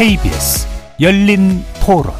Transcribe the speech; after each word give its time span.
KBS 0.00 0.66
열린 0.98 1.62
토론 1.84 2.14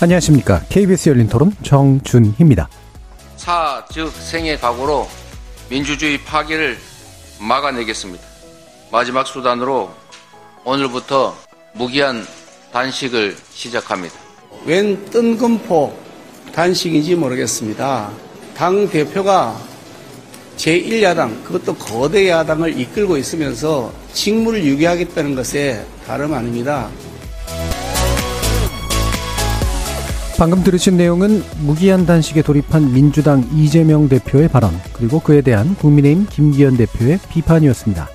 안녕하십니까. 0.00 0.62
KBS 0.70 1.10
열린 1.10 1.28
토론 1.28 1.52
정준희입니다. 1.62 2.70
사, 3.36 3.84
즉 3.92 4.10
생의 4.10 4.58
각오로 4.58 5.06
민주주의 5.68 6.16
파괴를 6.16 6.78
막아내겠습니다. 7.38 8.24
마지막 8.90 9.26
수단으로 9.26 9.90
오늘부터 10.64 11.36
무기한 11.74 12.24
단식을 12.72 13.36
시작합니다. 13.50 14.14
웬 14.64 15.04
뜬금포 15.10 15.94
단식인지 16.54 17.16
모르겠습니다. 17.16 18.10
당 18.56 18.88
대표가 18.88 19.73
제1야당, 20.56 21.44
그것도 21.44 21.74
거대 21.74 22.28
야당을 22.28 22.78
이끌고 22.80 23.16
있으면서 23.16 23.92
직무를 24.12 24.64
유기하겠다는 24.64 25.34
것에 25.34 25.84
다름 26.06 26.34
아닙니다. 26.34 26.88
방금 30.36 30.64
들으신 30.64 30.96
내용은 30.96 31.44
무기한 31.60 32.06
단식에 32.06 32.42
돌입한 32.42 32.92
민주당 32.92 33.48
이재명 33.54 34.08
대표의 34.08 34.48
발언, 34.48 34.80
그리고 34.92 35.20
그에 35.20 35.40
대한 35.42 35.76
국민의힘 35.76 36.26
김기현 36.28 36.76
대표의 36.76 37.20
비판이었습니다. 37.30 38.08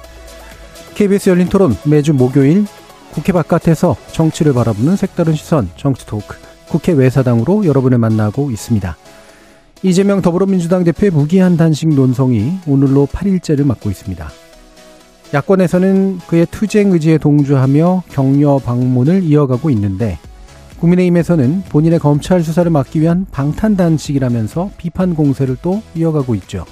KBS 0.95 1.30
열린 1.30 1.47
토론 1.47 1.77
매주 1.86 2.14
목요일 2.14 2.66
국회 3.11 3.31
바깥에서 3.31 3.95
정치를 4.11 4.53
바라보는 4.53 4.97
색다른 4.97 5.33
시선 5.33 5.69
정치 5.77 6.05
토크 6.05 6.36
국회 6.67 6.92
외사당으로 6.92 7.66
여러분을 7.66 7.97
만나고 7.97 8.52
있습니다. 8.52 8.97
이재명 9.81 10.22
더불어민주당 10.22 10.83
대표의 10.83 11.09
무기한 11.11 11.55
단식 11.55 11.88
논성이 11.88 12.59
오늘로 12.67 13.08
8일째를 13.08 13.66
맞고 13.66 13.89
있습니다. 13.89 14.30
야권에서는 15.33 16.19
그의 16.27 16.47
투쟁 16.52 16.91
의지에 16.91 17.17
동조하며 17.17 18.03
격려 18.09 18.58
방문을 18.58 19.23
이어가고 19.23 19.69
있는데 19.69 20.19
국민의힘에서는 20.80 21.63
본인의 21.69 21.99
검찰 21.99 22.44
수사를 22.44 22.69
막기 22.69 22.99
위한 22.99 23.25
방탄 23.31 23.77
단식이라면서 23.77 24.71
비판 24.77 25.16
공세를 25.16 25.58
또 25.61 25.81
이어가고 25.95 26.36
있죠. 26.36 26.66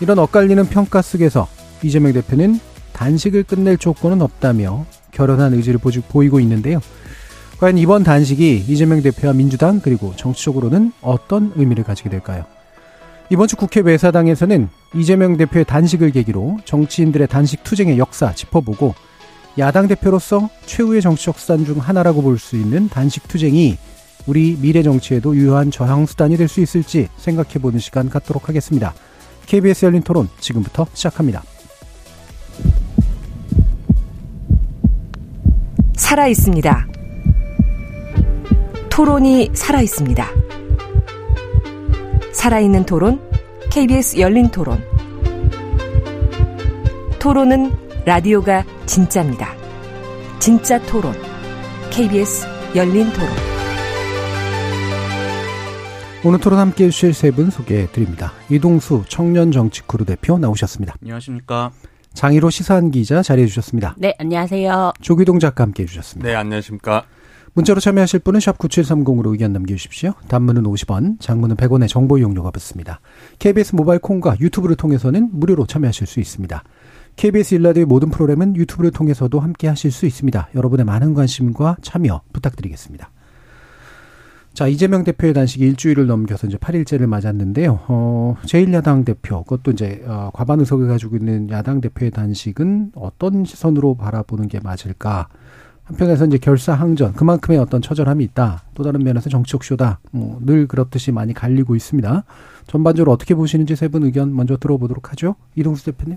이런 0.00 0.18
엇갈리는 0.18 0.64
평가 0.66 1.02
속에서 1.02 1.48
이재명 1.82 2.14
대표는 2.14 2.58
단식을 2.94 3.42
끝낼 3.42 3.76
조건은 3.76 4.22
없다며 4.22 4.86
결연한 5.10 5.52
의지를 5.52 5.80
보이고 6.08 6.40
있는데요. 6.40 6.80
과연 7.62 7.78
이번 7.78 8.02
단식이 8.02 8.64
이재명 8.66 9.02
대표와 9.02 9.34
민주당 9.34 9.78
그리고 9.78 10.12
정치적으로는 10.16 10.90
어떤 11.00 11.52
의미를 11.54 11.84
가지게 11.84 12.10
될까요? 12.10 12.44
이번 13.30 13.46
주 13.46 13.54
국회 13.54 13.78
외사당에서는 13.78 14.68
이재명 14.96 15.36
대표의 15.36 15.64
단식을 15.66 16.10
계기로 16.10 16.58
정치인들의 16.64 17.28
단식 17.28 17.62
투쟁의 17.62 17.98
역사 17.98 18.34
짚어보고 18.34 18.96
야당 19.58 19.86
대표로서 19.86 20.50
최후의 20.66 21.02
정치적 21.02 21.38
수단 21.38 21.64
중 21.64 21.78
하나라고 21.78 22.20
볼 22.20 22.36
수 22.36 22.56
있는 22.56 22.88
단식 22.88 23.28
투쟁이 23.28 23.78
우리 24.26 24.58
미래 24.60 24.82
정치에도 24.82 25.36
유효한 25.36 25.70
저항 25.70 26.06
수단이 26.06 26.36
될 26.36 26.48
수 26.48 26.60
있을지 26.60 27.06
생각해 27.16 27.60
보는 27.60 27.78
시간 27.78 28.10
갖도록 28.10 28.48
하겠습니다. 28.48 28.92
KBS 29.46 29.84
열린 29.84 30.02
토론 30.02 30.28
지금부터 30.40 30.88
시작합니다. 30.94 31.44
살아 35.94 36.26
있습니다. 36.26 37.01
토론이 38.92 39.50
살아 39.54 39.80
있습니다. 39.80 40.26
살아있는 42.32 42.84
토론, 42.84 43.20
KBS 43.70 44.18
열린 44.18 44.50
토론. 44.50 44.82
토론은 47.18 47.70
라디오가 48.04 48.64
진짜입니다. 48.86 49.54
진짜 50.38 50.78
토론, 50.82 51.14
KBS 51.90 52.46
열린 52.74 53.10
토론. 53.12 53.28
오늘 56.24 56.38
토론 56.38 56.58
함께 56.60 56.84
해주실 56.84 57.14
세 57.14 57.30
분 57.32 57.50
소개해 57.50 57.86
드립니다. 57.92 58.32
이동수 58.48 59.04
청년정치크루 59.08 60.04
대표 60.04 60.38
나오셨습니다. 60.38 60.94
안녕하십니까. 61.02 61.72
장희로 62.14 62.50
시사한 62.50 62.90
기자 62.90 63.22
자리해 63.22 63.46
주셨습니다. 63.46 63.94
네, 63.96 64.14
안녕하세요. 64.18 64.92
조기동 65.00 65.38
작가 65.38 65.64
함께 65.64 65.84
해 65.84 65.86
주셨습니다. 65.86 66.28
네, 66.28 66.34
안녕하십니까. 66.36 67.04
문자로 67.54 67.80
참여하실 67.80 68.20
분은 68.20 68.40
샵 68.40 68.56
9730으로 68.56 69.30
의견 69.32 69.52
남겨주십시오. 69.52 70.14
단문은 70.28 70.62
50원, 70.62 71.20
장문은 71.20 71.56
100원의 71.56 71.86
정보 71.86 72.16
이용료가 72.16 72.50
붙습니다. 72.50 73.00
KBS 73.38 73.74
모바일 73.74 74.00
콩과 74.00 74.36
유튜브를 74.40 74.74
통해서는 74.74 75.28
무료로 75.32 75.66
참여하실 75.66 76.06
수 76.06 76.18
있습니다. 76.18 76.62
KBS 77.16 77.56
일라디오의 77.56 77.84
모든 77.84 78.08
프로그램은 78.08 78.56
유튜브를 78.56 78.90
통해서도 78.90 79.38
함께 79.38 79.68
하실 79.68 79.90
수 79.90 80.06
있습니다. 80.06 80.48
여러분의 80.54 80.86
많은 80.86 81.12
관심과 81.12 81.76
참여 81.82 82.22
부탁드리겠습니다. 82.32 83.10
자, 84.54 84.66
이재명 84.66 85.04
대표의 85.04 85.34
단식이 85.34 85.64
일주일을 85.64 86.06
넘겨서 86.06 86.46
이제 86.46 86.56
8일째를 86.56 87.06
맞았는데요. 87.06 87.80
어, 87.88 88.36
제1야당 88.44 89.04
대표, 89.04 89.42
그것도 89.44 89.72
이제, 89.72 90.02
어, 90.06 90.30
과반 90.32 90.60
의석을 90.60 90.88
가지고 90.88 91.16
있는 91.16 91.50
야당 91.50 91.80
대표의 91.82 92.10
단식은 92.10 92.92
어떤 92.94 93.44
시선으로 93.44 93.94
바라보는 93.96 94.48
게 94.48 94.60
맞을까? 94.60 95.28
한편에서 95.92 96.26
이제 96.26 96.38
결사 96.38 96.72
항전 96.72 97.12
그만큼의 97.14 97.58
어떤 97.60 97.82
처절함이 97.82 98.24
있다. 98.24 98.62
또 98.74 98.82
다른 98.82 99.02
면에서 99.04 99.28
정치적 99.28 99.62
쇼다. 99.64 100.00
뭐 100.10 100.38
늘 100.44 100.66
그렇듯이 100.66 101.12
많이 101.12 101.34
갈리고 101.34 101.76
있습니다. 101.76 102.24
전반적으로 102.66 103.12
어떻게 103.12 103.34
보시는지 103.34 103.76
세 103.76 103.88
분 103.88 104.02
의견 104.04 104.34
먼저 104.34 104.56
들어보도록 104.56 105.10
하죠. 105.12 105.34
이동수 105.54 105.84
대표님. 105.84 106.16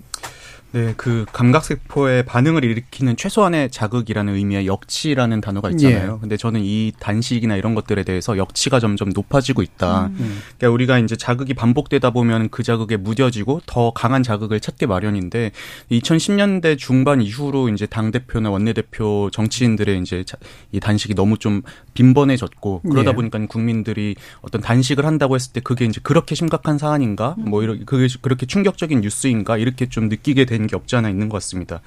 네, 0.72 0.92
그 0.96 1.24
감각세포의 1.32 2.24
반응을 2.24 2.64
일으키는 2.64 3.16
최소한의 3.16 3.70
자극이라는 3.70 4.34
의미의 4.34 4.66
역치라는 4.66 5.40
단어가 5.40 5.70
있잖아요. 5.70 6.14
예. 6.16 6.20
근데 6.20 6.36
저는 6.36 6.60
이 6.62 6.92
단식이나 6.98 7.56
이런 7.56 7.74
것들에 7.74 8.02
대해서 8.02 8.36
역치가 8.36 8.80
점점 8.80 9.10
높아지고 9.14 9.62
있다. 9.62 10.06
음. 10.08 10.38
그러니까 10.58 10.74
우리가 10.74 10.98
이제 10.98 11.16
자극이 11.16 11.54
반복되다 11.54 12.10
보면 12.10 12.50
그 12.50 12.62
자극에 12.62 12.96
무뎌지고 12.96 13.62
더 13.64 13.92
강한 13.92 14.22
자극을 14.22 14.60
찾게 14.60 14.86
마련인데 14.86 15.52
2010년대 15.90 16.76
중반 16.76 17.22
이후로 17.22 17.68
이제 17.70 17.86
당 17.86 18.10
대표나 18.10 18.50
원내 18.50 18.72
대표 18.72 19.30
정치인들의 19.32 20.00
이제 20.00 20.24
이 20.72 20.80
단식이 20.80 21.14
너무 21.14 21.38
좀 21.38 21.62
빈번해졌고 21.94 22.82
그러다 22.82 23.12
예. 23.12 23.14
보니까 23.14 23.38
국민들이 23.46 24.16
어떤 24.42 24.60
단식을 24.60 25.06
한다고 25.06 25.36
했을 25.36 25.52
때 25.52 25.60
그게 25.60 25.84
이제 25.84 26.00
그렇게 26.02 26.34
심각한 26.34 26.76
사안인가? 26.76 27.36
뭐 27.38 27.62
이렇게 27.62 27.84
그게 27.84 28.08
그렇게 28.20 28.44
충격적인 28.46 29.00
뉴스인가? 29.00 29.56
이렇게 29.56 29.88
좀 29.88 30.08
느끼게 30.08 30.44
된되 30.44 30.55
는게 30.58 30.76
없지 30.76 30.96
않아 30.96 31.08
있는 31.08 31.28
것 31.28 31.36
같습니다. 31.38 31.80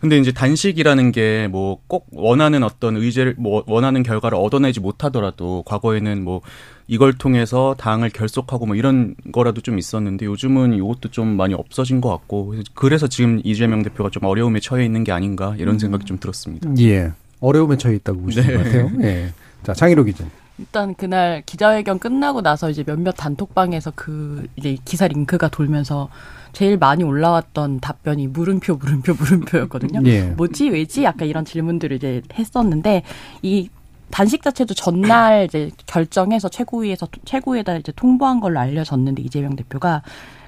근데 0.00 0.18
이제 0.18 0.32
단식이라는 0.32 1.12
게 1.12 1.48
뭐 1.50 1.78
꼭 1.86 2.06
원하는 2.12 2.62
어떤 2.62 2.96
의제를 2.96 3.34
뭐 3.38 3.62
원하는 3.66 4.02
결과를 4.02 4.36
얻어내지 4.38 4.80
못하더라도 4.80 5.62
과거에는 5.66 6.22
뭐 6.22 6.40
이걸 6.86 7.12
통해서 7.12 7.74
당을 7.78 8.10
결속하고 8.10 8.66
뭐 8.66 8.74
이런 8.76 9.14
거라도 9.32 9.60
좀 9.60 9.78
있었는데 9.78 10.26
요즘은 10.26 10.74
이것도 10.74 11.10
좀 11.10 11.28
많이 11.36 11.54
없어진 11.54 12.00
것 12.00 12.08
같고 12.08 12.54
그래서 12.74 13.06
지금 13.06 13.40
이재명 13.44 13.82
대표가 13.82 14.10
좀 14.10 14.24
어려움에 14.24 14.60
처해 14.60 14.84
있는 14.84 15.04
게 15.04 15.12
아닌가 15.12 15.54
이런 15.58 15.76
음. 15.76 15.78
생각이 15.78 16.04
좀 16.04 16.18
들었습니다. 16.18 16.70
예. 16.80 17.12
어려움에 17.40 17.76
처해 17.76 17.94
있다고 17.96 18.20
보시는 18.22 18.46
네. 18.46 18.52
것 18.56 18.64
같아요. 18.64 18.90
예. 19.02 19.32
자, 19.62 19.72
장희로 19.74 20.04
기자. 20.04 20.24
일단 20.58 20.94
그날 20.94 21.42
기자회견 21.46 21.98
끝나고 21.98 22.42
나서 22.42 22.68
이제 22.70 22.82
몇몇 22.82 23.12
단톡방에서 23.12 23.92
그 23.94 24.46
이제 24.56 24.76
기사 24.84 25.06
링크가 25.06 25.48
돌면서 25.48 26.08
제일 26.52 26.76
많이 26.76 27.04
올라왔던 27.04 27.80
답변이 27.80 28.26
물음표 28.26 28.76
물음표 28.76 29.14
물음표였거든요. 29.14 30.00
예. 30.06 30.22
뭐지 30.22 30.70
왜지 30.70 31.04
약간 31.04 31.28
이런 31.28 31.44
질문들을 31.44 31.96
이제 31.96 32.22
했었는데 32.34 33.02
이 33.42 33.68
단식 34.10 34.42
자체도 34.42 34.74
전날 34.74 35.44
이제 35.48 35.70
결정해서 35.86 36.48
최고위에서 36.48 37.08
최고위에다 37.24 37.76
이제 37.76 37.92
통보한 37.94 38.40
걸로 38.40 38.58
알려졌는데 38.58 39.22
이재명 39.22 39.56
대표가 39.56 40.02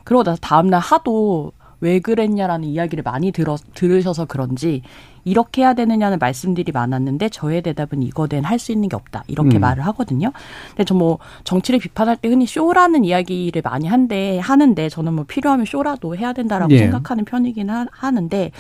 그러고 0.05 0.25
나서 0.25 0.39
다음날 0.41 0.81
하도 0.81 1.53
왜 1.81 1.99
그랬냐라는 1.99 2.69
이야기를 2.69 3.03
많이 3.03 3.33
들어 3.33 3.57
들으셔서 3.75 4.27
그런지 4.27 4.83
이렇게 5.25 5.63
해야 5.63 5.75
되느냐는 5.75 6.19
말씀들이 6.19 6.73
많았는데 6.73 7.29
저의 7.29 7.63
대답은 7.63 8.03
이거된 8.03 8.45
할수 8.45 8.73
있는 8.73 8.89
게 8.89 8.97
없다 8.97 9.25
이렇게 9.27 9.59
음. 9.59 9.61
말을 9.61 9.85
하거든요. 9.87 10.33
근데 10.71 10.85
저 10.85 11.01
뭐 11.01 11.19
정치를 11.45 11.81
비판할 11.81 12.19
때 12.19 12.29
흔히 12.29 12.47
쇼라는 12.47 13.07
이야기를 13.07 13.63
많이 13.65 13.89
한데 13.89 14.39
하는데 14.39 14.89
저는 14.91 15.15
뭐 15.15 15.25
필요하면 15.27 15.65
쇼라도 15.65 16.15
해야 16.15 16.35
된다라고 16.35 16.73
예. 16.75 16.79
생각하는 16.79 17.25
편이긴 17.25 17.71
하, 17.71 17.87
하는데 17.91 18.53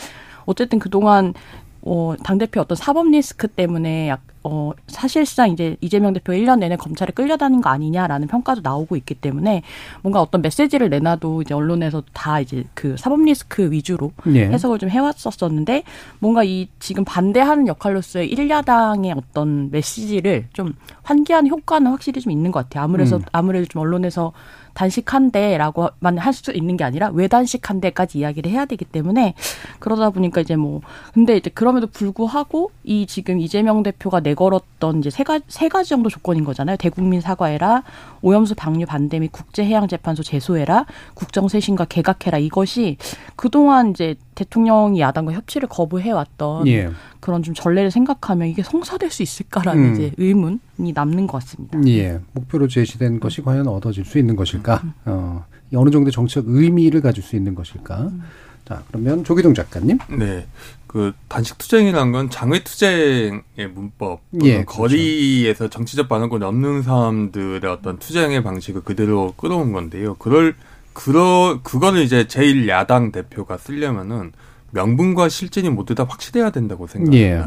어쨌든 0.46 0.78
그동안 0.78 1.34
어, 1.82 2.14
당대표 2.24 2.62
어떤 2.62 2.76
사법 2.76 3.08
리스크 3.10 3.46
때문에 3.46 4.08
약, 4.08 4.22
어, 4.42 4.72
사실상 4.86 5.50
이제 5.50 5.76
이재명 5.80 6.12
대표 6.12 6.32
1년 6.32 6.60
내내 6.60 6.76
검찰에 6.76 7.10
끌려다닌 7.14 7.60
거 7.60 7.68
아니냐라는 7.70 8.26
평가도 8.26 8.62
나오고 8.62 8.96
있기 8.96 9.14
때문에 9.14 9.62
뭔가 10.02 10.22
어떤 10.22 10.40
메시지를 10.40 10.88
내놔도 10.88 11.42
이제 11.42 11.52
언론에서 11.52 12.02
다 12.12 12.40
이제 12.40 12.64
그 12.74 12.96
사법 12.96 13.22
리스크 13.22 13.70
위주로 13.70 14.12
네. 14.24 14.48
해석을 14.48 14.78
좀 14.78 14.88
해왔었었는데 14.88 15.82
뭔가 16.20 16.42
이 16.42 16.68
지금 16.78 17.04
반대하는 17.04 17.66
역할로서의 17.66 18.32
1야당의 18.34 19.16
어떤 19.16 19.70
메시지를 19.70 20.46
좀 20.54 20.74
환기하는 21.02 21.50
효과는 21.50 21.90
확실히 21.90 22.20
좀 22.22 22.32
있는 22.32 22.50
것 22.50 22.60
같아요. 22.60 22.84
아무래도, 22.84 23.16
음. 23.16 23.22
아무래도 23.32 23.66
좀 23.66 23.82
언론에서 23.82 24.32
단식한대라고만 24.80 26.18
할 26.18 26.30
수 26.32 26.52
있는 26.52 26.76
게 26.76 26.84
아니라 26.84 27.10
왜 27.12 27.26
단식한대까지 27.28 28.18
이야기를 28.18 28.50
해야 28.50 28.64
되기 28.64 28.84
때문에 28.84 29.34
그러다 29.78 30.10
보니까 30.10 30.40
이제 30.40 30.56
뭐 30.56 30.80
근데 31.12 31.36
이제 31.36 31.50
그럼에도 31.50 31.86
불구하고 31.88 32.70
이 32.84 33.04
지금 33.06 33.40
이재명 33.40 33.82
대표가 33.82 34.20
내걸었던 34.20 35.00
이제 35.00 35.10
세 35.10 35.24
가지 35.24 35.44
세 35.48 35.68
가지 35.68 35.90
정도 35.90 36.08
조건인 36.08 36.44
거잖아요. 36.44 36.76
대국민 36.76 37.20
사과해라, 37.20 37.82
오염수 38.22 38.54
방류 38.54 38.86
반대 38.86 39.18
및 39.18 39.32
국제해양재판소 39.32 40.22
제소해라, 40.22 40.86
국정쇄신과 41.14 41.86
개각해라 41.86 42.38
이것이 42.38 42.96
그동안 43.36 43.90
이제 43.90 44.14
대통령이 44.36 45.00
야당과 45.00 45.32
협치를 45.32 45.68
거부해 45.68 46.12
왔던 46.12 46.66
예. 46.68 46.90
그런 47.20 47.42
좀 47.42 47.54
전례를 47.54 47.90
생각하면 47.90 48.48
이게 48.48 48.62
성사될 48.62 49.10
수 49.10 49.22
있을까라는 49.22 49.84
음. 49.84 49.92
이제 49.94 50.12
의문이 50.16 50.92
남는 50.94 51.26
것 51.26 51.38
같습니다. 51.38 51.78
예, 51.86 52.20
목표로 52.32 52.68
제시된 52.68 53.20
것이 53.20 53.42
과연 53.42 53.68
얻어질 53.68 54.04
수 54.04 54.18
있는 54.18 54.36
것일까? 54.36 54.80
음. 54.84 54.92
어, 55.04 55.44
어느 55.74 55.90
정도의 55.90 56.12
정치적 56.12 56.44
의미를 56.48 57.00
가질 57.00 57.22
수 57.22 57.36
있는 57.36 57.54
것일까? 57.54 58.00
음. 58.00 58.22
자, 58.64 58.82
그러면 58.88 59.24
조기동 59.24 59.54
작가님. 59.54 59.98
네. 60.18 60.46
그 60.86 61.12
단식 61.28 61.56
투쟁이라는 61.58 62.10
건 62.10 62.30
장외 62.30 62.64
투쟁의 62.64 63.42
문법, 63.72 64.22
예, 64.42 64.64
그렇죠. 64.64 64.82
거리에서 64.82 65.68
정치적 65.70 66.08
반응권이 66.08 66.44
없는 66.44 66.82
사람들의 66.82 67.70
어떤 67.70 67.98
투쟁의 68.00 68.42
방식을 68.42 68.82
그대로 68.82 69.32
끌어온 69.36 69.70
건데요. 69.72 70.14
그럴 70.14 70.56
그러 70.92 71.60
그거를 71.62 72.02
이제 72.02 72.26
제일 72.26 72.68
야당 72.68 73.12
대표가 73.12 73.56
쓰려면은 73.56 74.32
명분과 74.70 75.28
실질이 75.28 75.70
모두 75.70 75.94
다 75.94 76.04
확실해야 76.08 76.50
된다고 76.50 76.86
생각합니다. 76.86 77.26
예. 77.26 77.44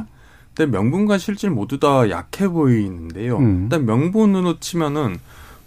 근데 0.53 0.71
명분과 0.71 1.17
실질 1.17 1.49
모두 1.49 1.79
다 1.79 2.09
약해 2.09 2.47
보이는데요. 2.47 3.37
음. 3.37 3.63
일단 3.63 3.85
명분으로 3.85 4.59
치면은 4.59 5.17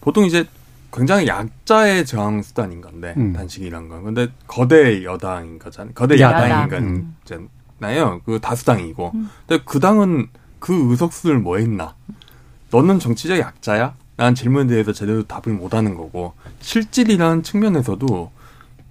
보통 0.01 0.25
이제 0.25 0.47
굉장히 0.93 1.27
약자의 1.27 2.07
저항 2.07 2.43
수단인 2.43 2.81
건데 2.81 3.15
음. 3.17 3.33
단식이란 3.33 3.89
건. 3.89 4.05
근데 4.05 4.29
거대 4.47 5.03
여당인 5.03 5.59
거잖아요. 5.59 5.93
거대 5.95 6.21
야당인 6.21 7.15
거잖아요. 7.25 8.07
음. 8.15 8.21
그 8.25 8.39
다수당이고. 8.41 9.13
음. 9.15 9.31
근데 9.47 9.63
그 9.67 9.81
당은 9.81 10.29
그 10.59 10.91
의석수를 10.91 11.39
뭐 11.41 11.59
했나? 11.59 11.95
너는 12.71 12.99
정치적 12.99 13.39
약자야? 13.39 13.95
라는 14.17 14.35
질문에 14.35 14.67
대해서 14.69 14.93
제대로 14.93 15.23
답을 15.25 15.55
못 15.57 15.75
하는 15.75 15.95
거고 15.95 16.33
실질이라는 16.61 17.43
측면에서도 17.43 18.31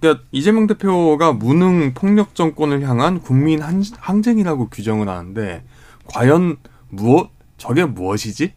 그러니까 0.00 0.24
이재명 0.30 0.66
대표가 0.66 1.32
무능 1.32 1.94
폭력 1.94 2.34
정권을 2.34 2.82
향한 2.82 3.20
국민 3.20 3.60
항쟁이라고 3.62 4.68
규정을 4.68 5.08
하는데 5.08 5.62
과연 6.06 6.56
무엇 6.88 7.30
저게 7.56 7.84
무엇이지? 7.84 8.52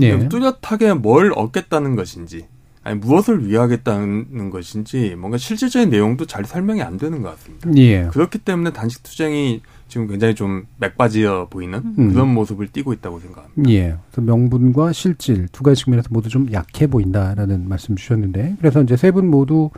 네. 0.00 0.28
뚜렷하게 0.28 0.94
뭘 0.94 1.32
얻겠다는 1.34 1.94
것인지 1.96 2.46
아니 2.84 2.98
무엇을 2.98 3.48
위하겠다는 3.48 4.50
것인지 4.50 5.14
뭔가 5.18 5.38
실질적인 5.38 5.88
내용도 5.90 6.26
잘 6.26 6.44
설명이 6.44 6.82
안 6.82 6.98
되는 6.98 7.22
것 7.22 7.30
같습니다. 7.30 7.70
예. 7.76 8.08
그렇기 8.10 8.38
때문에 8.38 8.72
단식 8.72 9.02
투쟁이 9.02 9.62
지금 9.88 10.06
굉장히 10.06 10.34
좀 10.34 10.66
맥빠지어 10.78 11.48
보이는 11.50 11.82
음. 11.98 12.12
그런 12.12 12.28
모습을 12.28 12.68
띠고 12.68 12.92
있다고 12.92 13.20
생각합니다. 13.20 13.70
예. 13.70 13.96
명분과 14.16 14.92
실질 14.92 15.48
두 15.48 15.62
가지 15.62 15.82
측면에서 15.82 16.08
모두 16.10 16.28
좀 16.28 16.52
약해 16.52 16.86
보인다라는 16.86 17.68
말씀 17.68 17.96
주셨는데 17.96 18.56
그래서 18.58 18.82
이제 18.82 18.96
세 18.96 19.10
분 19.10 19.30
모두 19.30 19.70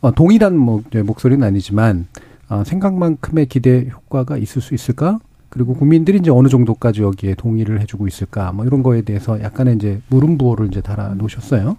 어, 0.00 0.12
동일한 0.12 0.56
뭐, 0.56 0.82
목소리는 1.04 1.46
아니지만 1.46 2.06
어, 2.48 2.64
생각만큼의 2.64 3.46
기대 3.46 3.88
효과가 3.92 4.36
있을 4.36 4.62
수 4.62 4.74
있을까? 4.74 5.18
그리고 5.50 5.74
국민들이 5.74 6.18
이제 6.18 6.30
어느 6.30 6.48
정도까지 6.48 7.02
여기에 7.02 7.34
동의를 7.34 7.80
해주고 7.80 8.06
있을까? 8.06 8.52
뭐 8.52 8.64
이런 8.64 8.82
거에 8.82 9.02
대해서 9.02 9.40
약간의 9.40 9.76
이제 9.76 10.00
물음부호를 10.08 10.68
이제 10.68 10.80
달아 10.80 11.14
놓으셨어요. 11.14 11.76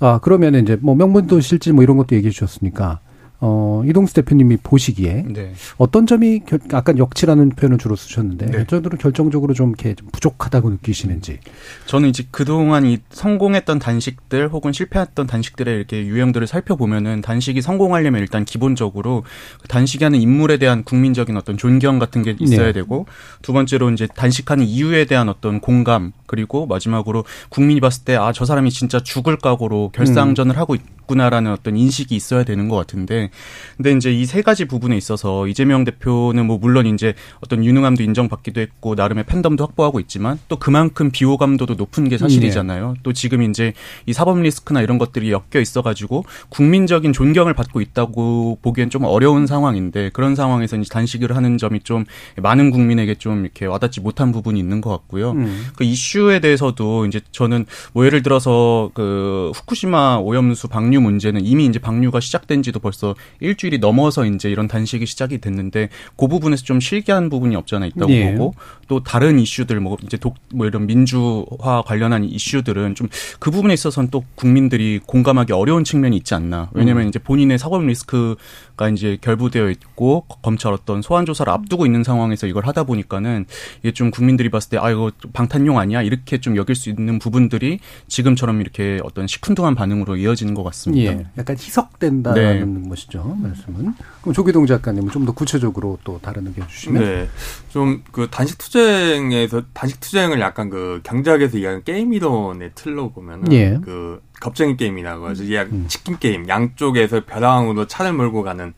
아, 0.00 0.20
그러면 0.22 0.54
이제 0.54 0.78
뭐 0.80 0.94
명분도 0.94 1.40
실질 1.40 1.74
뭐 1.74 1.84
이런 1.84 1.96
것도 1.98 2.16
얘기해 2.16 2.30
주셨으니까 2.30 3.00
어, 3.46 3.82
이동수 3.86 4.14
대표님이 4.14 4.58
보시기에 4.62 5.24
네. 5.28 5.52
어떤 5.76 6.06
점이 6.06 6.40
결, 6.46 6.60
약간 6.72 6.98
역치라는 6.98 7.50
표현을 7.50 7.78
주로 7.78 7.96
쓰셨는데 7.96 8.46
네. 8.46 8.60
어쩌로 8.62 8.90
결정적으로 8.96 9.54
좀 9.54 9.70
이렇게 9.70 9.94
좀 9.94 10.08
부족하다고 10.12 10.70
느끼시는지. 10.70 11.40
저는 11.86 12.08
이제 12.08 12.24
그동안 12.30 12.86
이 12.86 12.98
성공했던 13.10 13.78
단식들 13.78 14.48
혹은 14.48 14.72
실패했던 14.72 15.26
단식들의 15.26 15.74
이렇게 15.74 16.06
유형들을 16.06 16.46
살펴보면은 16.46 17.22
단식이 17.22 17.60
성공하려면 17.62 18.20
일단 18.20 18.44
기본적으로 18.44 19.24
그 19.60 19.68
단식이 19.68 20.04
하는 20.04 20.20
인물에 20.20 20.58
대한 20.58 20.84
국민적인 20.84 21.36
어떤 21.36 21.56
존경 21.56 21.98
같은 21.98 22.22
게 22.22 22.36
있어야 22.38 22.66
네. 22.66 22.72
되고 22.72 23.06
두 23.42 23.52
번째로 23.52 23.90
이제 23.90 24.06
단식하는 24.06 24.64
이유에 24.64 25.06
대한 25.06 25.28
어떤 25.28 25.60
공감 25.60 26.12
그리고 26.26 26.66
마지막으로 26.66 27.24
국민이 27.48 27.80
봤을 27.80 28.04
때 28.04 28.14
아 28.16 28.32
저 28.34 28.44
사람이 28.44 28.70
진짜 28.70 29.00
죽을 29.00 29.36
각오로 29.36 29.90
결상전을 29.94 30.56
음. 30.56 30.58
하고 30.58 30.74
있구나라는 30.74 31.52
어떤 31.52 31.76
인식이 31.76 32.16
있어야 32.16 32.42
되는 32.44 32.68
것 32.68 32.76
같은데 32.76 33.30
근데 33.76 33.92
이제 33.92 34.12
이 34.12 34.24
세 34.34 34.42
가지 34.42 34.64
부분에 34.64 34.96
있어서 34.96 35.46
이재명 35.46 35.84
대표는 35.84 36.46
뭐 36.46 36.58
물론 36.58 36.86
이제 36.86 37.14
어떤 37.40 37.64
유능함도 37.64 38.02
인정받기도 38.02 38.60
했고 38.60 38.96
나름의 38.96 39.26
팬덤도 39.26 39.62
확보하고 39.64 40.00
있지만 40.00 40.40
또 40.48 40.56
그만큼 40.56 41.12
비호감도도 41.12 41.74
높은 41.74 42.08
게 42.08 42.18
사실이잖아요. 42.18 42.92
네. 42.94 43.00
또 43.04 43.12
지금 43.12 43.42
이제 43.42 43.74
이 44.06 44.12
사법 44.12 44.40
리스크나 44.40 44.82
이런 44.82 44.98
것들이 44.98 45.30
엮여 45.30 45.60
있어가지고 45.60 46.24
국민적인 46.48 47.12
존경을 47.12 47.54
받고 47.54 47.80
있다고 47.80 48.58
보기엔 48.60 48.90
좀 48.90 49.04
어려운 49.04 49.46
상황인데 49.46 50.10
그런 50.12 50.34
상황에서 50.34 50.76
이제 50.78 50.88
단식을 50.92 51.36
하는 51.36 51.58
점이 51.58 51.80
좀 51.80 52.04
많은 52.36 52.72
국민에게 52.72 53.14
좀 53.14 53.44
이렇게 53.44 53.66
와닿지 53.66 54.00
못한 54.00 54.32
부분이 54.32 54.58
있는 54.58 54.80
것 54.80 54.90
같고요. 54.90 55.30
음. 55.32 55.66
그 55.76 55.84
이슈에 55.84 56.40
대해서도 56.40 57.06
이제 57.06 57.20
저는 57.30 57.66
뭐 57.92 58.04
예를 58.04 58.24
들어서 58.24 58.90
그 58.94 59.52
후쿠시마 59.54 60.16
오염수 60.22 60.66
방류 60.66 61.00
문제는 61.00 61.44
이미 61.44 61.66
이제 61.66 61.78
방류가 61.78 62.18
시작된 62.18 62.64
지도 62.64 62.80
벌써 62.80 63.13
일주일이 63.40 63.78
넘어서 63.78 64.24
이제 64.26 64.50
이런 64.50 64.68
단식이 64.68 65.06
시작이 65.06 65.38
됐는데 65.38 65.88
그 66.16 66.28
부분에서 66.28 66.64
좀 66.64 66.80
실기한 66.80 67.28
부분이 67.30 67.56
없잖아 67.56 67.86
있다고 67.86 68.12
예. 68.12 68.34
보고 68.34 68.54
또 68.88 69.02
다른 69.02 69.38
이슈들 69.38 69.80
뭐 69.80 69.96
이제 70.02 70.16
독 70.16 70.34
뭐 70.54 70.66
이런 70.66 70.86
민주화 70.86 71.82
관련한 71.86 72.24
이슈들은 72.24 72.94
좀 72.94 73.08
그 73.38 73.50
부분에 73.50 73.74
있어서는 73.74 74.10
또 74.10 74.24
국민들이 74.34 75.00
공감하기 75.04 75.52
어려운 75.52 75.84
측면이 75.84 76.16
있지 76.16 76.34
않나. 76.34 76.70
왜냐하면 76.72 77.04
음. 77.04 77.08
이제 77.08 77.18
본인의 77.18 77.58
사법 77.58 77.84
리스크가 77.84 78.88
이제 78.92 79.18
결부되어 79.20 79.70
있고 79.70 80.24
검찰 80.42 80.72
어떤 80.72 81.02
소환 81.02 81.26
조사를 81.26 81.52
앞두고 81.52 81.84
있는 81.86 82.02
상황에서 82.04 82.46
이걸 82.46 82.66
하다 82.66 82.84
보니까는 82.84 83.44
이게 83.80 83.92
좀 83.92 84.10
국민들이 84.10 84.50
봤을 84.50 84.70
때 84.70 84.78
아 84.78 84.90
이거 84.90 85.10
방탄용 85.32 85.78
아니야 85.78 86.02
이렇게 86.02 86.38
좀 86.38 86.56
여길 86.56 86.74
수 86.74 86.90
있는 86.90 87.18
부분들이 87.18 87.78
지금처럼 88.08 88.60
이렇게 88.60 88.98
어떤 89.04 89.26
시큰둥한 89.26 89.74
반응으로 89.74 90.16
이어지는 90.16 90.54
것 90.54 90.62
같습니다. 90.64 91.12
예. 91.12 91.26
약간 91.38 91.56
희석된다는 91.56 92.82
네. 92.82 92.88
것이 92.88 93.03
죠 93.08 93.24
말씀은. 93.40 93.94
그럼 94.22 94.34
조기동 94.34 94.66
작가님은 94.66 95.10
좀 95.10 95.24
더 95.24 95.32
구체적으로 95.32 95.98
또 96.04 96.18
다른 96.22 96.46
의견 96.46 96.66
주시면. 96.68 97.02
네. 97.02 97.28
좀 97.70 98.02
그 98.12 98.28
단식 98.30 98.58
투쟁에서 98.58 99.62
단식 99.72 100.00
투쟁을 100.00 100.40
약간 100.40 100.70
그 100.70 101.00
경제학에서 101.04 101.58
이야기하는 101.58 101.84
게임 101.84 102.12
이론의 102.12 102.72
틀로 102.74 103.10
보면은 103.10 103.52
예. 103.52 103.78
그 103.82 104.22
겁쟁이 104.40 104.76
게임이라고 104.76 105.26
하죠. 105.28 105.44
음. 105.44 105.68
음. 105.72 105.84
치킨 105.88 106.18
게임 106.18 106.48
양쪽에서 106.48 107.24
벼랑으로 107.24 107.86
차를 107.86 108.12
몰고 108.12 108.42
가는 108.42 108.72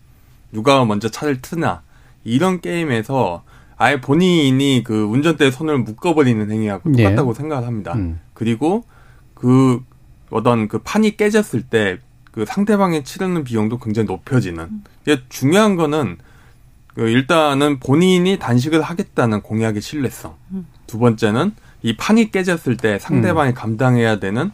누가 0.52 0.84
먼저 0.84 1.08
차를 1.08 1.40
트나 1.42 1.82
이런 2.24 2.60
게임에서 2.60 3.42
아예 3.76 4.00
본인이 4.00 4.82
그 4.84 5.04
운전대에 5.04 5.50
손을 5.50 5.78
묶어버리는 5.78 6.50
행위하고 6.50 6.92
예. 6.96 7.02
똑같다고 7.02 7.30
예. 7.30 7.34
생각을 7.34 7.66
합니다. 7.66 7.92
음. 7.94 8.20
그리고 8.32 8.84
그 9.34 9.80
어떤 10.30 10.66
그 10.68 10.78
판이 10.78 11.16
깨졌을 11.16 11.62
때 11.62 11.98
그 12.36 12.44
상대방이 12.44 13.02
치르는 13.02 13.44
비용도 13.44 13.78
굉장히 13.78 14.06
높여지는. 14.06 14.64
음. 14.64 14.84
중요한 15.30 15.74
거는 15.74 16.18
그 16.94 17.08
일단은 17.08 17.80
본인이 17.80 18.38
단식을 18.38 18.82
하겠다는 18.82 19.40
공약의 19.40 19.80
신뢰성. 19.80 20.34
음. 20.50 20.66
두 20.86 20.98
번째는 20.98 21.52
이 21.80 21.96
판이 21.96 22.30
깨졌을 22.30 22.76
때 22.76 22.98
상대방이 22.98 23.52
음. 23.52 23.54
감당해야 23.54 24.18
되는 24.20 24.50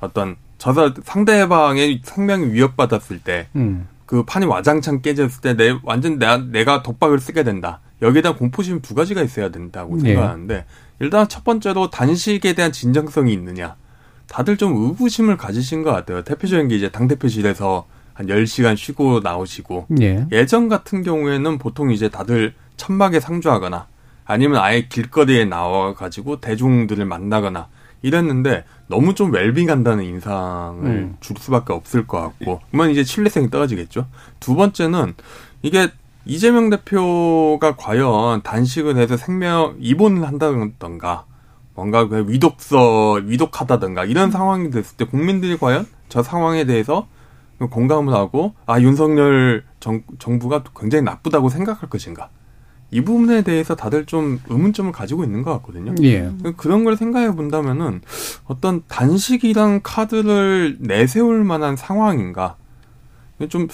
어떤 0.00 0.36
저서 0.56 0.94
상대방의 1.04 2.00
생명이 2.04 2.54
위협받았을 2.54 3.18
때그 3.20 3.48
음. 3.56 3.86
판이 4.26 4.46
와장창 4.46 5.02
깨졌을 5.02 5.42
때 5.42 5.54
내 5.54 5.78
완전 5.82 6.18
내가, 6.18 6.38
내가 6.38 6.82
독박을 6.82 7.20
쓰게 7.20 7.44
된다. 7.44 7.80
여기에 8.00 8.22
대한 8.22 8.38
공포심 8.38 8.80
두 8.80 8.94
가지가 8.94 9.20
있어야 9.22 9.50
된다고 9.50 9.96
네. 9.96 10.14
생각하는데 10.14 10.64
일단 11.00 11.28
첫 11.28 11.44
번째로 11.44 11.90
단식에 11.90 12.54
대한 12.54 12.72
진정성이 12.72 13.34
있느냐. 13.34 13.76
다들 14.28 14.56
좀 14.56 14.76
의구심을 14.76 15.36
가지신 15.36 15.82
것 15.82 15.92
같아요. 15.92 16.22
대표적인 16.22 16.68
게 16.68 16.76
이제 16.76 16.90
당대표실에서 16.90 17.86
한 18.14 18.26
10시간 18.26 18.76
쉬고 18.76 19.20
나오시고 19.20 19.86
예. 20.00 20.26
예전 20.32 20.68
같은 20.68 21.02
경우에는 21.02 21.58
보통 21.58 21.90
이제 21.90 22.08
다들 22.08 22.54
천막에 22.76 23.20
상주하거나 23.20 23.86
아니면 24.24 24.60
아예 24.60 24.86
길거리에 24.88 25.44
나와 25.44 25.94
가지고 25.94 26.40
대중들을 26.40 27.04
만나거나 27.04 27.68
이랬는데 28.02 28.64
너무 28.88 29.14
좀 29.14 29.32
웰빙한다는 29.32 30.04
인상을 30.04 30.86
음. 30.86 31.16
줄 31.20 31.36
수밖에 31.38 31.72
없을 31.72 32.06
것 32.06 32.20
같고 32.20 32.60
그러면 32.70 32.90
이제 32.90 33.04
신뢰성이 33.04 33.50
떨어지겠죠. 33.50 34.06
두 34.40 34.54
번째는 34.54 35.14
이게 35.62 35.90
이재명 36.24 36.70
대표가 36.70 37.76
과연 37.76 38.42
단식을 38.42 38.96
해서 38.96 39.16
생명 39.16 39.76
입원을 39.78 40.26
한다던가 40.26 41.24
뭔가 41.76 42.08
그 42.08 42.28
위독서 42.28 43.20
위독하다던가 43.24 44.06
이런 44.06 44.30
상황이 44.30 44.70
됐을 44.70 44.96
때 44.96 45.04
국민들이 45.04 45.56
과연 45.56 45.86
저 46.08 46.22
상황에 46.22 46.64
대해서 46.64 47.06
공감을 47.58 48.12
하고 48.12 48.54
아 48.66 48.80
윤석열 48.80 49.62
정, 49.78 50.02
정부가 50.18 50.64
굉장히 50.76 51.04
나쁘다고 51.04 51.48
생각할 51.50 51.88
것인가 51.88 52.30
이 52.90 53.02
부분에 53.02 53.42
대해서 53.42 53.74
다들 53.74 54.06
좀 54.06 54.40
의문점을 54.48 54.90
가지고 54.92 55.24
있는 55.24 55.42
것 55.42 55.52
같거든요. 55.54 55.94
예. 56.02 56.30
그런 56.56 56.84
걸 56.84 56.96
생각해 56.96 57.32
본다면은 57.34 58.00
어떤 58.44 58.82
단식이랑 58.86 59.80
카드를 59.82 60.76
내세울 60.80 61.44
만한 61.44 61.76
상황인가 61.76 62.56
좀 63.48 63.66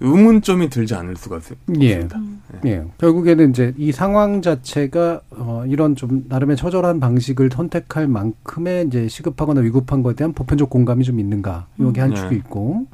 의문점이 0.00 0.68
들지 0.68 0.94
않을 0.94 1.16
수가 1.16 1.40
예. 1.80 1.94
없습니다. 1.96 2.20
예. 2.64 2.70
예. 2.70 2.84
결국에는 2.98 3.50
이제 3.50 3.72
이 3.76 3.92
상황 3.92 4.42
자체가 4.42 5.20
어 5.30 5.64
이런 5.66 5.96
좀 5.96 6.24
나름의 6.28 6.56
처절한 6.56 7.00
방식을 7.00 7.50
선택할 7.52 8.06
만큼의 8.06 8.86
이제 8.86 9.08
시급하거나 9.08 9.62
위급한 9.62 10.02
것에 10.02 10.16
대한 10.16 10.32
보편적 10.32 10.68
공감이 10.70 11.04
좀 11.04 11.18
있는가. 11.18 11.66
여기 11.80 12.00
한 12.00 12.10
음. 12.10 12.14
축이 12.14 12.34
있고 12.36 12.86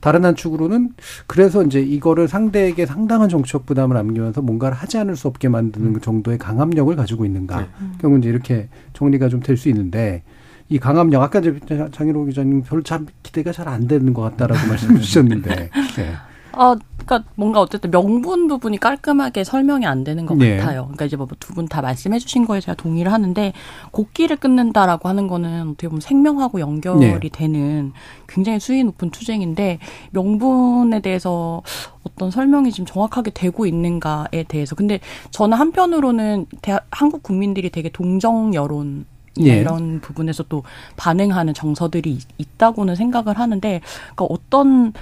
다른 0.00 0.24
한 0.24 0.34
축으로는 0.34 0.90
그래서 1.26 1.62
이제 1.62 1.80
이거를 1.80 2.26
상대에게 2.28 2.84
상당한 2.86 3.28
정치적 3.28 3.66
부담을 3.66 3.96
안기면서 3.96 4.42
뭔가를 4.42 4.76
하지 4.76 4.98
않을 4.98 5.16
수 5.16 5.28
없게 5.28 5.48
만드는 5.48 5.94
음. 5.94 6.00
정도의 6.00 6.38
강압력을 6.38 6.94
가지고 6.96 7.24
있는가. 7.24 7.60
네. 7.60 7.66
결국 8.00 8.18
이제 8.18 8.28
이렇게 8.28 8.68
정리가 8.94 9.28
좀 9.28 9.40
될 9.40 9.56
수 9.56 9.68
있는데 9.68 10.22
이 10.68 10.78
강압력 10.78 11.22
아까 11.22 11.40
이제 11.40 11.58
장일호 11.92 12.24
기자님 12.26 12.62
별로 12.62 12.82
참 12.82 13.06
기대가 13.22 13.50
잘 13.52 13.66
안 13.68 13.86
되는 13.88 14.12
것 14.14 14.22
같다라고 14.22 14.66
말씀해 14.68 15.00
주셨는데. 15.00 15.70
네. 15.96 16.12
어, 16.52 16.74
그러니까 17.04 17.24
뭔가 17.34 17.60
어쨌든 17.60 17.90
명분 17.90 18.46
부분이 18.46 18.78
깔끔하게 18.78 19.42
설명이 19.44 19.86
안 19.86 20.04
되는 20.04 20.26
것 20.26 20.36
네. 20.36 20.56
같아요. 20.58 20.82
그러니까 20.84 21.06
이제 21.06 21.16
뭐 21.16 21.26
두 21.40 21.54
분 21.54 21.66
다 21.66 21.80
말씀해주신 21.82 22.46
거에 22.46 22.60
제가 22.60 22.74
동의를 22.74 23.12
하는데 23.12 23.52
곡기를 23.90 24.36
끊는다라고 24.36 25.08
하는 25.08 25.26
거는 25.26 25.70
어떻게 25.70 25.88
보면 25.88 26.00
생명하고 26.00 26.60
연결이 26.60 27.20
네. 27.20 27.28
되는 27.30 27.92
굉장히 28.28 28.60
수위 28.60 28.84
높은 28.84 29.10
투쟁인데 29.10 29.78
명분에 30.10 31.00
대해서 31.00 31.62
어떤 32.04 32.30
설명이 32.30 32.70
지금 32.70 32.86
정확하게 32.86 33.30
되고 33.32 33.66
있는가에 33.66 34.44
대해서 34.48 34.74
근데 34.76 35.00
저는 35.30 35.56
한편으로는 35.58 36.46
대한, 36.62 36.80
한국 36.90 37.22
국민들이 37.22 37.70
되게 37.70 37.88
동정 37.88 38.54
여론 38.54 39.06
예. 39.40 39.60
이런 39.60 40.00
부분에서 40.00 40.44
또 40.48 40.62
반응하는 40.96 41.54
정서들이 41.54 42.18
있다고는 42.38 42.94
생각을 42.96 43.38
하는데 43.38 43.80
그러니까 44.14 44.24
어떤 44.28 44.92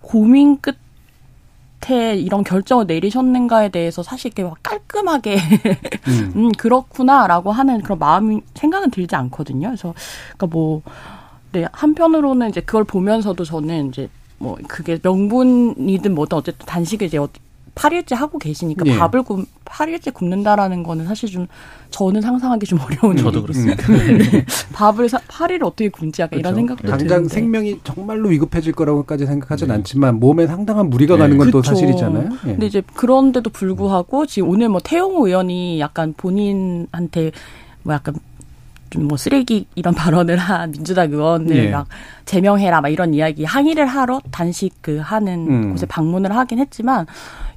고민 0.00 0.58
끝 0.60 0.76
끝에 1.82 2.16
이런 2.16 2.44
결정을 2.44 2.86
내리셨는가에 2.86 3.70
대해서 3.70 4.02
사실 4.02 4.28
이렇게 4.28 4.44
막 4.44 4.56
깔끔하게 4.62 5.36
음. 6.08 6.32
음 6.36 6.52
그렇구나라고 6.52 7.52
하는 7.52 7.82
그런 7.82 7.98
마음이 7.98 8.40
생각은 8.54 8.90
들지 8.90 9.16
않거든요. 9.16 9.68
그래서 9.68 9.94
그러니까 10.36 10.46
뭐 10.46 10.82
네, 11.50 11.66
한편으로는 11.72 12.50
이제 12.50 12.60
그걸 12.60 12.84
보면서도 12.84 13.44
저는 13.44 13.88
이제 13.88 14.08
뭐 14.38 14.56
그게 14.68 14.98
명분이든 15.02 16.14
뭐든 16.14 16.38
어쨌든 16.38 16.66
단식을 16.66 17.08
이제 17.08 17.18
8일째 17.74 18.14
하고 18.14 18.38
계시니까 18.38 18.84
네. 18.84 18.98
밥을 18.98 19.22
굽, 19.22 19.46
8일째 19.64 20.12
굽는다라는 20.12 20.82
거는 20.82 21.06
사실 21.06 21.30
좀 21.30 21.46
저는 21.90 22.20
상상하기 22.20 22.66
좀 22.66 22.78
어려운 22.80 23.16
저도 23.16 23.42
그렇습니다. 23.42 23.86
네. 23.86 24.44
밥을 24.72 25.08
사, 25.08 25.18
8일 25.18 25.62
어떻게 25.64 25.88
굶지 25.88 26.22
약간 26.22 26.38
그렇죠. 26.38 26.40
이런 26.40 26.54
생각도 26.54 26.88
당장 26.88 27.08
드는데. 27.08 27.34
생명이 27.34 27.80
정말로 27.84 28.28
위급해질 28.28 28.72
거라고까지 28.72 29.26
생각하진 29.26 29.68
네. 29.68 29.74
않지만 29.74 30.20
몸에 30.20 30.46
상당한 30.46 30.90
무리가 30.90 31.14
네. 31.14 31.20
가는 31.22 31.38
건또 31.38 31.62
그렇죠. 31.62 31.70
사실이잖아요. 31.70 32.28
예. 32.46 32.50
근데 32.52 32.66
이제 32.66 32.82
그런데도 32.94 33.50
불구하고 33.50 34.26
지금 34.26 34.50
오늘 34.50 34.68
뭐 34.68 34.80
태용호 34.82 35.26
의원이 35.26 35.80
약간 35.80 36.14
본인한테 36.16 37.32
뭐 37.82 37.94
약간 37.94 38.14
좀뭐 38.92 39.16
쓰레기 39.16 39.66
이런 39.74 39.94
발언을 39.96 40.36
한 40.36 40.70
민주당 40.70 41.10
의원을 41.10 41.56
예. 41.56 41.70
막 41.70 41.88
제명해라 42.26 42.80
막 42.80 42.88
이런 42.88 43.14
이야기 43.14 43.44
항의를 43.44 43.86
하러 43.86 44.20
단식 44.30 44.74
그 44.82 44.98
하는 44.98 45.46
음. 45.50 45.72
곳에 45.72 45.86
방문을 45.86 46.36
하긴 46.36 46.58
했지만 46.58 47.06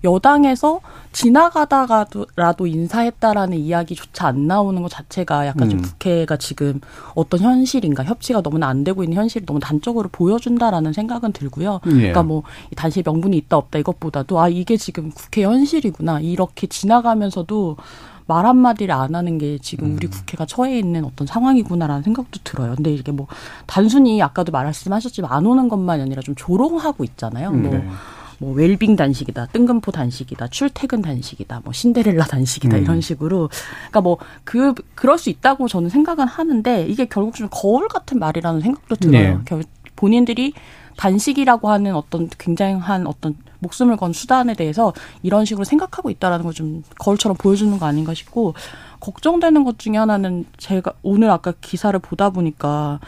여당에서 0.05 0.79
지나가다가라도 1.11 2.67
인사했다라는 2.67 3.57
이야기조차 3.57 4.27
안 4.27 4.47
나오는 4.47 4.81
것 4.81 4.89
자체가 4.89 5.47
약간 5.47 5.63
음. 5.63 5.69
좀 5.71 5.81
국회가 5.81 6.37
지금 6.37 6.79
어떤 7.13 7.41
현실인가 7.41 8.03
협치가 8.03 8.41
너무나 8.41 8.67
안 8.67 8.83
되고 8.83 9.03
있는 9.03 9.17
현실을 9.17 9.45
너무 9.45 9.59
단적으로 9.59 10.09
보여준다라는 10.11 10.93
생각은 10.93 11.33
들고요. 11.33 11.81
예. 11.87 11.91
그러니까 11.91 12.23
뭐 12.23 12.43
단식 12.75 13.03
명분이 13.05 13.35
있다 13.37 13.57
없다 13.57 13.79
이것보다도 13.79 14.39
아 14.39 14.47
이게 14.47 14.77
지금 14.77 15.11
국회 15.11 15.43
현실이구나 15.43 16.21
이렇게 16.21 16.67
지나가면서도 16.67 17.77
말 18.27 18.45
한마디를 18.45 18.93
안 18.93 19.13
하는 19.13 19.37
게 19.37 19.59
지금 19.59 19.95
우리 19.95 20.07
음. 20.07 20.09
국회가 20.09 20.45
처해 20.45 20.79
있는 20.79 21.05
어떤 21.05 21.27
상황이구나라는 21.27 22.03
생각도 22.03 22.39
들어요. 22.43 22.73
근데 22.75 22.91
이게 22.91 23.11
뭐 23.11 23.27
단순히 23.67 24.21
아까도 24.21 24.51
말씀하셨지만 24.51 25.31
안 25.31 25.45
오는 25.45 25.69
것만 25.69 26.01
아니라 26.01 26.21
좀 26.21 26.33
조롱하고 26.35 27.03
있잖아요. 27.03 27.51
뭐 27.51 27.71
네. 27.71 27.87
뭐 28.39 28.53
웰빙 28.53 28.95
단식이다, 28.95 29.47
뜬금포 29.47 29.91
단식이다, 29.91 30.47
출퇴근 30.49 31.01
단식이다, 31.01 31.61
뭐 31.63 31.73
신데렐라 31.73 32.25
단식이다 32.25 32.77
음. 32.77 32.83
이런 32.83 33.01
식으로 33.01 33.49
그러니까 33.89 34.01
뭐 34.01 34.17
그 34.43 34.73
그럴 34.95 35.17
수 35.17 35.29
있다고 35.29 35.67
저는 35.67 35.89
생각은 35.89 36.27
하는데 36.27 36.85
이게 36.87 37.05
결국 37.05 37.35
좀 37.35 37.47
거울 37.51 37.87
같은 37.87 38.19
말이라는 38.19 38.61
생각도 38.61 38.95
들어요. 38.95 39.41
네. 39.49 39.61
본인들이 39.95 40.53
단식이라고 40.97 41.69
하는 41.69 41.95
어떤 41.95 42.29
굉장한 42.37 43.07
어떤 43.07 43.35
목숨을 43.59 43.97
건 43.97 44.13
수단에 44.13 44.53
대해서 44.53 44.93
이런 45.23 45.45
식으로 45.45 45.63
생각하고 45.65 46.09
있다라는 46.09 46.43
걸 46.45 46.53
좀 46.53 46.83
거울처럼 46.99 47.35
보여주는 47.37 47.77
거 47.77 47.85
아닌가 47.85 48.13
싶고 48.13 48.53
걱정되는 48.99 49.63
것 49.63 49.77
중에 49.79 49.97
하나는 49.97 50.45
제가 50.57 50.93
오늘 51.03 51.29
아까 51.29 51.53
기사를 51.59 51.97
보다 51.99 52.29
보니까 52.29 52.99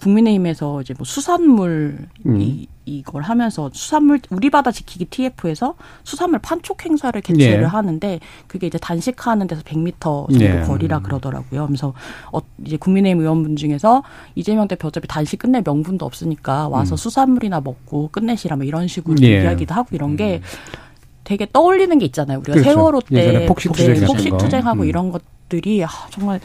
국민의힘에서 0.00 0.80
이제 0.80 0.94
뭐 0.96 1.04
수산물 1.04 2.06
음. 2.26 2.40
이 2.40 2.66
이걸 2.88 3.22
하면서 3.22 3.68
수산물 3.72 4.20
우리 4.30 4.48
바다 4.48 4.72
지키기 4.72 5.04
TF에서 5.06 5.74
수산물 6.04 6.40
판촉 6.40 6.86
행사를 6.86 7.20
개최를 7.20 7.62
예. 7.62 7.66
하는데 7.66 8.18
그게 8.46 8.66
이제 8.66 8.78
단식하는 8.78 9.46
데서 9.46 9.60
100m 9.62 10.00
정도 10.30 10.44
예. 10.44 10.62
거리라 10.62 11.00
그러더라고요. 11.00 11.66
그래서 11.66 11.92
어 12.32 12.40
이제 12.64 12.78
국민의힘 12.78 13.20
의원분 13.20 13.56
중에서 13.56 14.02
이재명 14.36 14.68
대표 14.68 14.88
어차피 14.88 15.06
단식 15.06 15.38
끝낼 15.38 15.62
명분도 15.66 16.06
없으니까 16.06 16.68
와서 16.68 16.94
음. 16.94 16.96
수산물이나 16.96 17.60
먹고 17.60 18.08
끝내시라 18.10 18.56
뭐 18.56 18.64
이런 18.64 18.88
식으로 18.88 19.16
예. 19.22 19.42
이야기도 19.42 19.74
하고 19.74 19.88
이런 19.92 20.16
게 20.16 20.36
음. 20.36 20.78
되게 21.24 21.46
떠올리는 21.52 21.98
게 21.98 22.06
있잖아요. 22.06 22.38
우리가 22.38 22.54
그렇죠. 22.54 22.70
세월호 22.70 23.00
때 23.02 23.44
폭식, 23.44 23.70
폭식 24.06 24.38
투쟁하고 24.38 24.84
음. 24.84 24.88
이런 24.88 25.12
것들이 25.12 25.84
아, 25.84 25.88
정말 26.08 26.40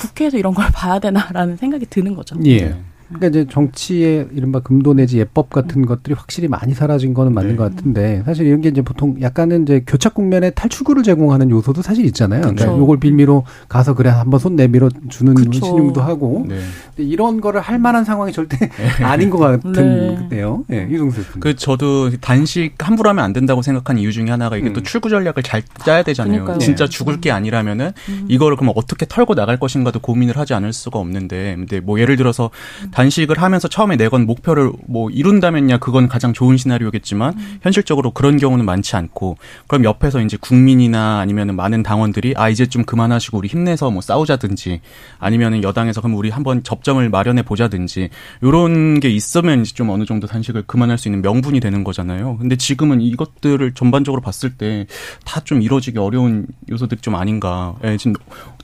국회에서 0.00 0.38
이런 0.38 0.54
걸 0.54 0.66
봐야 0.72 0.98
되나라는 0.98 1.56
생각이 1.56 1.86
드는 1.86 2.14
거죠. 2.14 2.36
예. 2.46 2.74
그러니까 3.12 3.26
이제 3.26 3.46
정치의 3.50 4.28
이른바 4.32 4.60
금도 4.60 4.94
내지 4.94 5.18
예법 5.18 5.50
같은 5.50 5.84
것들이 5.84 6.14
확실히 6.14 6.48
많이 6.48 6.74
사라진 6.74 7.12
거는 7.12 7.34
맞는 7.34 7.50
네. 7.50 7.56
것 7.56 7.74
같은데 7.74 8.22
사실 8.24 8.46
이런 8.46 8.60
게 8.60 8.68
이제 8.68 8.82
보통 8.82 9.20
약간은 9.20 9.62
이제 9.62 9.82
교착 9.86 10.14
국면에 10.14 10.50
탈출구를 10.50 11.02
제공하는 11.02 11.50
요소도 11.50 11.82
사실 11.82 12.04
있잖아요. 12.06 12.42
그러니까 12.42 12.64
그렇죠. 12.64 12.80
요걸 12.80 13.00
빌미로 13.00 13.44
가서 13.68 13.94
그래 13.94 14.10
한번 14.10 14.38
손 14.38 14.54
내밀어 14.54 14.88
주는 15.08 15.34
그렇죠. 15.34 15.66
신용도 15.66 16.00
하고 16.00 16.46
네. 16.48 16.60
이런 16.98 17.40
거를 17.40 17.60
할 17.60 17.78
만한 17.78 18.04
상황이 18.04 18.32
절대 18.32 18.56
네. 18.58 18.70
아닌 19.04 19.30
것 19.30 19.38
같은데요. 19.38 20.64
네. 20.68 20.86
네. 20.86 20.94
이동수 20.94 21.22
그 21.40 21.56
저도 21.56 22.10
단식 22.20 22.74
함부로 22.78 23.08
하면 23.10 23.24
안 23.24 23.32
된다고 23.32 23.62
생각하는 23.62 24.00
이유 24.02 24.12
중에 24.12 24.30
하나가 24.30 24.56
이게 24.56 24.68
음. 24.68 24.72
또 24.72 24.82
출구 24.82 25.08
전략을 25.08 25.42
잘 25.42 25.62
짜야 25.84 26.02
되잖아요. 26.04 26.44
그러니까요. 26.44 26.58
진짜 26.58 26.86
죽을 26.86 27.20
게 27.20 27.30
아니라면은 27.32 27.92
음. 28.08 28.26
이거를 28.28 28.56
그럼 28.56 28.72
어떻게 28.76 29.04
털고 29.06 29.34
나갈 29.34 29.58
것인가도 29.58 29.98
고민을 29.98 30.36
하지 30.36 30.54
않을 30.54 30.72
수가 30.72 30.98
없는데 30.98 31.56
근데 31.56 31.80
뭐 31.80 31.98
예를 31.98 32.16
들어서 32.16 32.50
음. 32.84 32.90
단식을 33.00 33.40
하면서 33.40 33.66
처음에 33.66 33.96
내건 33.96 34.26
목표를 34.26 34.72
뭐 34.86 35.10
이룬다면야 35.10 35.78
그건 35.78 36.06
가장 36.08 36.32
좋은 36.32 36.56
시나리오겠지만 36.56 37.34
음. 37.34 37.58
현실적으로 37.62 38.10
그런 38.10 38.36
경우는 38.36 38.64
많지 38.64 38.94
않고 38.96 39.38
그럼 39.66 39.84
옆에서 39.84 40.20
이제 40.20 40.36
국민이나 40.38 41.18
아니면은 41.20 41.56
많은 41.56 41.82
당원들이 41.82 42.34
아 42.36 42.48
이제 42.48 42.66
좀 42.66 42.84
그만하시고 42.84 43.38
우리 43.38 43.48
힘내서 43.48 43.90
뭐 43.90 44.02
싸우자든지 44.02 44.80
아니면은 45.18 45.62
여당에서 45.62 46.00
그럼 46.00 46.16
우리 46.16 46.30
한번 46.30 46.62
접점을 46.62 47.08
마련해 47.08 47.42
보자든지 47.42 48.10
요런 48.42 49.00
게 49.00 49.08
있으면 49.08 49.62
이제 49.62 49.72
좀 49.74 49.88
어느 49.90 50.04
정도 50.04 50.26
단식을 50.26 50.64
그만할 50.66 50.98
수 50.98 51.08
있는 51.08 51.22
명분이 51.22 51.60
되는 51.60 51.84
거잖아요. 51.84 52.36
근데 52.38 52.56
지금은 52.56 53.00
이것들을 53.00 53.72
전반적으로 53.72 54.20
봤을 54.20 54.56
때 54.56 54.86
다 55.24 55.40
좀 55.44 55.62
이루어지기 55.62 55.98
어려운 55.98 56.46
요소들이 56.70 57.00
좀 57.00 57.14
아닌가. 57.14 57.74
예, 57.82 57.96
지금 57.96 58.14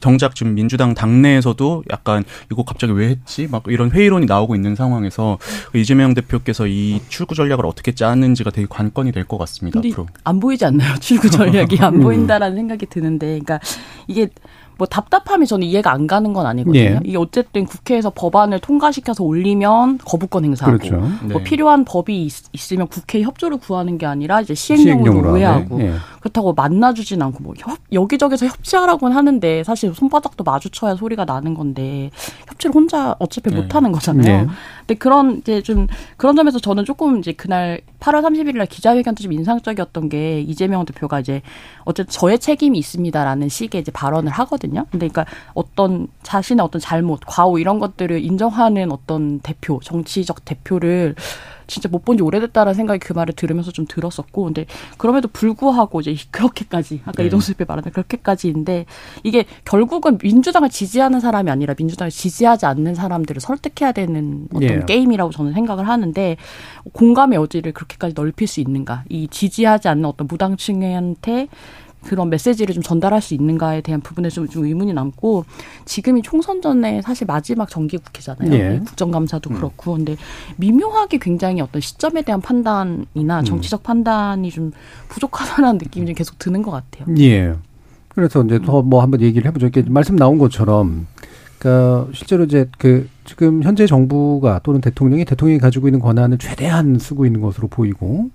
정작 0.01 0.35
지금 0.35 0.55
민주당 0.55 0.95
당내에서도 0.95 1.85
약간 1.91 2.25
이거 2.51 2.63
갑자기 2.65 2.93
왜 2.93 3.09
했지? 3.09 3.49
막 3.51 3.63
이런 3.69 3.91
회의론이 3.91 4.27
나오고 4.27 4.55
있는 4.55 4.75
상황에서 4.75 5.39
이재명 5.75 6.15
대표께서 6.15 6.67
이 6.67 7.01
출구 7.09 7.35
전략을 7.35 7.67
어떻게 7.67 7.93
짜는지가 7.95 8.51
되게 8.51 8.67
관건이 8.69 9.13
될 9.13 9.27
것 9.27 9.39
같습니다. 9.39 9.81
앞으로. 9.81 10.07
안 10.25 10.39
보이지 10.41 10.65
않나요? 10.65 10.95
출구 11.01 11.29
전략이 11.31 11.79
안 11.81 11.97
음. 11.97 12.01
보인다라는 12.03 12.57
생각이 12.57 12.87
드는데, 12.87 13.27
그러니까 13.27 13.59
이게 14.07 14.29
뭐 14.79 14.87
답답함이 14.87 15.47
저는 15.47 15.67
이해가 15.67 15.91
안 15.91 16.07
가는 16.07 16.33
건 16.33 16.47
아니거든요. 16.47 16.79
예. 16.79 17.01
이게 17.05 17.17
어쨌든 17.17 17.65
국회에서 17.65 18.11
법안을 18.15 18.61
통과시켜서 18.61 19.25
올리면 19.25 19.99
거부권 20.05 20.45
행사하고 20.45 20.77
그렇죠. 20.77 20.97
뭐 20.97 21.11
네. 21.23 21.33
뭐 21.33 21.43
필요한 21.43 21.85
법이 21.85 22.27
있, 22.27 22.73
으면 22.73 22.89
국회 22.89 23.23
협조를 23.23 23.59
구하는 23.59 23.97
게 23.97 24.05
아니라 24.05 24.41
이제 24.41 24.55
시행령으로 24.55 25.33
오해하고 25.33 25.81
예. 25.81 25.95
그렇다고 26.21 26.53
만나주진 26.53 27.23
않고 27.23 27.43
뭐 27.43 27.55
협, 27.57 27.79
여기저기서 27.91 28.47
협치하라고는 28.47 29.17
하는데 29.17 29.65
사실 29.65 29.95
손바닥도 29.95 30.45
마주쳐야 30.45 30.97
소리가 30.97 31.25
나는 31.25 31.55
건데 31.55 32.11
협치를 32.49 32.75
혼자 32.75 33.17
어차피 33.19 33.51
네. 33.51 33.57
못 33.57 33.75
하는 33.75 33.93
거잖아요. 33.93 34.43
네. 34.43 34.47
근데 34.81 34.95
그런 34.95 35.39
이제 35.39 35.63
좀 35.63 35.87
그런 36.17 36.37
점에서 36.37 36.59
저는 36.59 36.85
조금 36.85 37.19
이제 37.19 37.33
그날 37.33 37.81
8월 38.07 38.23
31일 38.23 38.59
날 38.59 38.67
기자회견 38.67 39.17
때좀 39.17 39.33
인상적이었던 39.33 40.09
게 40.09 40.41
이재명 40.41 40.85
대표가 40.85 41.19
이제 41.19 41.43
어쨌든 41.85 42.13
저의 42.13 42.39
책임이 42.39 42.79
있습니다라는 42.79 43.49
식의 43.49 43.81
이제 43.81 43.91
발언을 43.91 44.31
하거든요. 44.31 44.87
근데 44.93 45.09
그러니까 45.09 45.27
어떤 45.55 46.07
자신의 46.23 46.65
어떤 46.65 46.81
잘못, 46.81 47.21
과오 47.27 47.59
이런 47.59 47.81
것들을 47.81 48.23
인정하는 48.23 48.93
어떤 48.93 49.41
대표, 49.41 49.81
정치적 49.83 50.45
대표를 50.45 51.17
진짜 51.67 51.89
못 51.89 52.05
본 52.05 52.17
지 52.17 52.23
오래됐다라는 52.23 52.75
생각이 52.75 53.01
그 53.01 53.13
말을 53.13 53.35
들으면서 53.35 53.73
좀 53.73 53.85
들었었고 53.87 54.45
근데 54.45 54.67
그럼에도 54.97 55.29
불구하고 55.29 56.01
이제 56.01 56.15
그렇게까지 56.31 57.01
아까 57.05 57.23
네. 57.23 57.27
이동수 57.27 57.53
대표 57.55 57.65
말하는 57.69 57.91
그렇게까지인데 57.93 58.87
이게 59.25 59.45
결국은 59.65 60.19
민주당을 60.23 60.71
지지하는 60.71 61.21
사람이 61.21 61.51
아니라 61.51 61.75
민주당을 61.77 62.11
지지하지 62.11 62.67
않는 62.67 62.95
사람들을 62.95 63.41
설득해야 63.41 63.93
되는 63.93 64.47
어떤 64.55 64.63
예. 64.63 64.83
게임이라고 64.87 65.31
저는 65.33 65.53
생각을 65.53 65.89
하는데 65.89 66.37
공감의 66.93 67.37
여지를 67.39 67.73
그렇게까지 67.73 68.15
넓힐 68.15 68.47
수 68.47 68.61
있는가 68.61 69.05
이 69.09 69.29
지지하지 69.29 69.89
않는 69.89 70.05
어떤 70.05 70.27
무당층한테 70.29 71.49
그런 72.07 72.31
메시지를 72.31 72.75
좀 72.75 72.83
전달할 72.83 73.21
수 73.21 73.35
있는가에 73.35 73.81
대한 73.81 74.01
부분에 74.01 74.29
좀, 74.29 74.49
좀 74.49 74.65
의문이 74.65 74.93
남고 74.93 75.45
지금이 75.85 76.23
총선 76.23 76.63
전에 76.63 77.03
사실 77.03 77.27
마지막 77.27 77.69
정기 77.69 77.99
국회잖아요. 77.99 78.53
예. 78.53 78.81
국정감사도 78.87 79.51
음. 79.51 79.57
그렇고 79.57 79.95
근데 79.95 80.17
미묘하게 80.57 81.19
굉장히 81.19 81.61
어떤 81.61 81.81
시점에 81.81 82.23
대한 82.23 82.41
판단이나 82.41 83.41
음. 83.41 83.45
정치적 83.45 83.81
음. 83.81 83.83
판단이 83.83 84.51
좀 84.51 84.73
부족하다는 85.09 85.79
느낌이 85.79 86.07
좀 86.07 86.15
계속 86.15 86.39
드는 86.39 86.63
것 86.63 86.71
같아요. 86.71 87.15
예. 87.19 87.55
그래서 88.09 88.43
이제 88.43 88.59
더 88.61 88.83
뭐 88.83 89.03
한번 89.03 89.21
얘기를 89.21 89.47
해보죠. 89.47 89.67
이렇게 89.67 89.83
말씀 89.91 90.17
나온 90.17 90.39
것처럼 90.39 91.07
그러니까 91.59 92.09
실제로 92.13 92.45
이제 92.45 92.69
그 92.79 93.09
지금 93.25 93.63
현재 93.63 93.87
정부가 93.87 94.61
또는 94.63 94.81
대통령이 94.81 95.25
대통령이 95.25 95.59
가지고 95.59 95.89
있는 95.89 96.01
권한을 96.01 96.39
최대한 96.39 96.99
쓰고 96.99 97.27
있는 97.27 97.41
것으로 97.41 97.69
보이고 97.69 98.31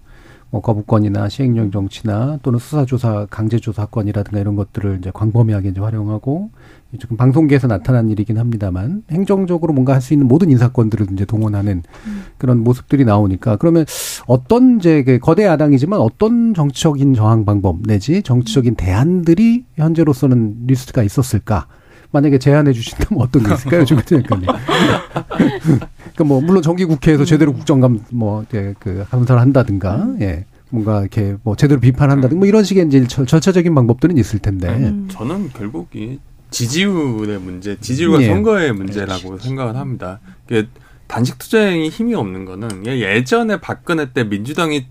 뭐 0.51 0.61
거부권이나 0.61 1.29
시행령 1.29 1.71
정치나 1.71 2.39
또는 2.43 2.59
수사조사 2.59 3.27
강제조사권이라든가 3.29 4.39
이런 4.39 4.55
것들을 4.57 4.97
이제 4.99 5.09
광범위하게 5.13 5.69
이제 5.69 5.79
활용하고 5.79 6.51
지금 6.99 7.15
방송계에서 7.15 7.67
나타난 7.67 8.09
일이긴 8.09 8.37
합니다만 8.37 9.03
행정적으로 9.09 9.73
뭔가 9.73 9.93
할 9.93 10.01
수 10.01 10.13
있는 10.13 10.27
모든 10.27 10.49
인사권들을 10.49 11.07
이제 11.13 11.25
동원하는 11.25 11.83
음. 12.07 12.23
그런 12.37 12.59
모습들이 12.63 13.05
나오니까 13.05 13.55
그러면 13.55 13.85
어떤 14.27 14.77
이제 14.77 15.03
그 15.03 15.19
거대 15.19 15.45
야당이지만 15.45 15.99
어떤 15.99 16.53
정치적인 16.53 17.13
저항 17.13 17.45
방법 17.45 17.83
내지 17.83 18.21
정치적인 18.23 18.75
대안들이 18.75 19.65
현재로서는 19.75 20.63
리스트가 20.67 21.03
있었을까? 21.03 21.67
만약에 22.11 22.39
제안해 22.39 22.73
주신다면 22.73 23.23
어떤 23.23 23.43
게 23.43 23.53
있을까요, 23.53 23.85
주변 23.85 24.03
장관님? 24.05 24.47
그러니까 24.47 26.23
뭐 26.25 26.41
물론 26.41 26.61
정기 26.61 26.85
국회에서 26.85 27.25
제대로 27.25 27.53
국정감 27.53 28.01
뭐그 28.11 29.05
감사를 29.09 29.41
한다든가, 29.41 29.95
음. 29.95 30.21
예. 30.21 30.45
뭔가 30.69 31.01
이렇게 31.01 31.35
뭐 31.43 31.55
제대로 31.55 31.81
비판한다든가 31.81 32.39
뭐 32.39 32.47
이런 32.47 32.63
식의 32.63 32.87
이제 32.87 33.05
절차적인 33.05 33.75
방법들은 33.75 34.17
있을 34.17 34.39
텐데. 34.39 34.69
음. 34.69 35.07
저는 35.11 35.49
결국 35.49 35.89
이 35.95 36.19
지지율의 36.49 37.39
문제, 37.39 37.77
지지율과 37.79 38.21
예. 38.21 38.27
선거의 38.27 38.73
문제라고 38.73 39.37
네. 39.37 39.43
생각을 39.43 39.75
합니다. 39.75 40.19
그 40.47 40.67
단식 41.07 41.37
투쟁이 41.39 41.89
힘이 41.89 42.15
없는 42.15 42.45
거는 42.45 42.85
예전에 42.85 43.59
박근혜 43.59 44.13
때 44.13 44.23
민주당이 44.23 44.87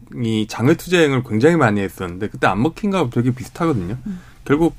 장외 0.48 0.74
투쟁을 0.74 1.22
굉장히 1.24 1.56
많이 1.56 1.80
했었는데 1.80 2.28
그때 2.28 2.46
안 2.46 2.62
먹힌 2.62 2.90
거하고 2.90 3.08
되게 3.08 3.30
비슷하거든요. 3.30 3.96
음. 4.06 4.20
결국 4.44 4.74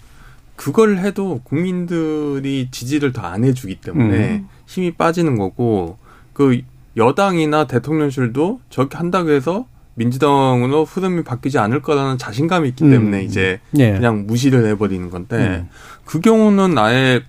그걸 0.56 1.00
해도 1.00 1.42
국민들이 1.44 2.68
지지를 2.72 3.14
더 3.14 3.22
안 3.22 3.44
해주기 3.44 3.76
때문에 3.76 4.36
음. 4.36 4.48
힘이 4.68 4.92
빠지는 4.92 5.38
거고 5.38 5.98
그 6.34 6.62
여당이나 6.98 7.66
대통령실도 7.68 8.60
저렇게 8.70 8.98
한다고 8.98 9.32
해서 9.32 9.66
민주당으로 9.96 10.86
흐름이 10.86 11.24
바뀌지 11.24 11.58
않을 11.60 11.82
거라는 11.82 12.18
자신감이 12.18 12.70
있기 12.70 12.90
때문에 12.90 13.20
음. 13.20 13.24
이제 13.24 13.60
예. 13.78 13.92
그냥 13.94 14.26
무시를 14.28 14.66
해버리는 14.68 15.10
건데 15.10 15.38
음. 15.38 15.70
그 16.06 16.20
경우는 16.20 16.78
아예 16.78 17.22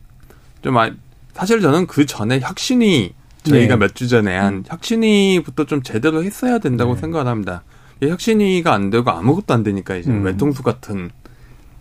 좀 0.63 0.79
아, 0.79 0.91
사실 1.35 1.61
저는 1.61 1.87
그 1.87 2.07
전에 2.07 2.41
혁신이 2.41 3.15
저희가 3.45 3.75
네. 3.75 3.81
몇주 3.81 4.09
전에 4.09 4.37
한 4.37 4.55
음. 4.55 4.65
혁신이부터 4.67 5.67
좀 5.67 5.83
제대로 5.83 6.23
했어야 6.23 6.59
된다고 6.59 6.95
네. 6.95 7.01
생각을 7.01 7.27
합니다. 7.27 7.63
혁신이가 8.01 8.73
안 8.73 8.91
되고 8.91 9.11
아무것도 9.11 9.55
안 9.55 9.63
되니까 9.63 9.97
이제 9.97 10.11
음. 10.11 10.25
외통수 10.25 10.63
같은 10.63 11.11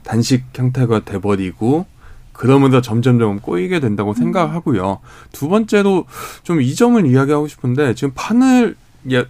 단식 0.03 0.43
형태가 0.53 1.05
돼버리고 1.05 1.85
그러면서 2.33 2.81
점점점 2.81 3.39
꼬이게 3.39 3.79
된다고 3.79 4.13
생각하고요. 4.13 4.99
두 5.31 5.47
번째로 5.47 6.05
좀 6.43 6.59
이 6.61 6.73
점을 6.75 7.05
이야기하고 7.05 7.47
싶은데 7.47 7.93
지금 7.93 8.13
판을 8.15 8.75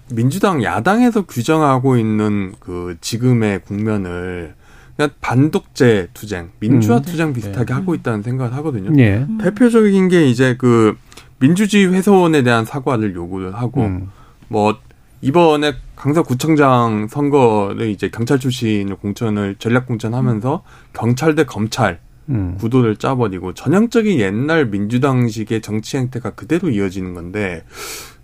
민주당 0.09 0.63
야당에서 0.63 1.25
규정하고 1.25 1.97
있는 1.97 2.53
그 2.59 2.97
지금의 3.01 3.61
국면을 3.65 4.53
그냥 4.95 5.11
반독재 5.21 6.09
투쟁, 6.13 6.51
민주화 6.59 6.97
음. 6.97 7.01
투쟁 7.01 7.33
비슷하게 7.33 7.65
네. 7.65 7.73
하고 7.73 7.95
있다는 7.95 8.21
생각을 8.21 8.53
하거든요. 8.57 8.91
네. 8.91 9.25
대표적인 9.41 10.09
게 10.09 10.27
이제 10.27 10.55
그 10.57 10.95
민주주의 11.39 11.87
훼손에 11.91 12.43
대한 12.43 12.65
사과를 12.65 13.15
요구를 13.15 13.55
하고 13.55 13.81
음. 13.81 14.09
뭐 14.47 14.77
이번에 15.21 15.75
강서구청장 15.95 17.07
선거를 17.07 17.89
이제 17.89 18.09
경찰 18.09 18.39
출신을 18.39 18.95
공천을 18.95 19.55
전략 19.59 19.85
공천하면서 19.85 20.63
경찰 20.93 21.35
대 21.35 21.45
검찰 21.45 21.99
음. 22.29 22.57
구도를 22.59 22.95
짜버리고 22.95 23.53
전형적인 23.53 24.19
옛날 24.19 24.65
민주당식의 24.67 25.61
정치 25.61 25.97
행태가 25.97 26.31
그대로 26.31 26.69
이어지는 26.69 27.13
건데 27.13 27.63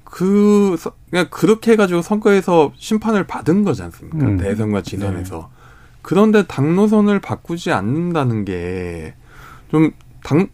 그 0.03 0.75
그냥 1.09 1.27
그렇게 1.29 1.73
해가지고 1.73 2.01
선거에서 2.01 2.73
심판을 2.77 3.27
받은 3.27 3.63
거지 3.63 3.83
않습니까 3.83 4.25
음. 4.25 4.37
대선과 4.37 4.81
지선에서 4.81 5.37
네. 5.37 5.57
그런데 6.01 6.45
당 6.47 6.75
노선을 6.75 7.19
바꾸지 7.19 7.71
않는다는 7.71 8.45
게좀 8.45 9.91
당 10.23 10.47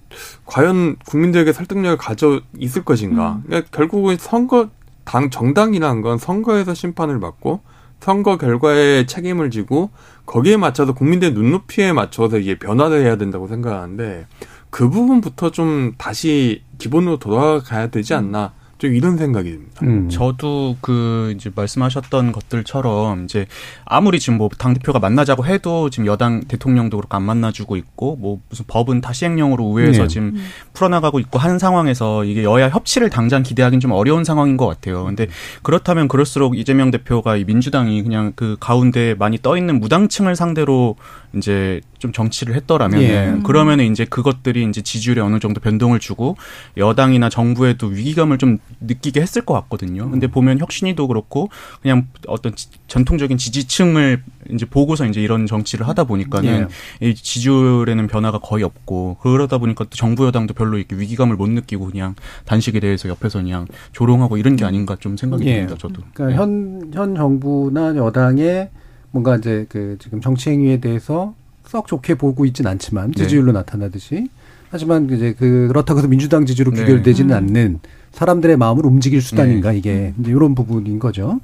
과연 0.45 0.97
국민들에게 1.05 1.53
설득력을 1.53 1.97
가져 1.97 2.41
있을 2.57 2.83
것인가? 2.83 3.33
음. 3.33 3.43
그러니까 3.45 3.69
결국은 3.71 4.17
선거 4.19 4.69
당 5.03 5.29
정당이라는 5.29 6.01
건 6.01 6.17
선거에서 6.17 6.73
심판을 6.73 7.19
받고 7.19 7.61
선거 7.99 8.37
결과에 8.37 9.05
책임을 9.05 9.49
지고 9.49 9.89
거기에 10.25 10.57
맞춰서 10.57 10.93
국민들의 10.93 11.33
눈높이에 11.33 11.93
맞춰서 11.93 12.37
이게 12.37 12.59
변화를 12.59 13.05
해야 13.05 13.15
된다고 13.15 13.47
생각하는데 13.47 14.27
그 14.69 14.89
부분부터 14.89 15.51
좀 15.51 15.93
다시 15.97 16.63
기본으로 16.79 17.19
돌아가야 17.19 17.87
되지 17.87 18.13
않나 18.13 18.51
좀 18.51 18.62
이런 18.87 19.17
생각이 19.17 19.51
듭니다. 19.51 19.79
음. 19.83 20.09
저도 20.09 20.77
그 20.81 21.33
이제 21.35 21.51
말씀하셨던 21.53 22.31
것들처럼 22.31 23.25
이제 23.25 23.45
아무리 23.85 24.19
지금 24.19 24.37
뭐 24.37 24.49
당 24.57 24.73
대표가 24.73 24.99
만나자고 24.99 25.45
해도 25.45 25.89
지금 25.89 26.05
여당 26.05 26.41
대통령도 26.45 26.97
그렇게 26.97 27.15
안 27.15 27.23
만나주고 27.23 27.75
있고 27.75 28.15
뭐 28.15 28.39
무슨 28.49 28.65
법은 28.67 29.01
다 29.01 29.11
시행령으로 29.11 29.63
우회해서 29.63 30.03
네. 30.03 30.07
지금 30.07 30.27
음. 30.27 30.45
풀어나가고 30.73 31.19
있고 31.19 31.39
하는 31.39 31.59
상황에서 31.59 32.23
이게 32.23 32.43
여야 32.43 32.69
협치를 32.69 33.09
당장 33.09 33.43
기대하기는 33.43 33.79
좀 33.79 33.91
어려운 33.91 34.23
상황인 34.23 34.57
것 34.57 34.67
같아요. 34.67 35.03
근데 35.05 35.27
그렇다면 35.61 36.07
그럴수록 36.07 36.57
이재명 36.57 36.91
대표가 36.91 37.35
이 37.35 37.43
민주당이 37.43 38.03
그냥 38.03 38.33
그 38.35 38.55
가운데 38.59 39.15
많이 39.15 39.37
떠 39.41 39.57
있는 39.57 39.79
무당층을 39.79 40.35
상대로 40.35 40.95
이제 41.35 41.81
좀 41.99 42.11
정치를 42.11 42.53
했더라면 42.55 43.01
예. 43.01 43.35
그러면은 43.43 43.91
이제 43.91 44.05
그것들이 44.05 44.67
이제 44.69 44.81
지지율에 44.81 45.21
어느 45.21 45.39
정도 45.39 45.59
변동을 45.61 45.99
주고 45.99 46.37
여당이나 46.77 47.29
정부에도 47.29 47.87
위기감을 47.87 48.37
좀 48.37 48.59
느끼게 48.79 49.21
했을 49.21 49.41
것 49.43 49.53
같거든요. 49.53 50.09
근데 50.09 50.27
보면 50.27 50.59
혁신이도 50.59 51.07
그렇고 51.07 51.49
그냥 51.81 52.07
어떤 52.27 52.53
전통적인 52.87 53.37
지지층을 53.37 54.23
이제 54.51 54.65
보고서 54.65 55.05
이제 55.05 55.21
이런 55.21 55.45
정치를 55.45 55.87
하다 55.87 56.05
보니까는 56.05 56.67
예. 57.01 57.09
이 57.09 57.15
지지율에는 57.15 58.07
변화가 58.07 58.39
거의 58.39 58.63
없고 58.63 59.17
그러다 59.21 59.57
보니까 59.57 59.85
또 59.85 59.89
정부 59.91 60.25
여당도 60.25 60.53
별로 60.53 60.77
이렇게 60.77 60.95
위기감을 60.95 61.35
못 61.35 61.49
느끼고 61.49 61.85
그냥 61.85 62.15
단식에 62.45 62.79
대해서 62.79 63.09
옆에서 63.09 63.39
그냥 63.41 63.67
조롱하고 63.91 64.37
이런 64.37 64.55
게 64.55 64.65
아닌가 64.65 64.95
좀 64.99 65.17
생각이 65.17 65.45
예. 65.45 65.55
듭니다. 65.55 65.75
저도. 65.79 66.01
그러니까 66.13 66.41
현, 66.41 66.91
현 66.93 67.15
정부나 67.15 67.95
여당의 67.95 68.69
뭔가 69.11 69.37
이제 69.37 69.65
그 69.69 69.97
지금 69.99 70.21
정치 70.21 70.49
행위에 70.49 70.77
대해서 70.77 71.35
썩 71.65 71.87
좋게 71.87 72.15
보고 72.15 72.45
있지는 72.45 72.71
않지만 72.71 73.11
네. 73.11 73.23
지지율로 73.23 73.51
네. 73.51 73.59
나타나듯이 73.59 74.27
하지만 74.69 75.07
이제 75.11 75.35
그 75.37 75.67
그렇다고 75.67 75.99
해서 75.99 76.07
민주당 76.07 76.45
지지로 76.45 76.71
네. 76.71 77.33
않는 77.35 77.79
사람들의 78.13 78.57
마음을 78.57 78.85
움직일 78.85 79.21
수단인가 79.21 79.71
네. 79.71 79.77
이게 79.77 80.13
이제 80.19 80.31
이런 80.31 80.55
부분인 80.55 80.99
거죠. 80.99 81.39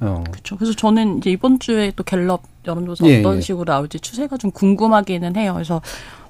어. 0.00 0.24
그렇죠. 0.30 0.56
그래서 0.56 0.74
저는 0.74 1.18
이제 1.18 1.30
이번 1.30 1.58
주에 1.58 1.92
또 1.94 2.02
갤럽 2.02 2.42
여론조사 2.66 3.06
예, 3.06 3.20
어떤 3.20 3.36
예. 3.36 3.40
식으로 3.40 3.72
나올지 3.72 4.00
추세가 4.00 4.36
좀 4.36 4.50
궁금하기는 4.50 5.36
해요. 5.36 5.54
그래서 5.54 5.80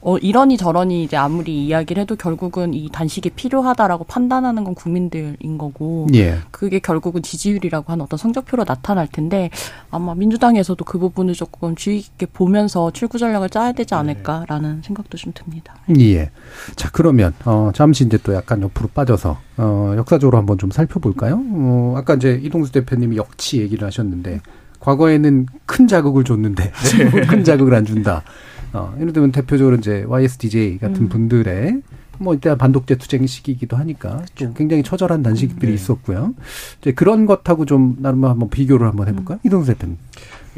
어, 0.03 0.17
이러니 0.17 0.57
저러니 0.57 1.03
이제 1.03 1.17
아무리 1.17 1.67
이야기를 1.67 2.03
해도 2.03 2.17
결국은 2.17 2.73
이 2.73 2.89
단식이 2.91 3.31
필요하다라고 3.31 4.05
판단하는 4.05 4.65
건 4.65 4.75
국민들인 4.75 5.59
거고 5.59 6.07
예. 6.15 6.39
그게 6.51 6.79
결국은 6.79 7.23
지지율이라고 7.23 7.93
하는 7.93 8.05
어떤 8.05 8.17
성적표로 8.17 8.65
나타날 8.65 9.09
텐데 9.09 9.51
아마 9.91 10.15
민주당에서도 10.15 10.83
그 10.85 10.99
부분을 10.99 11.35
조금 11.35 11.75
주의 11.75 12.01
깊게 12.01 12.27
보면서 12.27 12.91
출구 12.93 13.19
전략을 13.19 13.51
짜야 13.51 13.73
되지 13.73 13.95
않을까라는 13.95 14.77
네. 14.77 14.83
생각도 14.83 15.19
좀 15.19 15.33
듭니다. 15.35 15.75
예. 15.99 16.31
자 16.77 16.89
그러면 16.93 17.35
어, 17.45 17.71
잠시 17.75 18.05
이제 18.05 18.19
또 18.23 18.35
약간 18.35 18.63
옆으로 18.63 18.89
빠져서 18.95 19.37
어, 19.59 19.93
역사적으로 19.99 20.39
한번 20.39 20.57
좀 20.57 20.71
살펴볼까요? 20.71 21.43
어, 21.53 21.95
아까 21.99 22.15
이제 22.15 22.41
이동수 22.43 22.73
대표님이 22.73 23.19
역치 23.19 23.60
얘기를 23.61 23.87
하셨는데 23.87 24.40
과거에는 24.81 25.46
큰 25.66 25.87
자극을 25.87 26.25
줬는데 26.25 26.73
네. 27.12 27.20
큰 27.27 27.44
자극을 27.44 27.75
안 27.75 27.85
준다. 27.85 28.23
어, 28.73 28.94
예를 29.01 29.12
들면 29.12 29.33
대표적으로 29.33 29.77
이제 29.77 30.05
YSDJ 30.09 30.79
같은 30.79 31.03
음. 31.03 31.09
분들의 31.09 31.83
뭐 32.18 32.35
이때 32.35 32.55
반독재 32.55 32.96
투쟁 32.96 33.27
시기이기도 33.27 33.77
하니까 33.79 34.25
그렇죠. 34.37 34.55
굉장히 34.55 34.83
처절한 34.83 35.23
단식들이 35.23 35.68
네. 35.68 35.75
있었고요. 35.75 36.35
이제 36.81 36.92
그런 36.92 37.27
것하고 37.27 37.64
좀 37.64 37.96
나름 37.99 38.25
한번 38.25 38.51
비교를 38.51 38.87
한번 38.87 39.09
해볼까요? 39.09 39.38
음. 39.38 39.46
이동수 39.46 39.73
대표님. 39.73 39.96